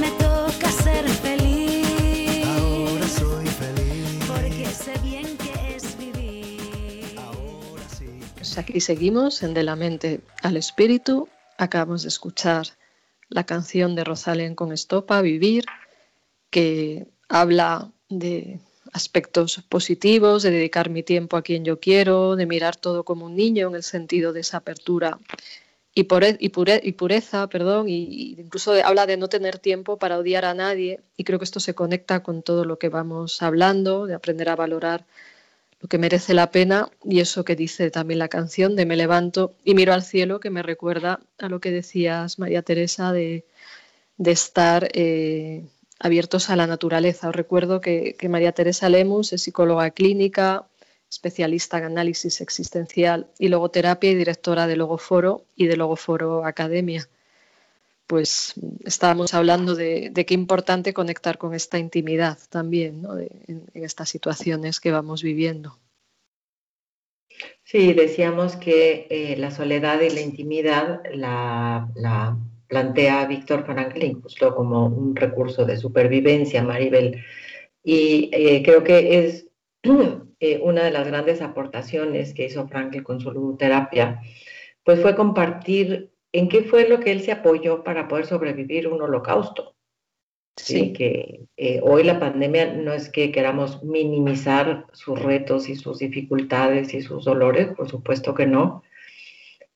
Me 0.00 0.10
toca 0.26 0.70
ser 0.70 1.04
feliz. 1.08 2.46
Ahora 2.46 3.08
soy 3.08 3.46
feliz. 3.46 4.24
Porque 4.28 4.66
sé 4.66 4.94
bien 5.02 5.36
que 5.36 5.74
es 5.74 5.98
vivir. 5.98 7.18
Ahora 7.18 7.88
sí. 7.98 8.06
Pues 8.36 8.56
aquí 8.56 8.80
seguimos 8.80 9.42
en 9.42 9.52
De 9.52 9.64
la 9.64 9.74
mente 9.74 10.20
al 10.42 10.56
espíritu. 10.56 11.28
Acabamos 11.58 12.02
de 12.02 12.08
escuchar 12.08 12.66
la 13.30 13.44
canción 13.44 13.96
de 13.96 14.04
Rosalén 14.04 14.54
con 14.54 14.70
Estopa, 14.70 15.22
Vivir, 15.22 15.64
que 16.50 17.08
habla 17.28 17.90
de 18.08 18.60
aspectos 18.92 19.62
positivos, 19.68 20.42
de 20.42 20.50
dedicar 20.50 20.90
mi 20.90 21.02
tiempo 21.02 21.36
a 21.36 21.42
quien 21.42 21.64
yo 21.64 21.80
quiero, 21.80 22.36
de 22.36 22.46
mirar 22.46 22.76
todo 22.76 23.04
como 23.04 23.26
un 23.26 23.36
niño 23.36 23.68
en 23.68 23.74
el 23.74 23.82
sentido 23.82 24.32
de 24.32 24.40
esa 24.40 24.58
apertura 24.58 25.18
y, 25.94 26.06
y, 26.40 26.92
pureza, 26.92 27.48
perdón, 27.48 27.88
y, 27.88 28.34
incluso 28.38 28.72
habla 28.84 29.06
de 29.06 29.16
no 29.16 29.28
tener 29.28 29.58
tiempo 29.58 29.98
para 29.98 30.18
odiar 30.18 30.44
a 30.44 30.54
nadie 30.54 31.00
y 31.16 31.24
creo 31.24 31.38
que 31.38 31.44
esto 31.44 31.60
se 31.60 31.74
conecta 31.74 32.22
con 32.22 32.42
todo 32.42 32.64
lo 32.64 32.78
que 32.78 32.88
vamos 32.88 33.42
hablando, 33.42 34.06
de 34.06 34.14
aprender 34.14 34.48
a 34.48 34.56
valorar 34.56 35.04
lo 35.80 35.88
que 35.88 35.98
merece 35.98 36.32
la 36.32 36.50
pena 36.50 36.90
y 37.04 37.20
eso 37.20 37.44
que 37.44 37.56
dice 37.56 37.90
también 37.90 38.18
la 38.20 38.28
canción 38.28 38.76
de 38.76 38.86
me 38.86 38.96
levanto 38.96 39.54
y 39.64 39.74
miro 39.74 39.92
al 39.92 40.02
cielo 40.02 40.40
que 40.40 40.50
me 40.50 40.62
recuerda 40.62 41.20
a 41.38 41.48
lo 41.48 41.60
que 41.60 41.70
decías 41.72 42.38
María 42.38 42.62
Teresa 42.62 43.12
de, 43.12 43.44
estar 44.18 44.88
eh, 44.94 45.64
abiertos 46.02 46.50
a 46.50 46.56
la 46.56 46.66
naturaleza. 46.66 47.28
Os 47.28 47.36
recuerdo 47.36 47.80
que, 47.80 48.16
María 48.28 48.52
Teresa 48.52 48.88
Lemus 48.88 49.32
es 49.32 49.42
psicóloga 49.42 49.90
clínica, 49.92 50.66
especialista 51.08 51.78
en 51.78 51.84
análisis 51.84 52.40
existencial 52.40 53.28
y 53.38 53.48
logoterapia 53.48 54.10
y 54.10 54.16
directora 54.16 54.66
de 54.66 54.76
Logoforo 54.76 55.44
y 55.54 55.66
de 55.66 55.76
Logoforo 55.76 56.44
Academia. 56.44 57.08
Pues 58.08 58.54
estábamos 58.84 59.32
hablando 59.32 59.76
de, 59.76 60.12
qué 60.26 60.34
importante 60.34 60.92
conectar 60.92 61.38
con 61.38 61.54
esta 61.54 61.78
intimidad 61.78 62.36
también 62.50 63.06
en, 63.46 63.66
estas 63.74 64.08
situaciones 64.08 64.80
que 64.80 64.90
vamos 64.90 65.22
viviendo. 65.22 65.78
Sí, 67.62 67.92
decíamos 67.92 68.56
que 68.56 69.06
eh, 69.08 69.36
la 69.38 69.50
soledad 69.50 70.00
y 70.00 70.10
la 70.10 70.20
intimidad 70.20 71.00
la 71.14 72.36
plantea 72.72 73.26
Víctor 73.26 73.66
Franklin 73.66 74.22
justo 74.22 74.54
como 74.54 74.86
un 74.86 75.14
recurso 75.14 75.66
de 75.66 75.76
supervivencia, 75.76 76.62
Maribel. 76.62 77.22
Y 77.84 78.30
eh, 78.32 78.62
creo 78.64 78.82
que 78.82 79.18
es 79.18 79.46
eh, 80.40 80.58
una 80.62 80.82
de 80.82 80.90
las 80.90 81.06
grandes 81.06 81.42
aportaciones 81.42 82.32
que 82.32 82.46
hizo 82.46 82.66
Franklin 82.68 83.02
con 83.02 83.20
su 83.20 83.30
ludoterapia, 83.30 84.22
pues 84.84 85.00
fue 85.00 85.14
compartir 85.14 86.12
en 86.32 86.48
qué 86.48 86.62
fue 86.62 86.88
lo 86.88 86.98
que 86.98 87.12
él 87.12 87.20
se 87.20 87.32
apoyó 87.32 87.84
para 87.84 88.08
poder 88.08 88.24
sobrevivir 88.24 88.88
un 88.88 89.02
holocausto. 89.02 89.74
Sí, 90.56 90.94
que 90.94 91.46
eh, 91.58 91.80
hoy 91.82 92.04
la 92.04 92.18
pandemia 92.18 92.72
no 92.72 92.94
es 92.94 93.10
que 93.10 93.32
queramos 93.32 93.82
minimizar 93.84 94.86
sus 94.92 95.20
retos 95.20 95.68
y 95.68 95.76
sus 95.76 95.98
dificultades 95.98 96.94
y 96.94 97.02
sus 97.02 97.26
dolores, 97.26 97.68
por 97.76 97.90
supuesto 97.90 98.34
que 98.34 98.46
no. 98.46 98.82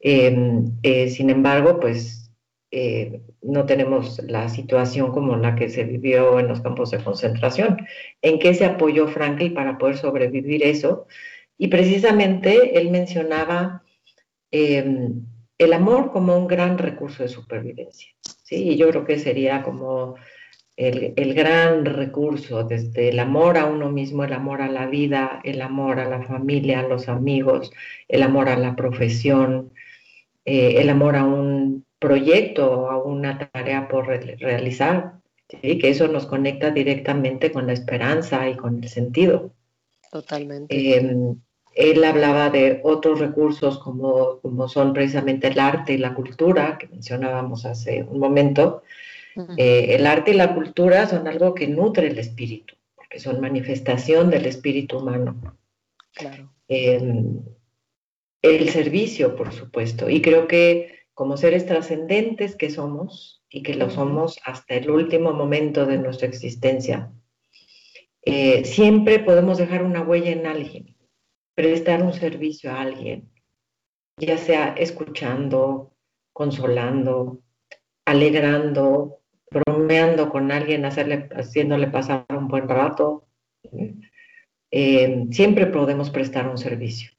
Em, 0.01 0.73
eh, 0.83 1.11
sin 1.11 1.29
embargo, 1.29 1.79
pues 1.81 2.26
eh, 2.71 3.23
no 3.43 3.65
tenemos 3.65 4.21
la 4.25 4.49
situación 4.49 5.13
como 5.13 5.37
la 5.37 5.55
que 5.55 5.69
se 5.69 5.85
vivió 5.85 6.41
en 6.41 6.49
los 6.49 6.61
campos 6.61 6.91
de 6.91 7.03
concentración. 7.03 7.87
¿En 8.23 8.39
qué 8.39 8.55
se 8.55 8.65
apoyó 8.65 9.07
Franklin 9.09 9.55
para 9.55 9.79
poder 9.79 9.97
sobrevivir 9.97 10.65
eso? 10.65 11.07
Y 11.59 11.69
precisamente 11.69 12.79
él 12.79 12.91
mencionaba 12.91 13.83
em, 14.51 15.25
el 15.59 15.73
amor 15.73 16.13
como 16.13 16.37
un 16.37 16.47
gran 16.49 16.79
recurso 16.79 17.23
de 17.23 17.29
supervivencia. 17.29 18.11
¿sí? 18.43 18.71
Y 18.71 18.77
yo 18.77 18.89
creo 18.91 19.05
que 19.05 19.19
sería 19.19 19.63
como 19.63 20.17
el, 20.77 21.35
gran 21.35 21.87
recurso, 21.87 22.65
desde 22.65 23.09
el 23.09 23.19
amor 23.19 23.57
a 23.57 23.65
uno 23.65 23.91
mismo, 23.91 24.25
el 24.25 24.33
amor 24.35 24.61
a 24.61 24.69
la 24.69 24.87
vida, 24.87 25.41
el 25.45 25.63
amor 25.63 26.01
a 26.01 26.09
la 26.09 26.23
familia, 26.23 26.81
a 26.81 26.89
los 26.89 27.09
amigos, 27.09 27.73
el 28.09 28.23
amor 28.23 28.49
a 28.51 28.59
la 28.59 28.77
profesión, 28.77 29.73
eh, 30.45 30.75
el 30.79 30.91
amor 30.91 31.17
a 31.17 31.25
un 31.25 31.86
proyecto, 31.99 32.91
a 32.91 33.03
una 33.03 33.51
tarea 33.51 33.89
por 33.89 34.07
realizar, 34.07 35.15
¿sí? 35.49 35.79
que 35.79 35.89
eso 35.89 36.09
nos 36.09 36.27
conecta 36.27 36.71
directamente 36.71 37.53
con 37.53 37.67
la 37.67 37.73
esperanza 37.73 38.49
y 38.49 38.57
con 38.57 38.83
el 38.83 38.89
sentido. 38.89 39.53
Totalmente. 40.11 40.97
Em, 40.97 41.37
él 41.75 42.05
hablaba 42.05 42.49
de 42.51 42.81
otros 42.85 43.21
recursos 43.21 43.79
como, 43.79 44.41
como 44.41 44.69
son 44.69 44.93
precisamente 44.93 45.49
el 45.49 45.59
arte 45.59 45.93
y 45.93 45.99
la 45.99 46.15
cultura, 46.15 46.79
que 46.79 46.89
mencionábamos 46.89 47.67
hace 47.67 48.03
un 48.03 48.19
momento, 48.19 48.83
eh, 49.59 49.95
el 49.95 50.07
arte 50.07 50.31
y 50.31 50.35
la 50.35 50.55
cultura 50.55 51.07
son 51.07 51.29
algo 51.29 51.55
que 51.55 51.69
nutre 51.69 52.07
el 52.07 52.19
espíritu, 52.19 52.75
porque 52.95 53.19
son 53.19 53.41
manifestación 53.41 54.31
del 54.31 54.47
espíritu 54.47 54.99
humano. 54.99 55.59
Claro. 56.15 56.51
Em, 56.69 57.43
el 58.41 58.69
servicio, 58.71 59.37
por 59.37 59.53
supuesto. 59.53 60.09
Y 60.09 60.23
creo 60.23 60.47
que 60.47 60.96
como 61.17 61.39
seres 61.39 61.65
trascendentes 61.65 62.57
que 62.57 62.69
somos, 62.69 63.43
y 63.49 63.63
que 63.63 63.75
lo 63.75 63.89
somos 63.89 64.39
hasta 64.45 64.75
el 64.75 64.91
último 64.91 65.33
momento 65.33 65.87
de 65.87 65.97
nuestra 65.97 66.29
existencia, 66.29 67.11
eh, 68.21 68.67
siempre 68.67 69.21
podemos 69.21 69.57
dejar 69.57 69.83
una 69.83 70.03
huella 70.03 70.33
en 70.33 70.47
alguien, 70.47 70.95
prestar 71.55 72.03
un 72.03 72.13
servicio 72.13 72.71
a 72.71 72.83
alguien, 72.83 73.31
ya 74.19 74.37
sea 74.37 74.75
escuchando, 74.77 75.95
consolando, 76.35 77.41
alegrando, 78.05 79.23
bromeando 79.51 80.29
con 80.29 80.53
alguien, 80.53 80.85
hacerle, 80.85 81.31
haciéndole 81.35 81.87
pasar 81.87 82.27
un 82.29 82.49
buen 82.49 82.69
rato. 82.69 83.27
Eh, 84.71 85.25
siempre 85.31 85.65
podemos 85.65 86.11
prestar 86.11 86.47
un 86.47 86.59
servicio. 86.59 87.11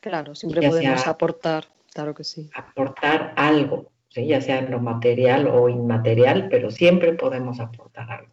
Claro, 0.00 0.34
siempre 0.34 0.66
podemos 0.66 1.06
aportar, 1.06 1.66
claro 1.92 2.14
que 2.14 2.24
sí. 2.24 2.50
Aportar 2.54 3.32
algo, 3.36 3.90
ya 4.10 4.40
sea 4.40 4.58
en 4.58 4.70
lo 4.70 4.80
material 4.80 5.46
o 5.46 5.68
inmaterial, 5.68 6.48
pero 6.50 6.70
siempre 6.70 7.12
podemos 7.14 7.60
aportar 7.60 8.10
algo. 8.10 8.32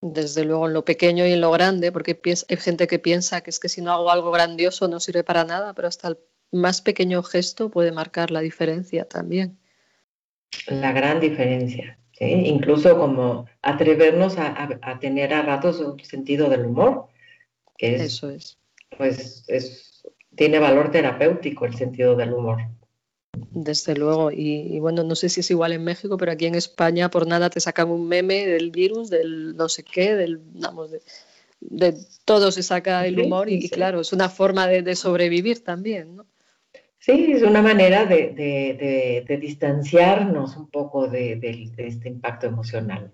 Desde 0.00 0.44
luego 0.44 0.66
en 0.66 0.74
lo 0.74 0.84
pequeño 0.84 1.26
y 1.26 1.32
en 1.32 1.40
lo 1.40 1.50
grande, 1.50 1.90
porque 1.90 2.20
hay 2.48 2.56
gente 2.56 2.86
que 2.86 2.98
piensa 2.98 3.40
que 3.40 3.50
es 3.50 3.58
que 3.58 3.70
si 3.70 3.80
no 3.80 3.92
hago 3.92 4.10
algo 4.10 4.30
grandioso 4.30 4.86
no 4.86 5.00
sirve 5.00 5.24
para 5.24 5.44
nada, 5.44 5.72
pero 5.72 5.88
hasta 5.88 6.08
el 6.08 6.18
más 6.52 6.82
pequeño 6.82 7.22
gesto 7.22 7.70
puede 7.70 7.90
marcar 7.90 8.30
la 8.30 8.40
diferencia 8.40 9.06
también. 9.06 9.58
La 10.66 10.92
gran 10.92 11.20
diferencia. 11.20 11.98
Incluso 12.20 12.96
como 12.96 13.46
atrevernos 13.62 14.36
a, 14.38 14.98
tener 15.00 15.34
a 15.34 15.42
ratos 15.42 15.80
un 15.80 15.98
sentido 16.00 16.48
del 16.48 16.66
humor, 16.66 17.08
que 17.76 17.96
es, 17.96 18.02
Eso 18.02 18.30
es. 18.30 18.58
Pues 18.96 19.44
es, 19.48 20.06
tiene 20.36 20.60
valor 20.60 20.90
terapéutico 20.90 21.66
el 21.66 21.74
sentido 21.74 22.14
del 22.14 22.32
humor. 22.32 22.58
Desde 23.52 23.94
luego, 23.94 24.30
y, 24.30 24.78
bueno, 24.80 25.02
no 25.02 25.14
sé 25.14 25.28
si 25.28 25.40
es 25.40 25.50
igual 25.50 25.72
en 25.72 25.84
México, 25.84 26.16
pero 26.16 26.32
aquí 26.32 26.46
en 26.46 26.54
España 26.54 27.10
por 27.10 27.26
nada 27.26 27.50
te 27.50 27.60
sacan 27.60 27.90
un 27.90 28.08
meme 28.08 28.46
del 28.46 28.70
virus, 28.70 29.10
del 29.10 29.56
no 29.56 29.68
sé 29.68 29.82
qué, 29.82 30.14
del, 30.14 30.38
vamos, 30.38 30.90
de, 31.60 31.94
todo 32.24 32.52
se 32.52 32.62
saca 32.62 33.06
el 33.06 33.18
humor 33.20 33.48
y, 33.48 33.68
claro, 33.68 34.00
es 34.00 34.12
una 34.12 34.28
forma 34.28 34.66
de, 34.66 34.82
de 34.82 34.96
sobrevivir 34.96 35.64
también, 35.64 36.16
¿no? 36.16 36.26
Sí, 37.04 37.32
es 37.32 37.42
una 37.42 37.60
manera 37.60 38.06
de, 38.06 39.26
distanciarnos 39.38 40.56
un 40.56 40.70
poco 40.70 41.06
de, 41.06 41.38
este 41.76 42.08
impacto 42.08 42.46
emocional. 42.46 43.12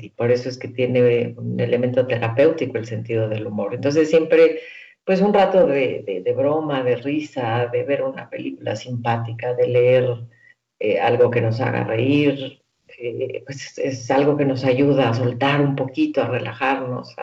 Y 0.00 0.08
por 0.08 0.30
eso 0.30 0.48
es 0.48 0.56
que 0.56 0.68
tiene 0.68 1.34
un 1.36 1.60
elemento 1.60 2.06
terapéutico 2.06 2.78
el 2.78 2.86
sentido 2.86 3.28
del 3.28 3.46
humor. 3.46 3.74
Entonces 3.74 4.08
siempre, 4.08 4.60
pues 5.06 5.20
un 5.20 5.32
rato 5.32 5.66
de, 5.66 6.34
broma, 6.36 6.82
de 6.82 6.96
risa, 6.96 7.68
de 7.72 7.84
ver 7.84 8.02
una 8.02 8.28
película 8.28 8.74
simpática, 8.74 9.54
de 9.54 9.68
leer 9.68 10.16
eh, 10.80 11.00
algo 11.00 11.30
que 11.30 11.40
nos 11.40 11.60
haga 11.60 11.84
reír, 11.84 12.60
eh, 12.98 13.42
pues 13.46 13.78
es 13.78 14.10
algo 14.10 14.36
que 14.36 14.44
nos 14.44 14.64
ayuda 14.64 15.08
a 15.08 15.14
soltar 15.14 15.60
un 15.60 15.76
poquito, 15.76 16.22
a 16.22 16.28
relajarnos. 16.28 17.14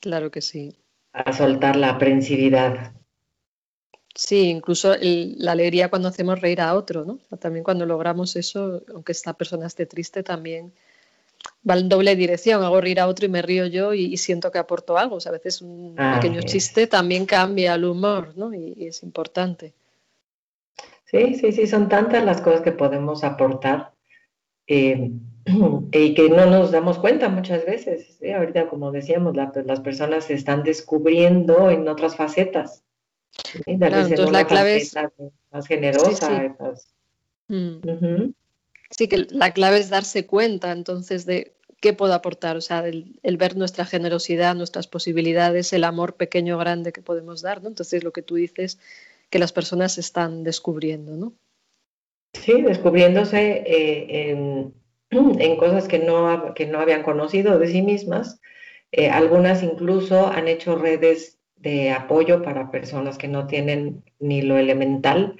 claro 0.00 0.30
que 0.30 0.40
sí. 0.40 0.74
A 1.12 1.32
soltar 1.32 1.76
la 1.76 1.90
aprensividad 1.90 2.92
Sí, 4.14 4.50
incluso 4.50 4.94
la 5.00 5.52
alegría 5.52 5.88
cuando 5.88 6.08
hacemos 6.08 6.40
reír 6.40 6.60
a 6.60 6.74
otro, 6.74 7.04
¿no? 7.04 7.18
También 7.38 7.64
cuando 7.64 7.86
logramos 7.86 8.34
eso, 8.36 8.82
aunque 8.92 9.12
esta 9.12 9.34
persona 9.34 9.66
esté 9.66 9.86
triste, 9.86 10.22
también 10.22 10.72
va 11.68 11.78
en 11.78 11.88
doble 11.88 12.16
dirección. 12.16 12.62
Hago 12.62 12.80
reír 12.80 13.00
a 13.00 13.06
otro 13.06 13.26
y 13.26 13.28
me 13.28 13.42
río 13.42 13.66
yo 13.66 13.94
y, 13.94 14.16
siento 14.16 14.50
que 14.50 14.58
aporto 14.58 14.98
algo. 14.98 15.18
a 15.24 15.30
veces 15.30 15.62
un 15.62 15.94
ah, 15.98 16.18
pequeño 16.20 16.42
chiste 16.42 16.86
también 16.86 17.26
cambia 17.26 17.74
el 17.74 17.84
humor, 17.84 18.32
¿no? 18.36 18.52
Y, 18.54 18.86
es 18.86 19.02
importante. 19.02 19.72
Sí, 21.04 21.34
sí, 21.34 21.52
sí, 21.52 21.66
son 21.66 21.88
tantas 21.88 22.24
las 22.24 22.40
cosas 22.40 22.60
que 22.60 22.72
podemos 22.72 23.24
aportar 23.24 23.92
eh, 24.66 25.10
y 25.92 26.14
que 26.14 26.28
no 26.28 26.46
nos 26.46 26.70
damos 26.70 26.98
cuenta 26.98 27.28
muchas 27.28 27.64
veces. 27.66 28.18
Ahorita, 28.34 28.68
como 28.68 28.92
decíamos, 28.92 29.34
las 29.36 29.80
personas 29.80 30.24
se 30.24 30.34
están 30.34 30.62
descubriendo 30.62 31.70
en 31.70 31.88
otras 31.88 32.16
facetas 32.16 32.84
entonces 33.66 34.30
la 34.30 34.46
clave 34.46 34.76
es 34.76 34.94
más 35.50 35.66
generosa. 35.66 36.56
Mm. 37.48 38.32
Sí, 38.90 39.08
que 39.08 39.26
la 39.30 39.52
clave 39.52 39.78
es 39.78 39.88
darse 39.88 40.26
cuenta 40.26 40.72
entonces 40.72 41.24
de 41.24 41.54
qué 41.80 41.92
puedo 41.92 42.12
aportar, 42.12 42.56
o 42.56 42.60
sea, 42.60 42.86
el, 42.86 43.36
ver 43.38 43.56
nuestra 43.56 43.84
generosidad, 43.84 44.54
nuestras 44.54 44.86
posibilidades, 44.86 45.72
el 45.72 45.84
amor 45.84 46.14
pequeño 46.14 46.56
o 46.56 46.58
grande 46.58 46.92
que 46.92 47.02
podemos 47.02 47.40
dar, 47.40 47.62
¿no? 47.62 47.68
Entonces 47.68 48.04
lo 48.04 48.12
que 48.12 48.22
tú 48.22 48.34
dices, 48.34 48.78
que 49.30 49.38
las 49.38 49.52
personas 49.52 49.96
están 49.96 50.44
descubriendo, 50.44 51.16
¿no? 51.16 51.32
Sí, 52.34 52.60
descubriéndose 52.62 53.64
eh, 53.66 54.30
en, 54.30 54.74
cosas 55.58 55.88
que 55.88 55.98
no, 55.98 56.52
que 56.54 56.66
no 56.66 56.80
habían 56.80 57.02
conocido 57.02 57.58
de 57.58 57.68
sí 57.68 57.82
mismas. 57.82 58.40
Eh, 58.92 59.08
algunas 59.08 59.62
incluso 59.62 60.26
han 60.26 60.48
hecho 60.48 60.76
redes 60.76 61.38
de 61.56 61.90
apoyo 61.90 62.42
para 62.42 62.70
personas 62.70 63.18
que 63.18 63.28
no 63.28 63.46
tienen 63.46 64.02
ni 64.18 64.42
lo 64.42 64.58
elemental. 64.58 65.36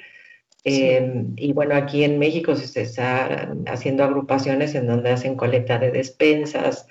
Em, 0.65 1.33
y 1.37 1.53
bueno, 1.53 1.75
aquí 1.75 2.05
en 2.05 2.19
México 2.19 2.55
se 2.55 2.83
está 2.83 3.55
haciendo 3.67 4.05
agrupaciones 4.05 4.75
en 4.75 4.87
donde 4.87 5.11
hacen 5.11 5.37
colecta 5.37 5.79
de 5.79 5.91
despensas, 5.91 6.87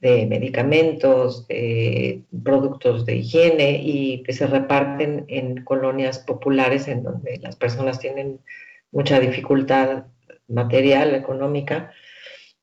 de 0.00 0.26
medicamentos, 0.26 1.46
de 1.46 2.22
productos 2.42 3.06
de 3.06 3.16
higiene 3.16 3.80
y 3.82 4.22
que 4.24 4.32
se 4.32 4.46
reparten 4.46 5.26
en 5.28 5.62
colonias 5.62 6.18
populares 6.18 6.88
en 6.88 7.02
donde 7.04 7.38
las 7.38 7.56
personas 7.56 8.00
tienen 8.00 8.40
mucha 8.90 9.20
dificultad 9.20 10.06
material, 10.48 11.14
económica. 11.14 11.92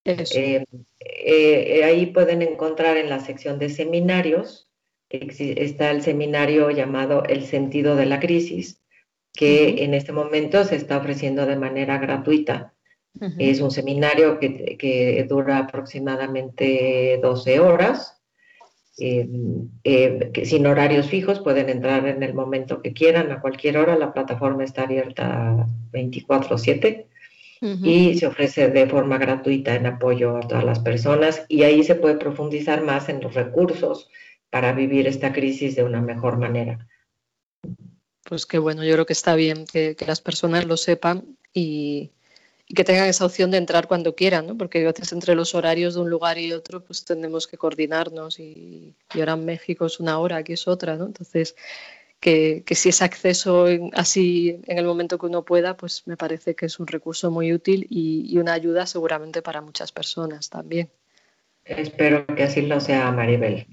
Eh, 0.08 0.64
eh, 1.00 1.84
ahí 1.84 2.06
pueden 2.08 2.42
encontrar 2.42 2.96
en 2.96 3.10
la 3.10 3.20
sección 3.20 3.60
de 3.60 3.70
seminarios, 3.70 4.70
está 5.10 5.92
el 5.92 6.02
seminario 6.02 6.72
llamado 6.72 7.24
El 7.26 7.44
sentido 7.44 7.96
de 7.98 8.06
la 8.06 8.20
crisis, 8.20 8.82
que 9.34 9.84
en 9.84 9.94
este 9.94 10.14
momento 10.14 10.64
se 10.64 10.78
está 10.78 10.98
ofreciendo 10.98 11.46
de 11.46 11.58
manera 11.58 11.98
gratuita. 11.98 12.74
Es 13.40 13.62
un 13.62 13.72
seminario 13.72 14.40
que, 14.40 15.26
dura 15.28 15.58
aproximadamente 15.58 17.20
12 17.22 17.60
horas, 17.60 18.22
em, 19.00 19.70
sin 20.44 20.68
horarios 20.68 21.08
fijos, 21.08 21.40
pueden 21.40 21.70
entrar 21.70 22.08
en 22.08 22.22
el 22.24 22.34
momento 22.34 22.82
que 22.82 22.94
quieran, 22.94 23.32
a 23.32 23.42
cualquier 23.42 23.78
hora, 23.78 23.98
la 23.98 24.14
plataforma 24.14 24.64
está 24.64 24.84
abierta 24.84 25.68
24/7 25.92 27.08
y 27.62 28.18
se 28.18 28.28
ofrece 28.28 28.70
de 28.70 28.88
forma 28.88 29.18
gratuita 29.18 29.76
en 29.76 29.86
apoyo 29.86 30.38
a 30.38 30.42
todas 30.42 30.64
las 30.64 30.80
personas 30.80 31.46
y 31.48 31.64
ahí 31.64 31.84
se 31.84 31.96
puede 31.96 32.16
profundizar 32.16 32.84
más 32.84 33.10
en 33.10 33.22
los 33.22 33.34
recursos 33.34 34.10
para 34.50 34.74
vivir 34.74 35.08
esta 35.08 35.34
crisis 35.34 35.76
de 35.76 35.84
una 35.84 36.02
mejor 36.02 36.38
manera. 36.38 36.88
Pues 38.24 38.46
qué 38.46 38.60
bueno, 38.60 38.84
yo 38.84 38.94
creo 38.94 39.06
que 39.06 39.14
está 39.14 39.36
bien 39.36 39.66
que, 39.66 39.96
las 40.06 40.22
personas 40.22 40.66
lo 40.66 40.78
sepan 40.78 41.38
y, 41.54 42.12
que 42.68 42.84
tengan 42.84 43.08
esa 43.08 43.26
opción 43.26 43.52
de 43.52 43.58
entrar 43.58 43.88
cuando 43.88 44.16
quieran, 44.16 44.48
¿no? 44.48 44.58
porque 44.58 44.82
a 44.84 44.92
veces 44.92 45.14
entre 45.14 45.36
los 45.36 45.56
horarios 45.56 45.96
de 45.96 46.02
un 46.02 46.10
lugar 46.10 46.38
y 46.38 46.52
otro 46.52 46.84
pues 46.84 47.06
tenemos 47.06 47.48
que 47.48 47.58
coordinarnos 47.58 48.40
y, 48.40 48.94
y 49.14 49.20
ahora 49.20 49.34
en 49.34 49.46
México 49.46 49.86
es 49.86 50.00
una 50.00 50.20
hora, 50.20 50.38
aquí 50.38 50.54
es 50.54 50.68
otra, 50.68 50.98
¿no? 50.98 51.06
Entonces 51.06 51.56
que, 52.20 52.64
si 52.72 52.90
es 52.90 53.02
acceso 53.02 53.66
así 53.94 54.60
en 54.66 54.78
el 54.78 54.86
momento 54.86 55.18
que 55.18 55.28
uno 55.28 55.46
pueda, 55.46 55.78
pues 55.78 56.06
me 56.08 56.18
parece 56.18 56.56
que 56.56 56.66
es 56.66 56.80
un 56.80 56.88
recurso 56.88 57.32
muy 57.32 57.54
útil 57.54 57.86
y, 57.90 58.38
una 58.38 58.54
ayuda 58.54 58.86
seguramente 58.86 59.42
para 59.42 59.62
muchas 59.62 59.92
personas 59.92 60.50
también. 60.50 60.90
Espero 61.66 62.26
que 62.28 62.44
así 62.44 62.62
lo 62.62 62.80
sea, 62.80 63.12
Maribel. 63.12 63.68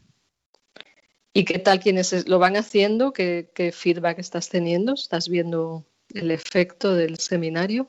¿Y 1.33 1.45
qué 1.45 1.59
tal 1.59 1.81
quienes 1.81 2.29
lo 2.29 2.39
van 2.39 2.57
haciendo? 2.57 3.13
¿Qué, 3.13 3.73
feedback 3.75 4.19
estás 4.19 4.49
teniendo? 4.49 4.95
¿Estás 4.95 5.29
viendo 5.29 5.85
el 6.13 6.31
efecto 6.31 6.95
del 6.95 7.19
seminario? 7.19 7.89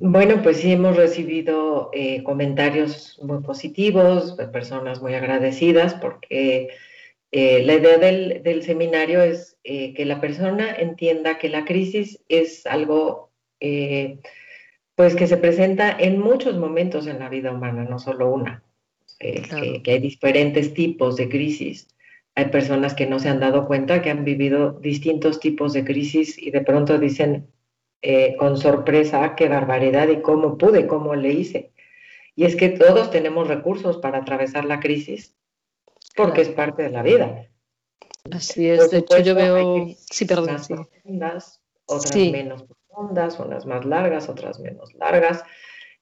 Bueno, 0.00 0.42
pues 0.42 0.58
sí 0.58 0.72
hemos 0.72 0.96
recibido 0.96 1.90
eh, 1.92 2.22
comentarios 2.24 3.18
muy 3.22 3.42
positivos, 3.42 4.36
de 4.36 4.48
personas 4.48 5.00
muy 5.00 5.14
agradecidas 5.14 5.94
porque 5.94 6.70
eh, 7.30 7.62
la 7.64 7.74
idea 7.74 7.98
del, 7.98 8.62
seminario 8.62 9.22
es 9.22 9.58
eh, 9.62 9.92
que 9.92 10.06
la 10.06 10.20
persona 10.20 10.74
entienda 10.74 11.38
que 11.38 11.50
la 11.50 11.66
crisis 11.66 12.22
es 12.28 12.64
algo 12.64 13.30
eh, 13.60 14.18
pues 14.94 15.14
que 15.14 15.26
se 15.26 15.36
presenta 15.36 15.94
en 15.98 16.18
muchos 16.18 16.56
momentos 16.56 17.06
en 17.06 17.18
la 17.18 17.28
vida 17.28 17.52
humana, 17.52 17.84
no 17.84 17.98
solo 17.98 18.30
una, 18.32 18.62
que, 19.18 19.82
hay 19.84 19.98
diferentes 19.98 20.74
tipos 20.74 21.16
de 21.16 21.28
crisis. 21.28 21.88
Hay 22.34 22.46
personas 22.46 22.94
que 22.94 23.06
no 23.06 23.18
se 23.18 23.28
han 23.28 23.40
dado 23.40 23.66
cuenta 23.66 24.00
que 24.00 24.10
han 24.10 24.24
vivido 24.24 24.72
distintos 24.80 25.38
tipos 25.38 25.72
de 25.72 25.84
crisis 25.84 26.38
y 26.38 26.50
de 26.50 26.62
pronto 26.62 26.98
dicen 26.98 27.48
con 28.38 28.56
sorpresa, 28.56 29.34
qué 29.36 29.48
barbaridad 29.48 30.08
y 30.08 30.20
cómo 30.22 30.56
pude, 30.56 30.86
cómo 30.86 31.14
le 31.16 31.32
hice. 31.32 31.72
Y 32.36 32.44
es 32.44 32.54
que 32.56 32.68
todos 32.68 33.10
tenemos 33.10 33.48
recursos 33.48 33.98
para 33.98 34.18
atravesar 34.18 34.64
la 34.64 34.78
crisis 34.78 35.37
porque 36.16 36.42
es 36.42 36.48
parte 36.48 36.82
de 36.82 36.90
la 36.90 37.02
vida. 37.02 37.48
Así 38.30 38.68
es, 38.68 38.90
de 38.90 38.98
hecho 38.98 39.18
yo 39.20 39.34
veo, 39.34 39.86
sí, 40.10 40.24
perdón, 40.26 40.56
otras 41.86 42.16
menos 42.16 42.64
profundas, 42.64 43.38
unas 43.40 43.64
más 43.66 43.84
largas, 43.84 44.28
otras 44.28 44.60
menos 44.60 44.92
largas. 44.94 45.42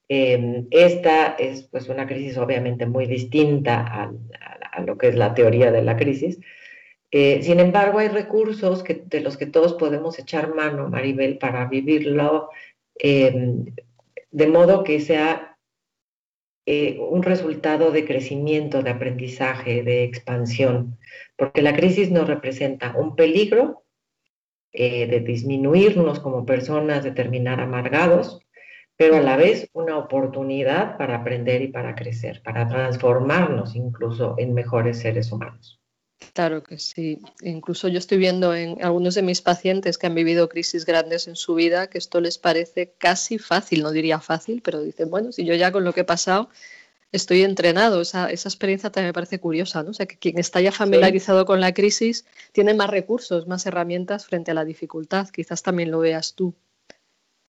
Em, 0.09 0.67
esta 0.71 1.35
es 1.39 1.65
pues 1.65 1.89
una 1.89 2.07
crisis 2.07 2.39
obviamente 2.39 2.87
muy 2.87 3.07
distinta 3.07 3.85
a, 4.73 4.81
lo 4.83 4.99
que 4.99 5.09
es 5.09 5.17
la 5.17 5.35
teoría 5.35 5.73
de 5.73 5.83
la 5.83 5.97
crisis. 5.97 6.39
Eh, 7.11 7.43
sin 7.43 7.61
embargo, 7.61 7.99
hay 7.99 8.09
recursos 8.09 8.83
que, 8.83 9.03
de 9.07 9.21
los 9.21 9.37
que 9.37 9.47
todos 9.47 9.75
podemos 9.75 10.19
echar 10.19 10.55
mano, 10.55 10.89
Maribel, 10.89 11.39
para 11.39 11.67
vivirlo 11.67 12.51
em, 12.97 13.65
de 14.31 14.47
modo 14.49 14.85
que 14.85 15.01
sea 15.01 15.56
eh, 16.67 16.99
un 16.99 17.23
resultado 17.23 17.93
de 17.93 18.05
crecimiento, 18.05 18.83
de 18.83 18.91
aprendizaje, 18.91 19.85
de 19.85 20.03
expansión, 20.03 20.99
porque 21.37 21.63
la 21.63 21.77
crisis 21.77 22.11
nos 22.11 22.27
representa 22.27 22.95
un 22.97 23.15
peligro 23.15 23.85
eh, 24.73 25.07
de 25.07 25.21
disminuirnos 25.21 26.19
como 26.19 26.45
personas, 26.45 27.05
de 27.05 27.13
terminar 27.13 27.61
amargados, 27.61 28.41
pero 28.97 29.17
a 29.17 29.21
la 29.21 29.37
vez 29.37 29.71
una 29.75 29.97
oportunidad 29.97 30.97
para 30.99 31.17
aprender 31.17 31.63
y 31.63 31.69
para 31.69 31.95
crecer, 31.95 32.43
para 32.43 32.67
transformarnos 32.67 33.77
incluso 33.77 34.35
en 34.37 34.53
mejores 34.53 34.99
seres 34.99 35.31
humanos. 35.31 35.81
Claro 36.33 36.63
que 36.63 36.79
sí. 36.79 37.19
Incluso 37.43 37.89
yo 37.89 37.99
estoy 37.99 38.19
viendo 38.19 38.55
en 38.55 38.83
algunos 38.83 39.15
de 39.15 39.23
mis 39.23 39.43
pacientes 39.43 39.99
que 39.99 40.07
han 40.07 40.15
vivido 40.15 40.49
crisis 40.49 40.87
grandes 40.87 41.29
en 41.29 41.37
su 41.37 41.55
vida 41.55 41.89
que 41.89 41.99
esto 41.99 42.21
les 42.21 42.39
parece 42.39 42.95
casi 42.99 43.39
fácil, 43.39 43.83
no 43.83 43.91
diría 43.91 44.21
fácil, 44.21 44.63
pero 44.63 44.83
dicen, 44.83 45.11
bueno, 45.11 45.33
si 45.33 45.45
yo 45.45 45.55
ya 45.55 45.73
con 45.73 45.85
lo 45.85 45.93
que 45.93 46.01
he 46.01 46.05
pasado 46.05 46.49
estoy 47.13 47.43
entrenado, 47.43 48.01
esa, 48.01 48.31
experiencia 48.31 48.91
también 48.91 49.11
me 49.11 49.15
parece 49.15 49.39
curiosa, 49.39 49.83
¿no? 49.83 49.91
O 49.91 49.95
sea, 49.95 50.07
que 50.07 50.19
quien 50.19 50.39
está 50.39 50.61
ya 50.61 50.73
familiarizado 50.73 51.47
con 51.47 51.61
la 51.61 51.73
crisis 51.73 52.27
tiene 52.53 52.75
más 52.75 52.91
recursos, 52.91 53.47
más 53.47 53.67
herramientas 53.67 54.27
frente 54.27 54.51
a 54.51 54.55
la 54.55 54.65
dificultad. 54.65 55.29
Quizás 55.31 55.63
también 55.63 55.91
lo 55.91 56.01
veas 56.01 56.35
tú. 56.35 56.55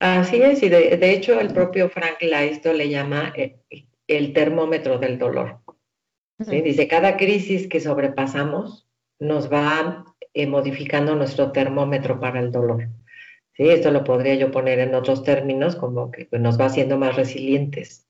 Así 0.00 0.40
es, 0.40 0.62
y 0.62 0.68
de, 0.68 1.10
hecho 1.10 1.40
el 1.40 1.52
propio 1.52 1.90
Frank 1.90 2.22
Laisto 2.22 2.72
le 2.72 2.88
llama 2.88 3.32
eh, 3.36 3.56
el 4.06 4.32
termómetro 4.32 4.98
del 4.98 5.18
dolor. 5.18 5.58
Dice, 6.38 6.86
cada 6.86 7.16
crisis 7.16 7.66
que 7.66 7.80
sobrepasamos 7.80 8.88
nos 9.18 9.52
va 9.52 10.04
eh, 10.34 10.46
modificando 10.46 11.16
nuestro 11.16 11.50
termómetro 11.50 12.20
para 12.20 12.38
el 12.38 12.52
dolor. 12.52 12.88
¿Sí? 13.56 13.68
Esto 13.68 13.90
lo 13.90 14.04
podría 14.04 14.36
yo 14.36 14.52
poner 14.52 14.78
en 14.78 14.94
otros 14.94 15.24
términos, 15.24 15.74
como 15.74 16.12
que 16.12 16.28
nos 16.32 16.60
va 16.60 16.66
haciendo 16.66 16.96
más 16.96 17.16
resilientes. 17.16 18.06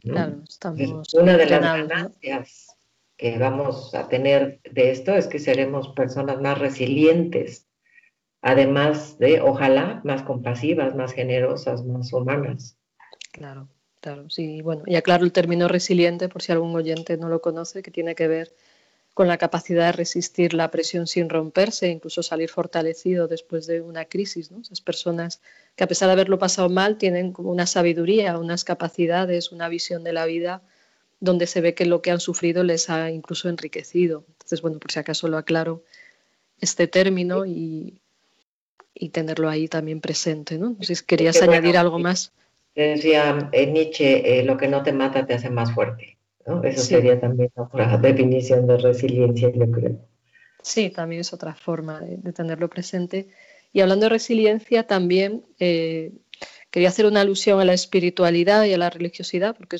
Claro, 0.00 0.42
estamos 0.48 1.14
una 1.14 1.36
de 1.36 1.46
las 1.46 1.60
ganancias 1.60 2.76
que 3.16 3.36
vamos 3.36 3.94
a 3.94 4.08
tener 4.08 4.60
de 4.62 4.90
esto 4.90 5.14
es 5.14 5.26
que 5.26 5.38
seremos 5.38 5.88
personas 5.90 6.40
más 6.40 6.58
resilientes, 6.58 7.66
además 8.42 9.18
de, 9.18 9.40
ojalá, 9.40 10.00
más 10.04 10.22
compasivas, 10.22 10.94
más 10.94 11.12
generosas, 11.12 11.84
más 11.84 12.12
humanas. 12.12 12.78
Claro. 13.32 13.68
Claro, 14.00 14.30
sí, 14.30 14.62
bueno, 14.62 14.82
y 14.86 14.94
aclaro 14.94 15.24
el 15.24 15.32
término 15.32 15.66
resiliente 15.66 16.28
por 16.28 16.42
si 16.42 16.52
algún 16.52 16.74
oyente 16.74 17.16
no 17.16 17.28
lo 17.28 17.40
conoce, 17.40 17.82
que 17.82 17.90
tiene 17.90 18.14
que 18.14 18.28
ver 18.28 18.52
con 19.18 19.26
la 19.26 19.38
capacidad 19.38 19.86
de 19.86 19.92
resistir 19.92 20.54
la 20.54 20.70
presión 20.70 21.08
sin 21.08 21.28
romperse, 21.28 21.88
incluso 21.88 22.22
salir 22.22 22.50
fortalecido 22.50 23.26
después 23.26 23.66
de 23.66 23.80
una 23.80 24.04
crisis. 24.04 24.52
¿no? 24.52 24.60
Esas 24.60 24.80
personas 24.80 25.40
que 25.74 25.82
a 25.82 25.88
pesar 25.88 26.06
de 26.06 26.12
haberlo 26.12 26.38
pasado 26.38 26.68
mal 26.68 26.98
tienen 26.98 27.32
como 27.32 27.50
una 27.50 27.66
sabiduría, 27.66 28.38
unas 28.38 28.62
capacidades, 28.62 29.50
una 29.50 29.68
visión 29.68 30.04
de 30.04 30.12
la 30.12 30.24
vida 30.24 30.62
donde 31.18 31.48
se 31.48 31.60
ve 31.60 31.74
que 31.74 31.84
lo 31.84 32.00
que 32.00 32.12
han 32.12 32.20
sufrido 32.20 32.62
les 32.62 32.90
ha 32.90 33.10
incluso 33.10 33.48
enriquecido. 33.48 34.24
Entonces, 34.28 34.62
bueno, 34.62 34.78
por 34.78 34.92
si 34.92 35.00
acaso 35.00 35.26
lo 35.26 35.36
aclaro 35.36 35.82
este 36.60 36.86
término 36.86 37.44
y, 37.44 38.00
y 38.94 39.08
tenerlo 39.08 39.48
ahí 39.48 39.66
también 39.66 40.00
presente. 40.00 40.58
¿no? 40.58 40.76
si 40.80 40.94
querías 41.04 41.42
añadir 41.42 41.76
algo 41.76 41.98
más. 41.98 42.30
Decía 42.82 43.48
eh, 43.50 43.66
Nietzsche, 43.66 44.38
eh, 44.38 44.44
lo 44.44 44.56
que 44.56 44.68
no 44.68 44.84
te 44.84 44.92
mata 44.92 45.26
te 45.26 45.34
hace 45.34 45.50
más 45.50 45.72
fuerte. 45.72 46.16
¿no? 46.46 46.62
Eso 46.62 46.80
sería 46.80 47.18
también 47.18 47.50
otra 47.56 47.98
definición 47.98 48.68
de 48.68 48.78
resiliencia, 48.78 49.50
yo 49.52 49.68
creo. 49.70 49.98
Sí, 50.62 50.90
también 50.90 51.22
es 51.22 51.32
otra 51.32 51.54
forma 51.54 52.00
de, 52.00 52.32
tenerlo 52.32 52.68
presente. 52.70 53.28
Y 53.72 53.80
hablando 53.80 54.04
de 54.04 54.10
resiliencia, 54.10 54.86
también 54.86 55.44
eh, 55.58 56.12
quería 56.70 56.90
hacer 56.90 57.06
una 57.06 57.22
alusión 57.22 57.60
a 57.60 57.64
la 57.64 57.74
espiritualidad 57.74 58.64
y 58.64 58.74
a 58.74 58.78
la 58.78 58.90
religiosidad, 58.90 59.56
porque 59.56 59.78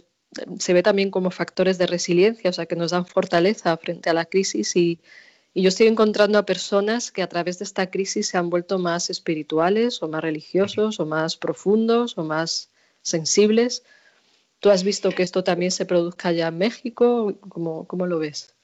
se 0.59 0.73
ve 0.73 0.83
también 0.83 1.13
como 1.13 1.31
factores 1.31 1.79
de 1.79 1.87
resiliencia, 1.87 2.51
o 2.51 2.53
sea, 2.53 2.67
que 2.67 2.77
nos 2.77 2.91
dan 2.91 3.07
fortaleza 3.07 3.77
frente 3.77 4.11
a 4.11 4.13
la 4.13 4.25
crisis 4.25 4.75
y, 4.75 5.01
y 5.55 5.63
yo 5.63 5.69
estoy 5.69 5.87
encontrando 5.87 6.37
a 6.39 6.47
personas 6.47 7.13
que 7.13 7.23
a 7.23 7.29
través 7.29 7.61
de 7.61 7.65
esta 7.65 7.91
crisis 7.91 8.29
se 8.29 8.39
han 8.39 8.51
vuelto 8.51 8.81
más 8.81 9.09
espirituales 9.09 10.03
o 10.03 10.09
más 10.09 10.21
religiosos 10.21 10.99
o 10.99 11.07
más 11.07 11.37
profundos 11.37 12.19
o 12.19 12.25
más 12.25 12.71
sensibles. 13.03 13.85
¿Tú 14.61 14.71
has 14.71 14.83
visto 14.85 15.11
que 15.11 15.23
esto 15.23 15.45
también 15.45 15.71
se 15.71 15.87
produzca 15.87 16.33
ya 16.33 16.49
en 16.49 16.59
México? 16.59 17.39
¿Cómo, 17.49 17.87
cómo 17.87 18.07
lo 18.07 18.19
ves? 18.19 18.55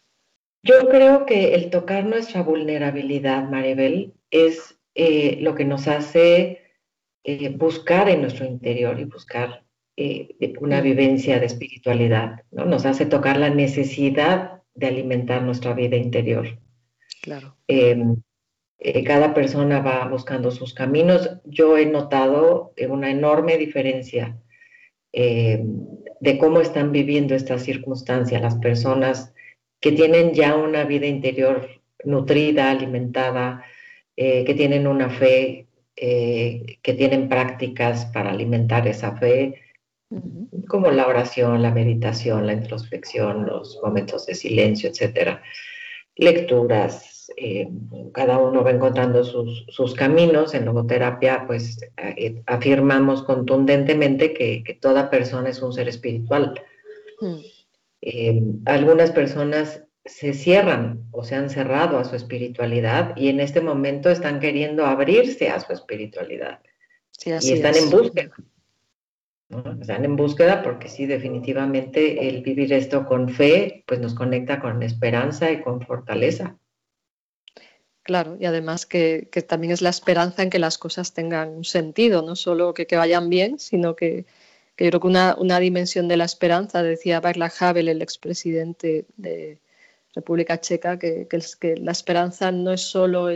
Yo 0.63 0.89
creo 0.89 1.27
que 1.27 1.55
el 1.55 1.71
tocar 1.71 2.05
nuestra 2.07 2.43
vulnerabilidad, 2.43 3.49
Maribel, 3.49 4.15
es 4.31 4.79
eh, 4.95 5.39
lo 5.41 5.55
que 5.55 5.65
nos 5.65 5.87
hace 5.89 6.63
eh, 7.23 7.49
buscar 7.51 8.09
en 8.09 8.23
nuestro 8.23 8.47
interior 8.47 8.99
y 8.99 9.05
buscar 9.05 9.65
eh, 9.97 10.37
una 10.61 10.81
mm. 10.81 10.85
vivencia 10.85 11.39
de 11.39 11.47
espiritualidad, 11.47 12.43
¿no? 12.51 12.65
Nos 12.65 12.87
hace 12.87 13.07
tocar 13.07 13.37
la 13.37 13.51
necesidad 13.51 14.63
de 14.75 14.87
alimentar 14.87 15.43
nuestra 15.43 15.73
vida 15.75 15.97
interior. 15.97 16.59
Claro. 17.23 17.57
Em, 17.69 18.23
eh, 18.79 19.05
cada 19.05 19.35
persona 19.35 19.81
va 19.81 20.07
buscando 20.09 20.51
sus 20.51 20.75
caminos. 20.75 21.39
Yo 21.45 21.77
he 21.79 21.87
notado 21.87 22.73
una 22.89 23.11
enorme 23.11 23.57
diferencia 23.57 24.39
em, 25.13 25.87
de 26.21 26.39
cómo 26.39 26.61
están 26.61 26.93
viviendo 26.93 27.35
esta 27.35 27.59
circunstancia 27.59 28.41
las 28.41 28.57
personas 28.57 29.33
que 29.81 29.93
tienen 29.93 30.33
ya 30.35 30.57
una 30.57 30.85
vida 30.85 31.07
interior 31.07 31.69
nutrida, 32.05 32.71
alimentada, 32.71 33.65
eh, 34.17 34.45
que 34.45 34.55
tienen 34.55 34.87
una 34.87 35.11
fe, 35.11 35.67
eh, 35.97 36.79
que 36.83 36.95
tienen 36.95 37.29
prácticas 37.29 38.07
para 38.07 38.31
alimentar 38.31 38.87
esa 38.89 39.17
fe, 39.17 39.61
como 40.69 40.91
la 40.91 41.07
oración, 41.07 41.63
la 41.63 41.71
meditación, 41.71 42.47
la 42.47 42.53
introspección, 42.53 43.47
los 43.47 43.81
momentos 43.83 44.27
de 44.27 44.35
silencio, 44.35 44.91
etcétera, 44.91 45.43
lecturas, 46.17 47.14
eh, 47.37 47.69
cada 48.13 48.39
uno 48.39 48.63
va 48.63 48.71
encontrando 48.71 49.25
sus, 49.25 49.95
caminos. 49.95 50.55
En 50.55 50.65
logoterapia, 50.65 51.45
pues 51.47 51.79
eh, 51.97 52.43
afirmamos 52.47 53.23
contundentemente 53.23 54.35
que, 54.35 54.79
toda 54.81 55.11
persona 55.11 55.49
es 55.49 55.63
un 55.63 55.73
ser 55.73 55.89
espiritual. 55.89 56.55
Mm. 57.21 57.37
Eh, 58.03 58.43
algunas 58.67 59.11
personas 59.11 59.85
se 60.05 60.35
cierran 60.35 61.05
o 61.13 61.25
se 61.25 61.35
han 61.35 61.49
cerrado 61.49 61.99
a 61.99 62.05
su 62.05 62.15
espiritualidad 62.15 63.17
y 63.17 63.29
en 63.29 63.41
este 63.41 63.63
momento 63.63 64.11
están 64.11 64.39
queriendo 64.39 64.85
abrirse 64.85 65.49
a 65.49 65.61
su 65.61 65.73
espiritualidad. 65.73 66.61
y 67.25 67.31
están 67.31 67.75
en 67.77 67.91
búsqueda. 67.91 68.33
Están 69.81 70.05
en 70.05 70.17
búsqueda 70.17 70.63
porque 70.63 70.89
sí, 70.89 71.07
definitivamente 71.07 72.29
el 72.29 72.43
vivir 72.43 72.73
esto 72.73 73.07
con 73.07 73.29
fe, 73.29 73.85
pues 73.87 74.01
nos 74.01 74.15
conecta 74.15 74.61
con 74.61 74.83
esperanza 74.83 75.51
y 75.51 75.63
con 75.63 75.81
fortaleza. 75.81 76.59
Claro, 78.05 78.37
y 78.39 78.45
además 78.45 78.85
que, 78.85 79.29
también 79.49 79.73
es 79.73 79.81
la 79.81 79.89
esperanza 79.89 80.43
en 80.43 80.51
que 80.51 80.59
las 80.59 80.77
cosas 80.77 81.15
tengan 81.15 81.49
un 81.49 81.65
sentido, 81.65 82.21
no 82.21 82.37
solo 82.37 82.75
que, 82.75 82.87
vayan 82.97 83.31
bien, 83.31 83.59
sino 83.59 83.97
que, 83.97 84.27
yo 84.79 84.89
creo 84.91 85.01
que 85.01 85.07
una, 85.07 85.35
una, 85.39 85.59
dimensión 85.59 86.07
de 86.07 86.19
la 86.19 86.27
esperanza, 86.27 86.83
decía 86.83 87.21
Václav 87.21 87.53
Havel, 87.61 87.89
el 87.89 88.03
expresidente 88.03 89.07
de 89.17 89.59
República 90.15 90.61
Checa, 90.61 90.99
que, 90.99 91.27
la 91.81 91.93
esperanza 91.93 92.53
no 92.53 92.73
es 92.73 92.83
solo 92.83 93.29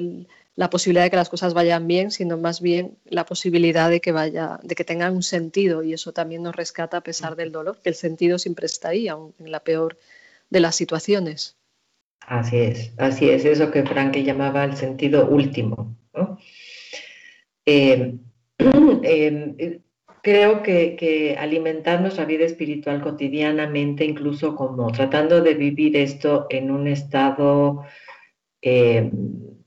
la 0.55 0.71
posibilidad 0.71 1.05
de 1.05 1.11
que 1.11 1.17
las 1.17 1.31
cosas 1.31 1.55
vayan 1.55 1.87
bien, 1.87 2.11
sino 2.11 2.37
más 2.37 2.61
bien 2.61 2.99
la 3.07 3.25
posibilidad 3.25 3.89
de 3.89 4.01
que 4.01 4.13
vaya, 4.13 4.61
de 4.63 4.75
que 4.75 4.85
tengan 4.85 5.15
un 5.15 5.23
sentido 5.23 5.83
y 5.83 5.95
eso 5.95 6.13
también 6.13 6.43
nos 6.43 6.55
rescata 6.55 6.99
a 6.99 7.03
pesar 7.03 7.37
del 7.37 7.53
dolor, 7.53 7.81
que 7.83 7.89
el 7.91 7.95
sentido 7.95 8.39
siempre 8.39 8.67
está 8.67 8.91
ahí, 8.91 9.09
aun 9.09 9.35
en 9.39 9.51
la 9.51 9.61
peor 9.61 9.97
de 10.51 10.61
las 10.61 10.77
situaciones. 10.77 11.58
Así 12.27 12.59
es, 12.59 12.93
así 12.99 13.31
es, 13.31 13.45
eso 13.45 13.71
que 13.71 13.85
Frank 13.85 14.17
llamaba 14.17 14.65
el 14.65 14.77
sentido 14.77 15.27
último. 15.29 15.97
Eh, 17.65 18.19
eh, 18.59 19.81
creo 20.23 20.63
que, 20.63 21.37
alimentar 21.39 22.01
nuestra 22.01 22.25
vida 22.27 22.45
espiritual 22.45 23.01
cotidianamente, 23.01 24.05
incluso 24.05 24.55
como 24.55 24.91
tratando 24.93 25.41
de 25.41 25.55
vivir 25.55 25.97
esto 25.97 26.47
en 26.51 26.71
un 26.71 26.87
estado 26.87 27.85
eh, 28.61 29.11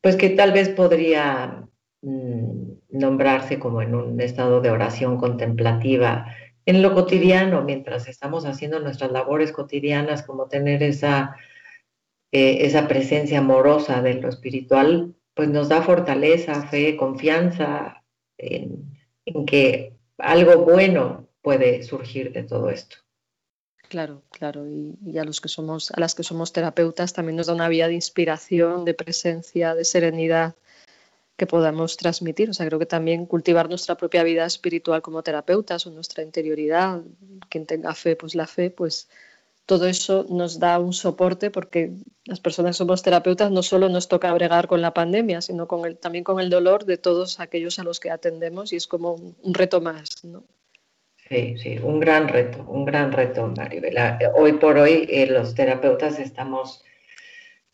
pues 0.02 0.16
que 0.16 0.30
tal 0.32 0.52
vez 0.52 0.70
podría 0.70 1.68
mm, 2.02 2.72
nombrarse 2.90 3.60
como 3.60 3.82
en 3.82 3.96
un 3.96 4.20
estado 4.20 4.62
de 4.62 4.72
oración 4.72 5.18
contemplativa 5.18 6.26
en 6.66 6.82
lo 6.82 6.94
cotidiano, 6.94 7.64
mientras 7.64 8.08
estamos 8.08 8.46
haciendo 8.46 8.80
nuestras 8.80 9.12
labores 9.12 9.52
cotidianas, 9.52 10.24
como 10.24 10.48
tener 10.48 10.84
esa, 10.84 11.36
eh, 12.32 12.66
esa 12.66 12.88
presencia 12.88 13.40
amorosa 13.40 14.02
de 14.02 14.14
lo 14.16 14.30
espiritual, 14.30 15.16
pues 15.34 15.50
nos 15.50 15.70
da 15.70 15.82
fortaleza, 15.82 16.68
fe, 16.68 16.96
confianza 16.96 18.04
en, 18.38 18.90
que 19.46 19.94
algo 20.18 20.64
bueno 20.64 21.28
puede 21.42 21.84
surgir 21.84 22.32
de 22.32 22.44
todo 22.44 22.70
esto. 22.70 22.98
Claro, 23.90 24.24
claro. 24.30 24.66
Y, 24.66 25.18
a 25.18 25.26
los 25.26 25.42
que 25.42 25.50
somos, 25.50 25.92
a 25.92 26.00
las 26.00 26.16
que 26.16 26.24
somos 26.24 26.54
terapeutas 26.54 27.12
también 27.12 27.36
nos 27.36 27.48
da 27.48 27.54
una 27.54 27.68
vía 27.68 27.90
de 27.90 27.96
inspiración, 27.96 28.86
de 28.86 28.94
presencia, 28.94 29.76
de 29.76 29.84
serenidad 29.84 30.56
que 31.36 31.48
podamos 31.48 31.98
transmitir. 31.98 32.50
O 32.50 32.54
sea, 32.54 32.68
creo 32.68 32.80
que 32.80 32.86
también 32.86 33.26
cultivar 33.26 33.68
nuestra 33.68 33.96
propia 33.96 34.24
vida 34.24 34.46
espiritual 34.46 35.02
como 35.02 35.24
terapeutas 35.24 35.86
o 35.86 35.92
nuestra 35.92 36.24
interioridad, 36.24 37.02
quien 37.50 37.66
tenga 37.66 37.94
fe, 37.94 38.16
pues 38.16 38.36
la 38.36 38.48
fe, 38.48 38.70
pues 38.70 39.10
todo 39.66 39.88
eso 39.88 40.26
nos 40.30 40.60
da 40.60 40.80
un 40.80 40.94
soporte 40.94 41.52
porque 41.52 41.92
las 42.26 42.40
personas 42.40 42.76
que 42.76 42.80
somos 42.80 43.04
terapeutas 43.04 43.52
no 43.52 43.64
solo 43.64 43.90
nos 43.90 44.08
toca 44.08 44.34
bregar 44.34 44.68
con 44.68 44.82
la 44.82 44.94
pandemia, 44.94 45.42
sino 45.42 45.68
también 46.00 46.24
con 46.24 46.40
el 46.40 46.50
dolor 46.50 46.86
de 46.86 46.98
todos 46.98 47.40
aquellos 47.40 47.80
a 47.80 47.84
los 47.84 48.00
que 48.00 48.12
atendemos 48.12 48.74
y 48.74 48.76
es 48.76 48.88
como 48.88 49.14
un, 49.14 49.54
reto 49.54 49.82
más. 49.82 50.10
Sí, 51.30 51.58
sí, 51.58 51.78
un 51.82 52.00
gran 52.00 52.28
reto, 52.28 52.66
un 52.68 52.86
gran 52.86 53.12
reto, 53.12 53.48
Maribela. 53.48 54.20
Hoy 54.36 54.54
por 54.54 54.78
hoy 54.78 55.08
eh, 55.10 55.28
los 55.28 55.56
terapeutas 55.56 56.20
estamos 56.20 56.84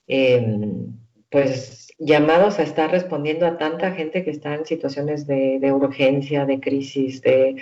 em, 0.05 0.93
pues 1.29 1.87
llamados 1.99 2.59
a 2.59 2.63
estar 2.63 2.91
respondiendo 2.91 3.45
a 3.45 3.57
tanta 3.57 3.91
gente 3.91 4.23
que 4.23 4.31
está 4.31 4.53
en 4.53 4.65
situaciones 4.65 5.25
de, 5.25 5.71
urgencia, 5.71 6.45
de 6.45 6.59
crisis, 6.59 7.21
de 7.21 7.55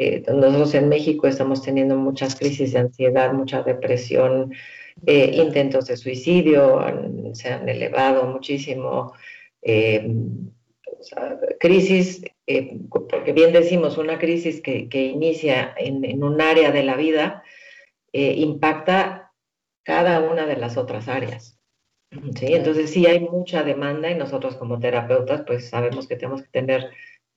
eh, 0.00 0.22
nosotros 0.32 0.74
en 0.74 0.88
México 0.88 1.26
estamos 1.26 1.62
teniendo 1.62 1.94
muchas 1.94 2.34
crisis 2.34 2.72
de 2.72 2.78
ansiedad, 2.78 3.34
mucha 3.34 3.62
depresión, 3.62 4.52
eh, 5.04 5.32
intentos 5.34 5.86
de 5.86 5.98
suicidio 5.98 6.80
se 7.34 7.50
han 7.50 7.68
elevado 7.68 8.24
muchísimo. 8.24 9.12
Em, 9.60 10.50
crisis, 11.58 12.22
eh, 12.46 12.78
porque 13.10 13.32
bien 13.34 13.52
decimos, 13.52 13.98
una 13.98 14.18
crisis 14.18 14.62
que, 14.62 14.88
inicia 14.92 15.74
en, 15.76 16.22
un 16.22 16.40
área 16.40 16.72
de 16.72 16.82
la 16.82 16.96
vida 16.96 17.42
eh, 18.12 18.34
impacta 18.38 19.32
cada 19.82 20.20
una 20.20 20.46
de 20.46 20.56
las 20.56 20.78
otras 20.78 21.08
áreas. 21.08 21.58
¿sí? 22.36 22.54
Entonces 22.54 22.90
sí 22.90 23.06
hay 23.06 23.20
mucha 23.20 23.62
demanda 23.62 24.10
y 24.10 24.14
nosotros 24.14 24.56
como 24.56 24.80
terapeutas 24.80 25.42
pues 25.46 25.68
sabemos 25.68 26.08
que 26.08 26.16
tenemos 26.16 26.42
que 26.42 26.48
tener 26.48 26.90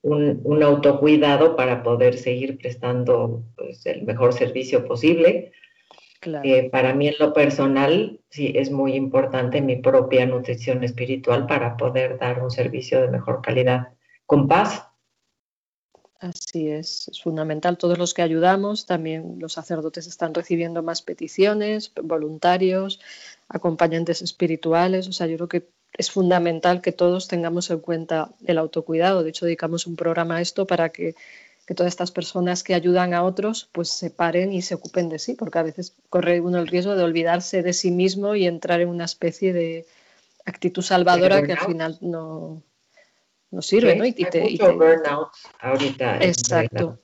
un, 0.03 0.63
autocuidado 0.63 1.55
para 1.55 1.81
poder 1.81 2.17
seguir 2.17 2.57
prestando 2.57 3.43
pues, 3.55 3.85
el 3.85 4.03
mejor 4.03 4.33
servicio 4.33 4.85
posible 4.85 5.51
eh, 6.43 6.69
para 6.69 6.93
mí 6.93 7.07
en 7.07 7.15
lo 7.19 7.33
personal, 7.33 8.19
sí, 8.29 8.53
es 8.55 8.71
muy 8.71 8.93
importante 8.93 9.61
mi 9.61 9.77
propia 9.77 10.25
nutrición 10.25 10.83
espiritual 10.83 11.47
para 11.47 11.75
poder 11.75 12.17
dar 12.17 12.41
un 12.41 12.51
servicio 12.51 13.01
de 13.01 13.09
mejor 13.09 13.41
calidad 13.41 13.89
con 14.25 14.47
paz. 14.47 14.87
Así 16.19 16.69
es, 16.69 17.09
es 17.09 17.21
fundamental. 17.21 17.77
Todos 17.77 17.97
los 17.97 18.13
que 18.13 18.21
ayudamos, 18.21 18.85
también 18.85 19.35
los 19.39 19.53
sacerdotes 19.53 20.07
están 20.07 20.33
recibiendo 20.33 20.81
más 20.81 21.01
peticiones, 21.01 21.91
voluntarios, 22.01 23.01
acompañantes 23.49 24.21
espirituales. 24.21 25.09
O 25.09 25.11
sea, 25.11 25.27
yo 25.27 25.35
creo 25.35 25.49
que 25.49 25.67
es 25.97 26.11
fundamental 26.11 26.81
que 26.81 26.91
todos 26.91 27.27
tengamos 27.27 27.69
en 27.69 27.79
cuenta 27.79 28.29
el 28.45 28.57
autocuidado. 28.57 29.23
De 29.23 29.29
hecho, 29.29 29.45
dedicamos 29.45 29.87
un 29.87 29.95
programa 29.95 30.37
a 30.37 30.41
esto 30.41 30.65
para 30.65 30.89
que 30.89 31.15
que 31.65 31.75
todas 31.75 31.91
estas 31.91 32.11
personas 32.11 32.63
que 32.63 32.73
ayudan 32.73 33.13
a 33.13 33.23
otros 33.23 33.69
pues 33.71 33.89
se 33.89 34.09
paren 34.09 34.51
y 34.51 34.61
se 34.61 34.75
ocupen 34.75 35.09
de 35.09 35.19
sí, 35.19 35.33
porque 35.33 35.59
a 35.59 35.63
veces 35.63 35.95
corre 36.09 36.41
uno 36.41 36.59
el 36.59 36.67
riesgo 36.67 36.95
de 36.95 37.03
olvidarse 37.03 37.63
de 37.63 37.73
sí 37.73 37.91
mismo 37.91 38.35
y 38.35 38.47
entrar 38.47 38.81
en 38.81 38.89
una 38.89 39.05
especie 39.05 39.53
de 39.53 39.85
actitud 40.45 40.81
salvadora 40.81 41.41
que 41.43 41.53
al 41.53 41.59
final 41.59 41.97
no, 42.01 42.61
no 43.51 43.61
sirve, 43.61 43.95
¿no? 43.95 44.05
Y, 44.05 44.11
te, 44.11 44.41
mucho 44.41 44.75
burnout 44.75 45.29
ahorita. 45.59 46.17
Exacto. 46.17 46.99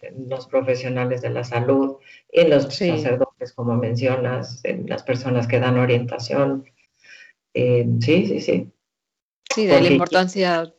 En, 0.00 0.30
los 0.30 0.46
profesionales 0.46 1.20
de 1.20 1.28
la 1.28 1.44
salud, 1.44 1.98
en 2.30 2.48
los 2.48 2.74
sacerdotes, 2.74 3.52
como 3.52 3.76
mencionas, 3.76 4.64
en 4.64 4.88
las 4.88 5.02
personas 5.02 5.46
que 5.46 5.60
dan 5.60 5.78
orientación. 5.78 6.64
Eh, 7.54 7.86
sí, 8.00 8.26
sí, 8.26 8.40
sí. 8.40 8.72
Sí, 9.54 9.66
de 9.66 9.80
la 9.80 9.88
importancia. 9.88 10.72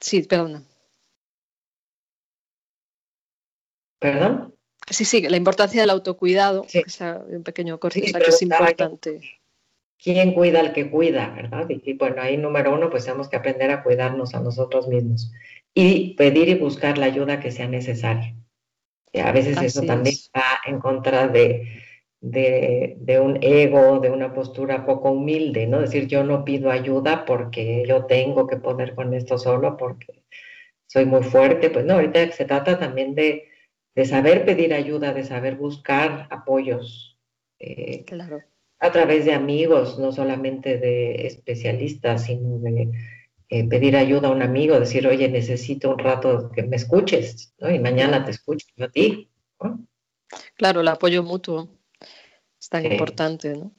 Sí, 0.00 0.22
perdona. 0.22 0.64
¿Perdón? 3.98 4.54
Sí, 4.88 5.04
sí, 5.04 5.20
la 5.22 5.36
importancia 5.36 5.80
del 5.82 5.90
autocuidado, 5.90 6.66
es 6.72 7.00
un 7.00 7.44
pequeño 7.44 7.78
corte, 7.78 8.00
que 8.00 8.10
es 8.10 8.42
importante. 8.42 9.20
¿Quién 10.02 10.32
cuida 10.32 10.60
al 10.60 10.72
que 10.72 10.90
cuida, 10.90 11.28
verdad? 11.28 11.68
Y, 11.68 11.92
bueno, 11.92 12.22
ahí 12.22 12.38
número 12.38 12.74
uno, 12.74 12.88
pues 12.88 13.04
tenemos 13.04 13.28
que 13.28 13.36
aprender 13.36 13.70
a 13.70 13.82
cuidarnos 13.82 14.34
a 14.34 14.40
nosotros 14.40 14.88
mismos 14.88 15.30
y 15.74 16.14
pedir 16.14 16.48
y 16.48 16.54
buscar 16.54 16.96
la 16.98 17.06
ayuda 17.06 17.38
que 17.38 17.52
sea 17.52 17.68
necesaria. 17.68 18.34
a 19.22 19.32
veces 19.32 19.60
eso 19.60 19.82
también 19.82 20.16
va 20.34 20.60
en 20.66 20.80
contra 20.80 21.28
de, 21.28 21.68
de, 22.20 22.96
de, 23.00 23.20
un 23.20 23.38
ego, 23.42 24.00
de 24.00 24.10
una 24.10 24.34
postura 24.34 24.84
poco 24.84 25.10
humilde, 25.10 25.66
¿no? 25.66 25.80
Decir, 25.80 26.06
yo 26.06 26.24
no 26.24 26.44
pido 26.44 26.70
ayuda 26.70 27.24
porque 27.24 27.84
yo 27.86 28.06
tengo 28.06 28.46
que 28.46 28.56
poner 28.56 28.94
con 28.94 29.14
esto 29.14 29.38
solo, 29.38 29.76
porque 29.76 30.22
soy 30.86 31.06
muy 31.06 31.22
fuerte. 31.22 31.70
Pues 31.70 31.84
no, 31.84 31.94
ahorita 31.94 32.30
se 32.32 32.44
trata 32.44 32.78
también 32.78 33.14
de 33.14 33.50
de 33.94 34.04
saber 34.04 34.44
pedir 34.44 34.72
ayuda, 34.72 35.12
de 35.12 35.24
saber 35.24 35.56
buscar 35.56 36.28
apoyos. 36.30 37.18
Eh, 37.58 38.04
claro. 38.04 38.42
A 38.78 38.92
través 38.92 39.24
de 39.24 39.34
amigos, 39.34 39.98
no 39.98 40.12
solamente 40.12 40.78
de 40.78 41.26
especialistas, 41.26 42.24
sino 42.24 42.58
de 42.60 42.90
eh, 43.50 43.68
pedir 43.68 43.96
ayuda 43.96 44.28
a 44.28 44.32
un 44.32 44.42
amigo, 44.42 44.78
decir, 44.80 45.06
oye, 45.06 45.28
necesito 45.28 45.90
un 45.90 45.98
rato 45.98 46.50
que 46.50 46.62
me 46.62 46.76
escuches, 46.76 47.52
¿no? 47.58 47.70
Y 47.70 47.78
mañana 47.78 48.24
te 48.24 48.30
escucho 48.30 48.66
yo 48.76 48.86
a 48.86 48.90
ti. 48.90 49.28
Claro, 50.56 50.80
el 50.80 50.88
apoyo 50.88 51.22
mutuo 51.22 51.68
tan 52.70 52.90
importante, 52.90 53.54
¿no? 53.54 53.72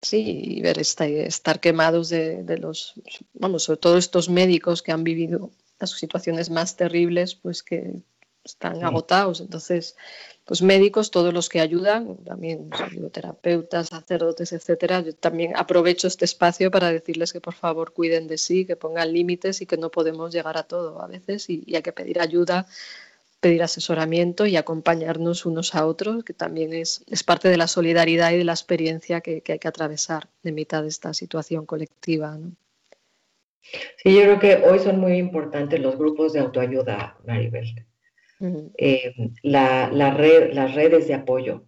Sí, 0.00 0.56
y 0.56 0.60
ver 0.60 0.78
estar 0.78 1.60
quemados 1.60 2.08
de, 2.08 2.42
de, 2.42 2.58
los, 2.58 2.94
vamos, 3.32 3.64
sobre 3.64 3.80
todo 3.80 3.98
estos 3.98 4.28
médicos 4.28 4.82
que 4.82 4.92
han 4.92 5.04
vivido 5.04 5.50
las 5.78 5.90
situaciones 5.90 6.50
más 6.50 6.76
terribles, 6.76 7.34
pues 7.34 7.62
que 7.62 8.02
están 8.44 8.84
agotados. 8.84 9.40
Entonces, 9.40 9.96
pues 10.44 10.60
médicos, 10.60 11.10
todos 11.10 11.32
los 11.32 11.48
que 11.48 11.60
ayudan, 11.60 12.16
también 12.18 12.70
terapeutas, 13.10 13.88
sacerdotes, 13.88 14.52
etcétera, 14.52 15.00
yo 15.00 15.14
también 15.14 15.56
aprovecho 15.56 16.06
este 16.06 16.26
espacio 16.26 16.70
para 16.70 16.92
decirles 16.92 17.32
que 17.32 17.40
por 17.40 17.54
favor 17.54 17.94
cuiden 17.94 18.28
de 18.28 18.36
sí, 18.36 18.66
que 18.66 18.76
pongan 18.76 19.12
límites 19.12 19.62
y 19.62 19.66
que 19.66 19.78
no 19.78 19.90
podemos 19.90 20.32
llegar 20.32 20.58
a 20.58 20.64
todo 20.64 21.00
a 21.00 21.06
veces 21.06 21.48
y, 21.48 21.74
hay 21.74 21.82
que 21.82 21.92
pedir 21.92 22.20
ayuda, 22.20 22.66
pedir 23.44 23.62
asesoramiento 23.62 24.46
y 24.46 24.56
acompañarnos 24.56 25.44
unos 25.44 25.74
a 25.74 25.84
otros, 25.84 26.24
que 26.24 26.32
también 26.32 26.72
es, 26.72 27.04
es 27.10 27.22
parte 27.22 27.50
de 27.50 27.58
la 27.58 27.66
solidaridad 27.66 28.32
y 28.32 28.38
de 28.38 28.44
la 28.44 28.52
experiencia 28.52 29.20
que, 29.20 29.42
hay 29.46 29.58
que 29.58 29.68
atravesar 29.68 30.28
de 30.42 30.52
mitad 30.52 30.80
de 30.80 30.88
esta 30.88 31.12
situación 31.12 31.66
colectiva. 31.66 32.38
Sí, 33.98 34.14
yo 34.14 34.22
creo 34.22 34.38
que 34.38 34.54
hoy 34.66 34.78
son 34.78 34.98
muy 34.98 35.18
importantes 35.18 35.78
los 35.78 35.98
grupos 35.98 36.32
de 36.32 36.40
autoayuda, 36.40 37.18
Maribel. 37.26 37.84
Eh, 38.78 39.12
la, 39.42 39.90
red, 40.16 40.54
las 40.54 40.74
redes 40.74 41.06
de 41.06 41.12
apoyo, 41.12 41.66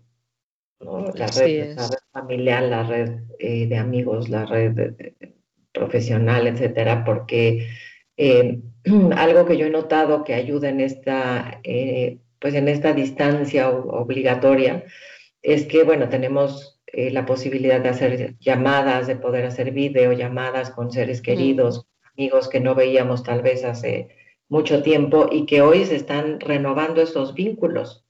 la, 0.81 1.27
red, 1.27 1.77
familiar, 2.11 2.63
la 2.63 2.85
red 2.85 3.21
eh, 3.39 3.67
de 3.67 3.77
amigos, 3.77 4.31
la 4.31 4.47
red 4.47 4.95
profesional, 5.73 6.47
etcétera, 6.47 7.05
porque 7.05 7.69
eh, 8.17 8.61
algo 9.17 9.47
que 9.47 9.57
yo 9.57 9.67
he 9.67 9.71
notado 9.71 10.25
que 10.25 10.35
ayuda 10.35 10.69
en 10.69 10.81
esta, 10.81 11.61
pues 12.39 12.55
en 12.55 12.69
esta 12.69 12.93
distancia 12.93 13.71
obligatoria 13.71 14.85
es 15.43 15.67
que, 15.67 15.85
bueno, 15.85 16.09
tenemos 16.09 16.81
la 16.93 17.27
posibilidad 17.27 17.81
de 17.81 17.89
hacer 17.91 18.37
llamadas, 18.39 19.07
de 19.07 19.17
poder 19.17 19.45
hacer 19.45 19.73
videollamadas 19.73 20.71
con 20.71 20.91
seres 20.91 21.21
queridos, 21.21 21.87
amigos 22.17 22.49
que 22.49 22.61
no 22.61 22.75
veíamos 22.75 23.23
tal 23.23 23.43
vez 23.43 23.65
hace 23.65 24.09
mucho 24.49 24.83
tiempo 24.83 25.29
y 25.31 25.47
que 25.47 25.63
hoy 25.63 25.85
se 25.85 25.97
están 25.97 26.41
renovando 26.41 27.03
esos 27.03 27.35
vínculos. 27.35 28.05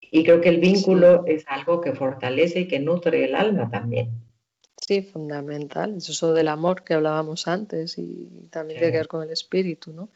Y 0.00 0.24
creo 0.24 0.40
que 0.40 0.48
el 0.48 0.58
vínculo 0.58 1.24
es 1.26 1.44
algo 1.48 1.80
que 1.80 1.92
fortalece 1.92 2.60
y 2.60 2.68
que 2.68 2.80
nutre 2.80 3.24
el 3.24 3.34
alma 3.34 3.70
también. 3.70 4.10
Sí, 4.88 5.02
fundamental. 5.02 5.98
Es 5.98 6.08
eso 6.08 6.32
del 6.32 6.48
amor 6.48 6.82
que 6.82 6.94
hablábamos 6.94 7.46
antes 7.46 7.98
y 7.98 8.48
también 8.50 8.78
tiene 8.78 8.92
que 8.92 8.98
ver 9.00 9.06
con 9.06 9.22
el 9.22 9.28
espíritu, 9.28 9.92
¿no? 9.92 10.08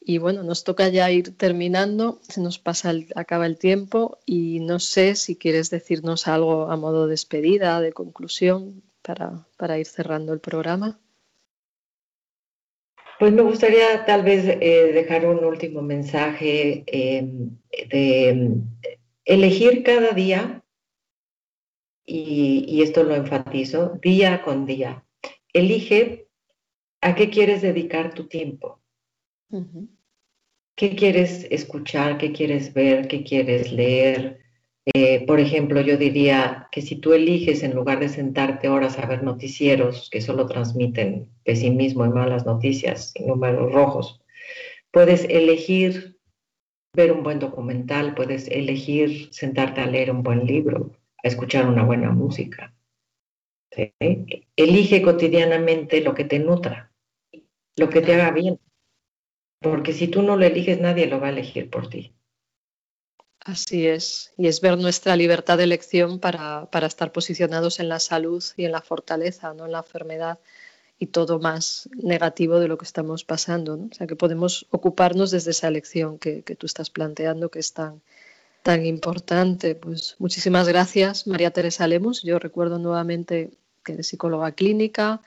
Y 0.00 0.18
bueno, 0.18 0.44
nos 0.44 0.62
toca 0.62 0.88
ya 0.88 1.10
ir 1.10 1.36
terminando, 1.36 2.20
se 2.22 2.40
nos 2.40 2.60
pasa, 2.60 2.92
acaba 3.16 3.44
el 3.44 3.58
tiempo 3.58 4.20
y 4.24 4.60
no 4.60 4.78
sé 4.78 5.16
si 5.16 5.34
quieres 5.34 5.68
decirnos 5.70 6.28
algo 6.28 6.70
a 6.70 6.76
modo 6.76 7.06
de 7.06 7.10
despedida, 7.10 7.80
de 7.80 7.92
conclusión, 7.92 8.84
para, 9.02 9.48
para 9.56 9.80
ir 9.80 9.86
cerrando 9.86 10.32
el 10.32 10.38
programa. 10.38 11.00
Pues 13.18 13.32
me 13.32 13.42
gustaría 13.42 14.04
tal 14.04 14.22
vez 14.22 14.44
eh, 14.46 14.92
dejar 14.94 15.26
un 15.26 15.44
último 15.44 15.82
mensaje 15.82 16.84
em, 16.86 17.50
de 17.90 18.28
em, 18.28 18.62
elegir 19.24 19.82
cada 19.82 20.12
día, 20.12 20.62
y, 22.04 22.82
esto 22.82 23.04
lo 23.04 23.14
enfatizo, 23.14 23.98
día 24.02 24.42
con 24.42 24.66
día. 24.66 25.04
Elige 25.52 26.28
a 27.00 27.14
qué 27.14 27.30
quieres 27.30 27.62
dedicar 27.62 28.14
tu 28.14 28.26
tiempo. 28.26 28.80
¿Qué 30.76 30.96
quieres 30.96 31.46
escuchar? 31.50 32.18
¿Qué 32.18 32.32
quieres 32.32 32.72
ver? 32.72 33.08
¿Qué 33.08 33.22
quieres 33.22 33.72
leer? 33.72 34.40
Eh, 34.94 35.24
por 35.26 35.38
ejemplo, 35.38 35.80
yo 35.80 35.96
diría 35.96 36.68
que 36.72 36.82
si 36.82 36.96
tú 36.96 37.12
eliges, 37.12 37.62
en 37.62 37.74
lugar 37.74 38.00
de 38.00 38.08
sentarte 38.08 38.68
horas 38.68 38.98
a 38.98 39.06
ver 39.06 39.22
noticieros 39.22 40.08
que 40.10 40.20
solo 40.20 40.46
transmiten 40.46 41.28
pesimismo 41.44 42.04
y 42.04 42.08
malas 42.08 42.46
noticias 42.46 43.12
y 43.14 43.24
números 43.24 43.72
rojos, 43.72 44.20
puedes 44.90 45.24
elegir 45.24 46.18
ver 46.94 47.12
un 47.12 47.22
buen 47.22 47.38
documental, 47.38 48.14
puedes 48.14 48.48
elegir 48.48 49.32
sentarte 49.32 49.80
a 49.80 49.86
leer 49.86 50.10
un 50.10 50.22
buen 50.22 50.46
libro, 50.46 50.90
escuchar 51.22 51.66
una 51.66 51.84
buena 51.84 52.10
música. 52.10 52.74
Elige 54.56 55.02
cotidianamente 55.02 56.00
lo 56.02 56.14
que 56.14 56.24
te 56.24 56.38
nutra, 56.38 56.92
lo 57.76 57.88
que 57.88 58.02
te 58.02 58.14
haga 58.14 58.30
bien, 58.30 58.60
porque 59.60 59.92
si 59.92 60.08
tú 60.08 60.22
no 60.22 60.36
lo 60.36 60.44
eliges, 60.44 60.80
nadie 60.80 61.06
lo 61.06 61.20
va 61.20 61.28
a 61.28 61.30
elegir 61.30 61.70
por 61.70 61.88
ti. 61.88 62.14
Así 63.44 63.88
es, 63.88 64.32
y 64.36 64.46
es 64.46 64.60
ver 64.60 64.78
nuestra 64.78 65.16
libertad 65.16 65.58
de 65.58 65.64
elección 65.64 66.20
para, 66.20 66.68
estar 66.86 67.10
posicionados 67.10 67.80
en 67.80 67.88
la 67.88 67.98
salud 67.98 68.42
y 68.56 68.66
en 68.66 68.72
la 68.72 68.82
fortaleza, 68.82 69.52
no 69.52 69.66
en 69.66 69.72
la 69.72 69.78
enfermedad 69.78 70.38
y 70.96 71.06
todo 71.08 71.40
más 71.40 71.88
negativo 71.92 72.60
de 72.60 72.68
lo 72.68 72.78
que 72.78 72.84
estamos 72.84 73.24
pasando. 73.24 73.74
O 73.74 73.94
sea, 73.94 74.06
que 74.06 74.14
podemos 74.14 74.68
ocuparnos 74.70 75.32
desde 75.32 75.50
esa 75.50 75.66
elección 75.66 76.20
que, 76.20 76.42
tú 76.42 76.66
estás 76.66 76.90
planteando, 76.90 77.50
que 77.50 77.58
es 77.58 77.72
tan, 77.72 78.02
tan 78.62 78.86
importante. 78.86 79.74
Pues 79.74 80.16
muchísimas 80.18 80.68
gracias, 80.68 81.26
María 81.26 81.50
Teresa 81.50 81.86
Lemus. 81.86 82.22
Yo 82.22 82.38
recuerdo 82.38 82.78
nuevamente 82.78 83.50
que 83.84 83.94
eres 83.94 84.06
psicóloga 84.06 84.52
clínica, 84.52 85.20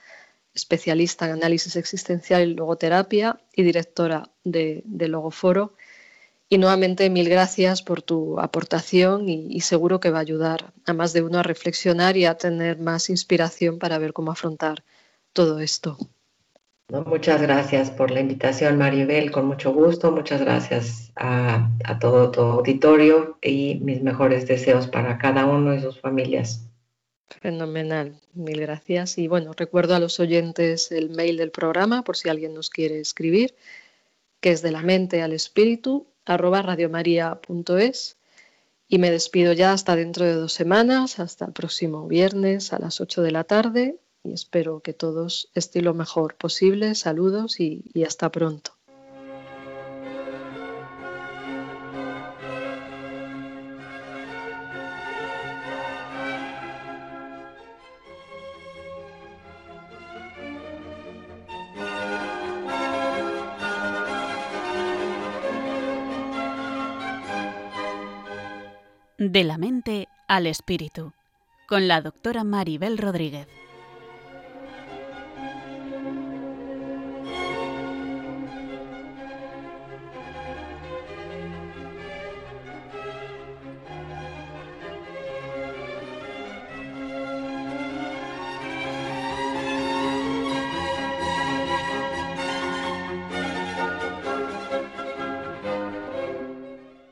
especialista 0.54 1.26
en 1.26 1.32
análisis 1.32 1.76
existencial 1.76 2.48
y 2.48 2.54
logoterapia 2.54 3.40
y 3.54 3.62
directora 3.62 4.30
de, 4.44 4.82
de 4.86 5.08
Logoforo 5.08 5.74
y 6.48 6.58
nuevamente 6.58 7.10
mil 7.10 7.28
gracias 7.28 7.82
por 7.82 8.02
tu 8.02 8.38
aportación 8.38 9.28
y, 9.28 9.60
seguro 9.60 9.98
que 10.00 10.10
va 10.10 10.18
a 10.18 10.22
ayudar 10.22 10.72
a 10.84 10.92
más 10.92 11.12
de 11.12 11.22
uno 11.22 11.38
a 11.38 11.42
reflexionar 11.42 12.16
y 12.16 12.24
a 12.24 12.36
tener 12.36 12.78
más 12.78 13.10
inspiración 13.10 13.78
para 13.78 13.98
ver 13.98 14.12
cómo 14.12 14.30
afrontar 14.30 14.84
todo 15.32 15.58
esto. 15.60 15.98
Muchas 16.88 17.42
gracias 17.42 17.90
por 17.90 18.10
la 18.10 18.20
invitación, 18.20 18.78
Maribel, 18.78 19.30
con 19.30 19.46
mucho 19.46 19.72
gusto. 19.72 20.12
Muchas 20.12 20.40
gracias 20.40 21.12
a, 21.16 21.68
todo 22.00 22.30
tu 22.30 22.40
auditorio 22.40 23.38
y 23.42 23.80
mis 23.82 24.02
mejores 24.02 24.46
deseos 24.46 24.86
para 24.86 25.18
cada 25.18 25.46
uno 25.46 25.74
y 25.74 25.80
sus 25.80 26.00
familias. 26.00 26.68
Fenomenal, 27.28 28.20
mil 28.34 28.60
gracias. 28.60 29.18
Y 29.18 29.26
bueno, 29.26 29.52
recuerdo 29.56 29.96
a 29.96 29.98
los 29.98 30.20
oyentes 30.20 30.92
el 30.92 31.10
mail 31.10 31.36
del 31.36 31.50
programa 31.50 32.04
por 32.04 32.16
si 32.16 32.28
alguien 32.28 32.54
nos 32.54 32.70
quiere 32.70 33.00
escribir, 33.00 33.54
que 34.40 34.52
es 34.52 34.62
de 34.62 34.70
la 34.70 34.82
mente 34.82 35.22
al 35.22 35.32
espíritu 35.32 36.06
arroba 36.24 36.62
radiomaria.es 36.62 38.16
y 38.88 38.98
me 38.98 39.10
despido 39.10 39.52
ya 39.52 39.72
hasta 39.72 39.96
dentro 39.96 40.24
de 40.24 40.34
dos 40.34 40.52
semanas, 40.52 41.18
hasta 41.18 41.46
el 41.46 41.52
próximo 41.52 42.06
viernes 42.06 42.72
a 42.72 42.78
las 42.78 43.00
8 43.00 43.22
de 43.22 43.30
la 43.32 43.42
tarde 43.42 43.98
y 44.26 44.32
espero 44.32 44.80
que 44.80 44.92
todos 44.92 45.48
esté 45.54 45.82
lo 45.82 45.94
mejor 45.94 46.34
posible. 46.34 46.94
Saludos 46.94 47.60
y, 47.60 47.82
y 47.94 48.04
hasta 48.04 48.30
pronto. 48.30 48.72
De 69.18 69.44
la 69.44 69.58
mente 69.58 70.08
al 70.28 70.46
espíritu, 70.46 71.12
con 71.66 71.88
la 71.88 72.00
doctora 72.00 72.44
Maribel 72.44 72.96
Rodríguez. 72.96 73.48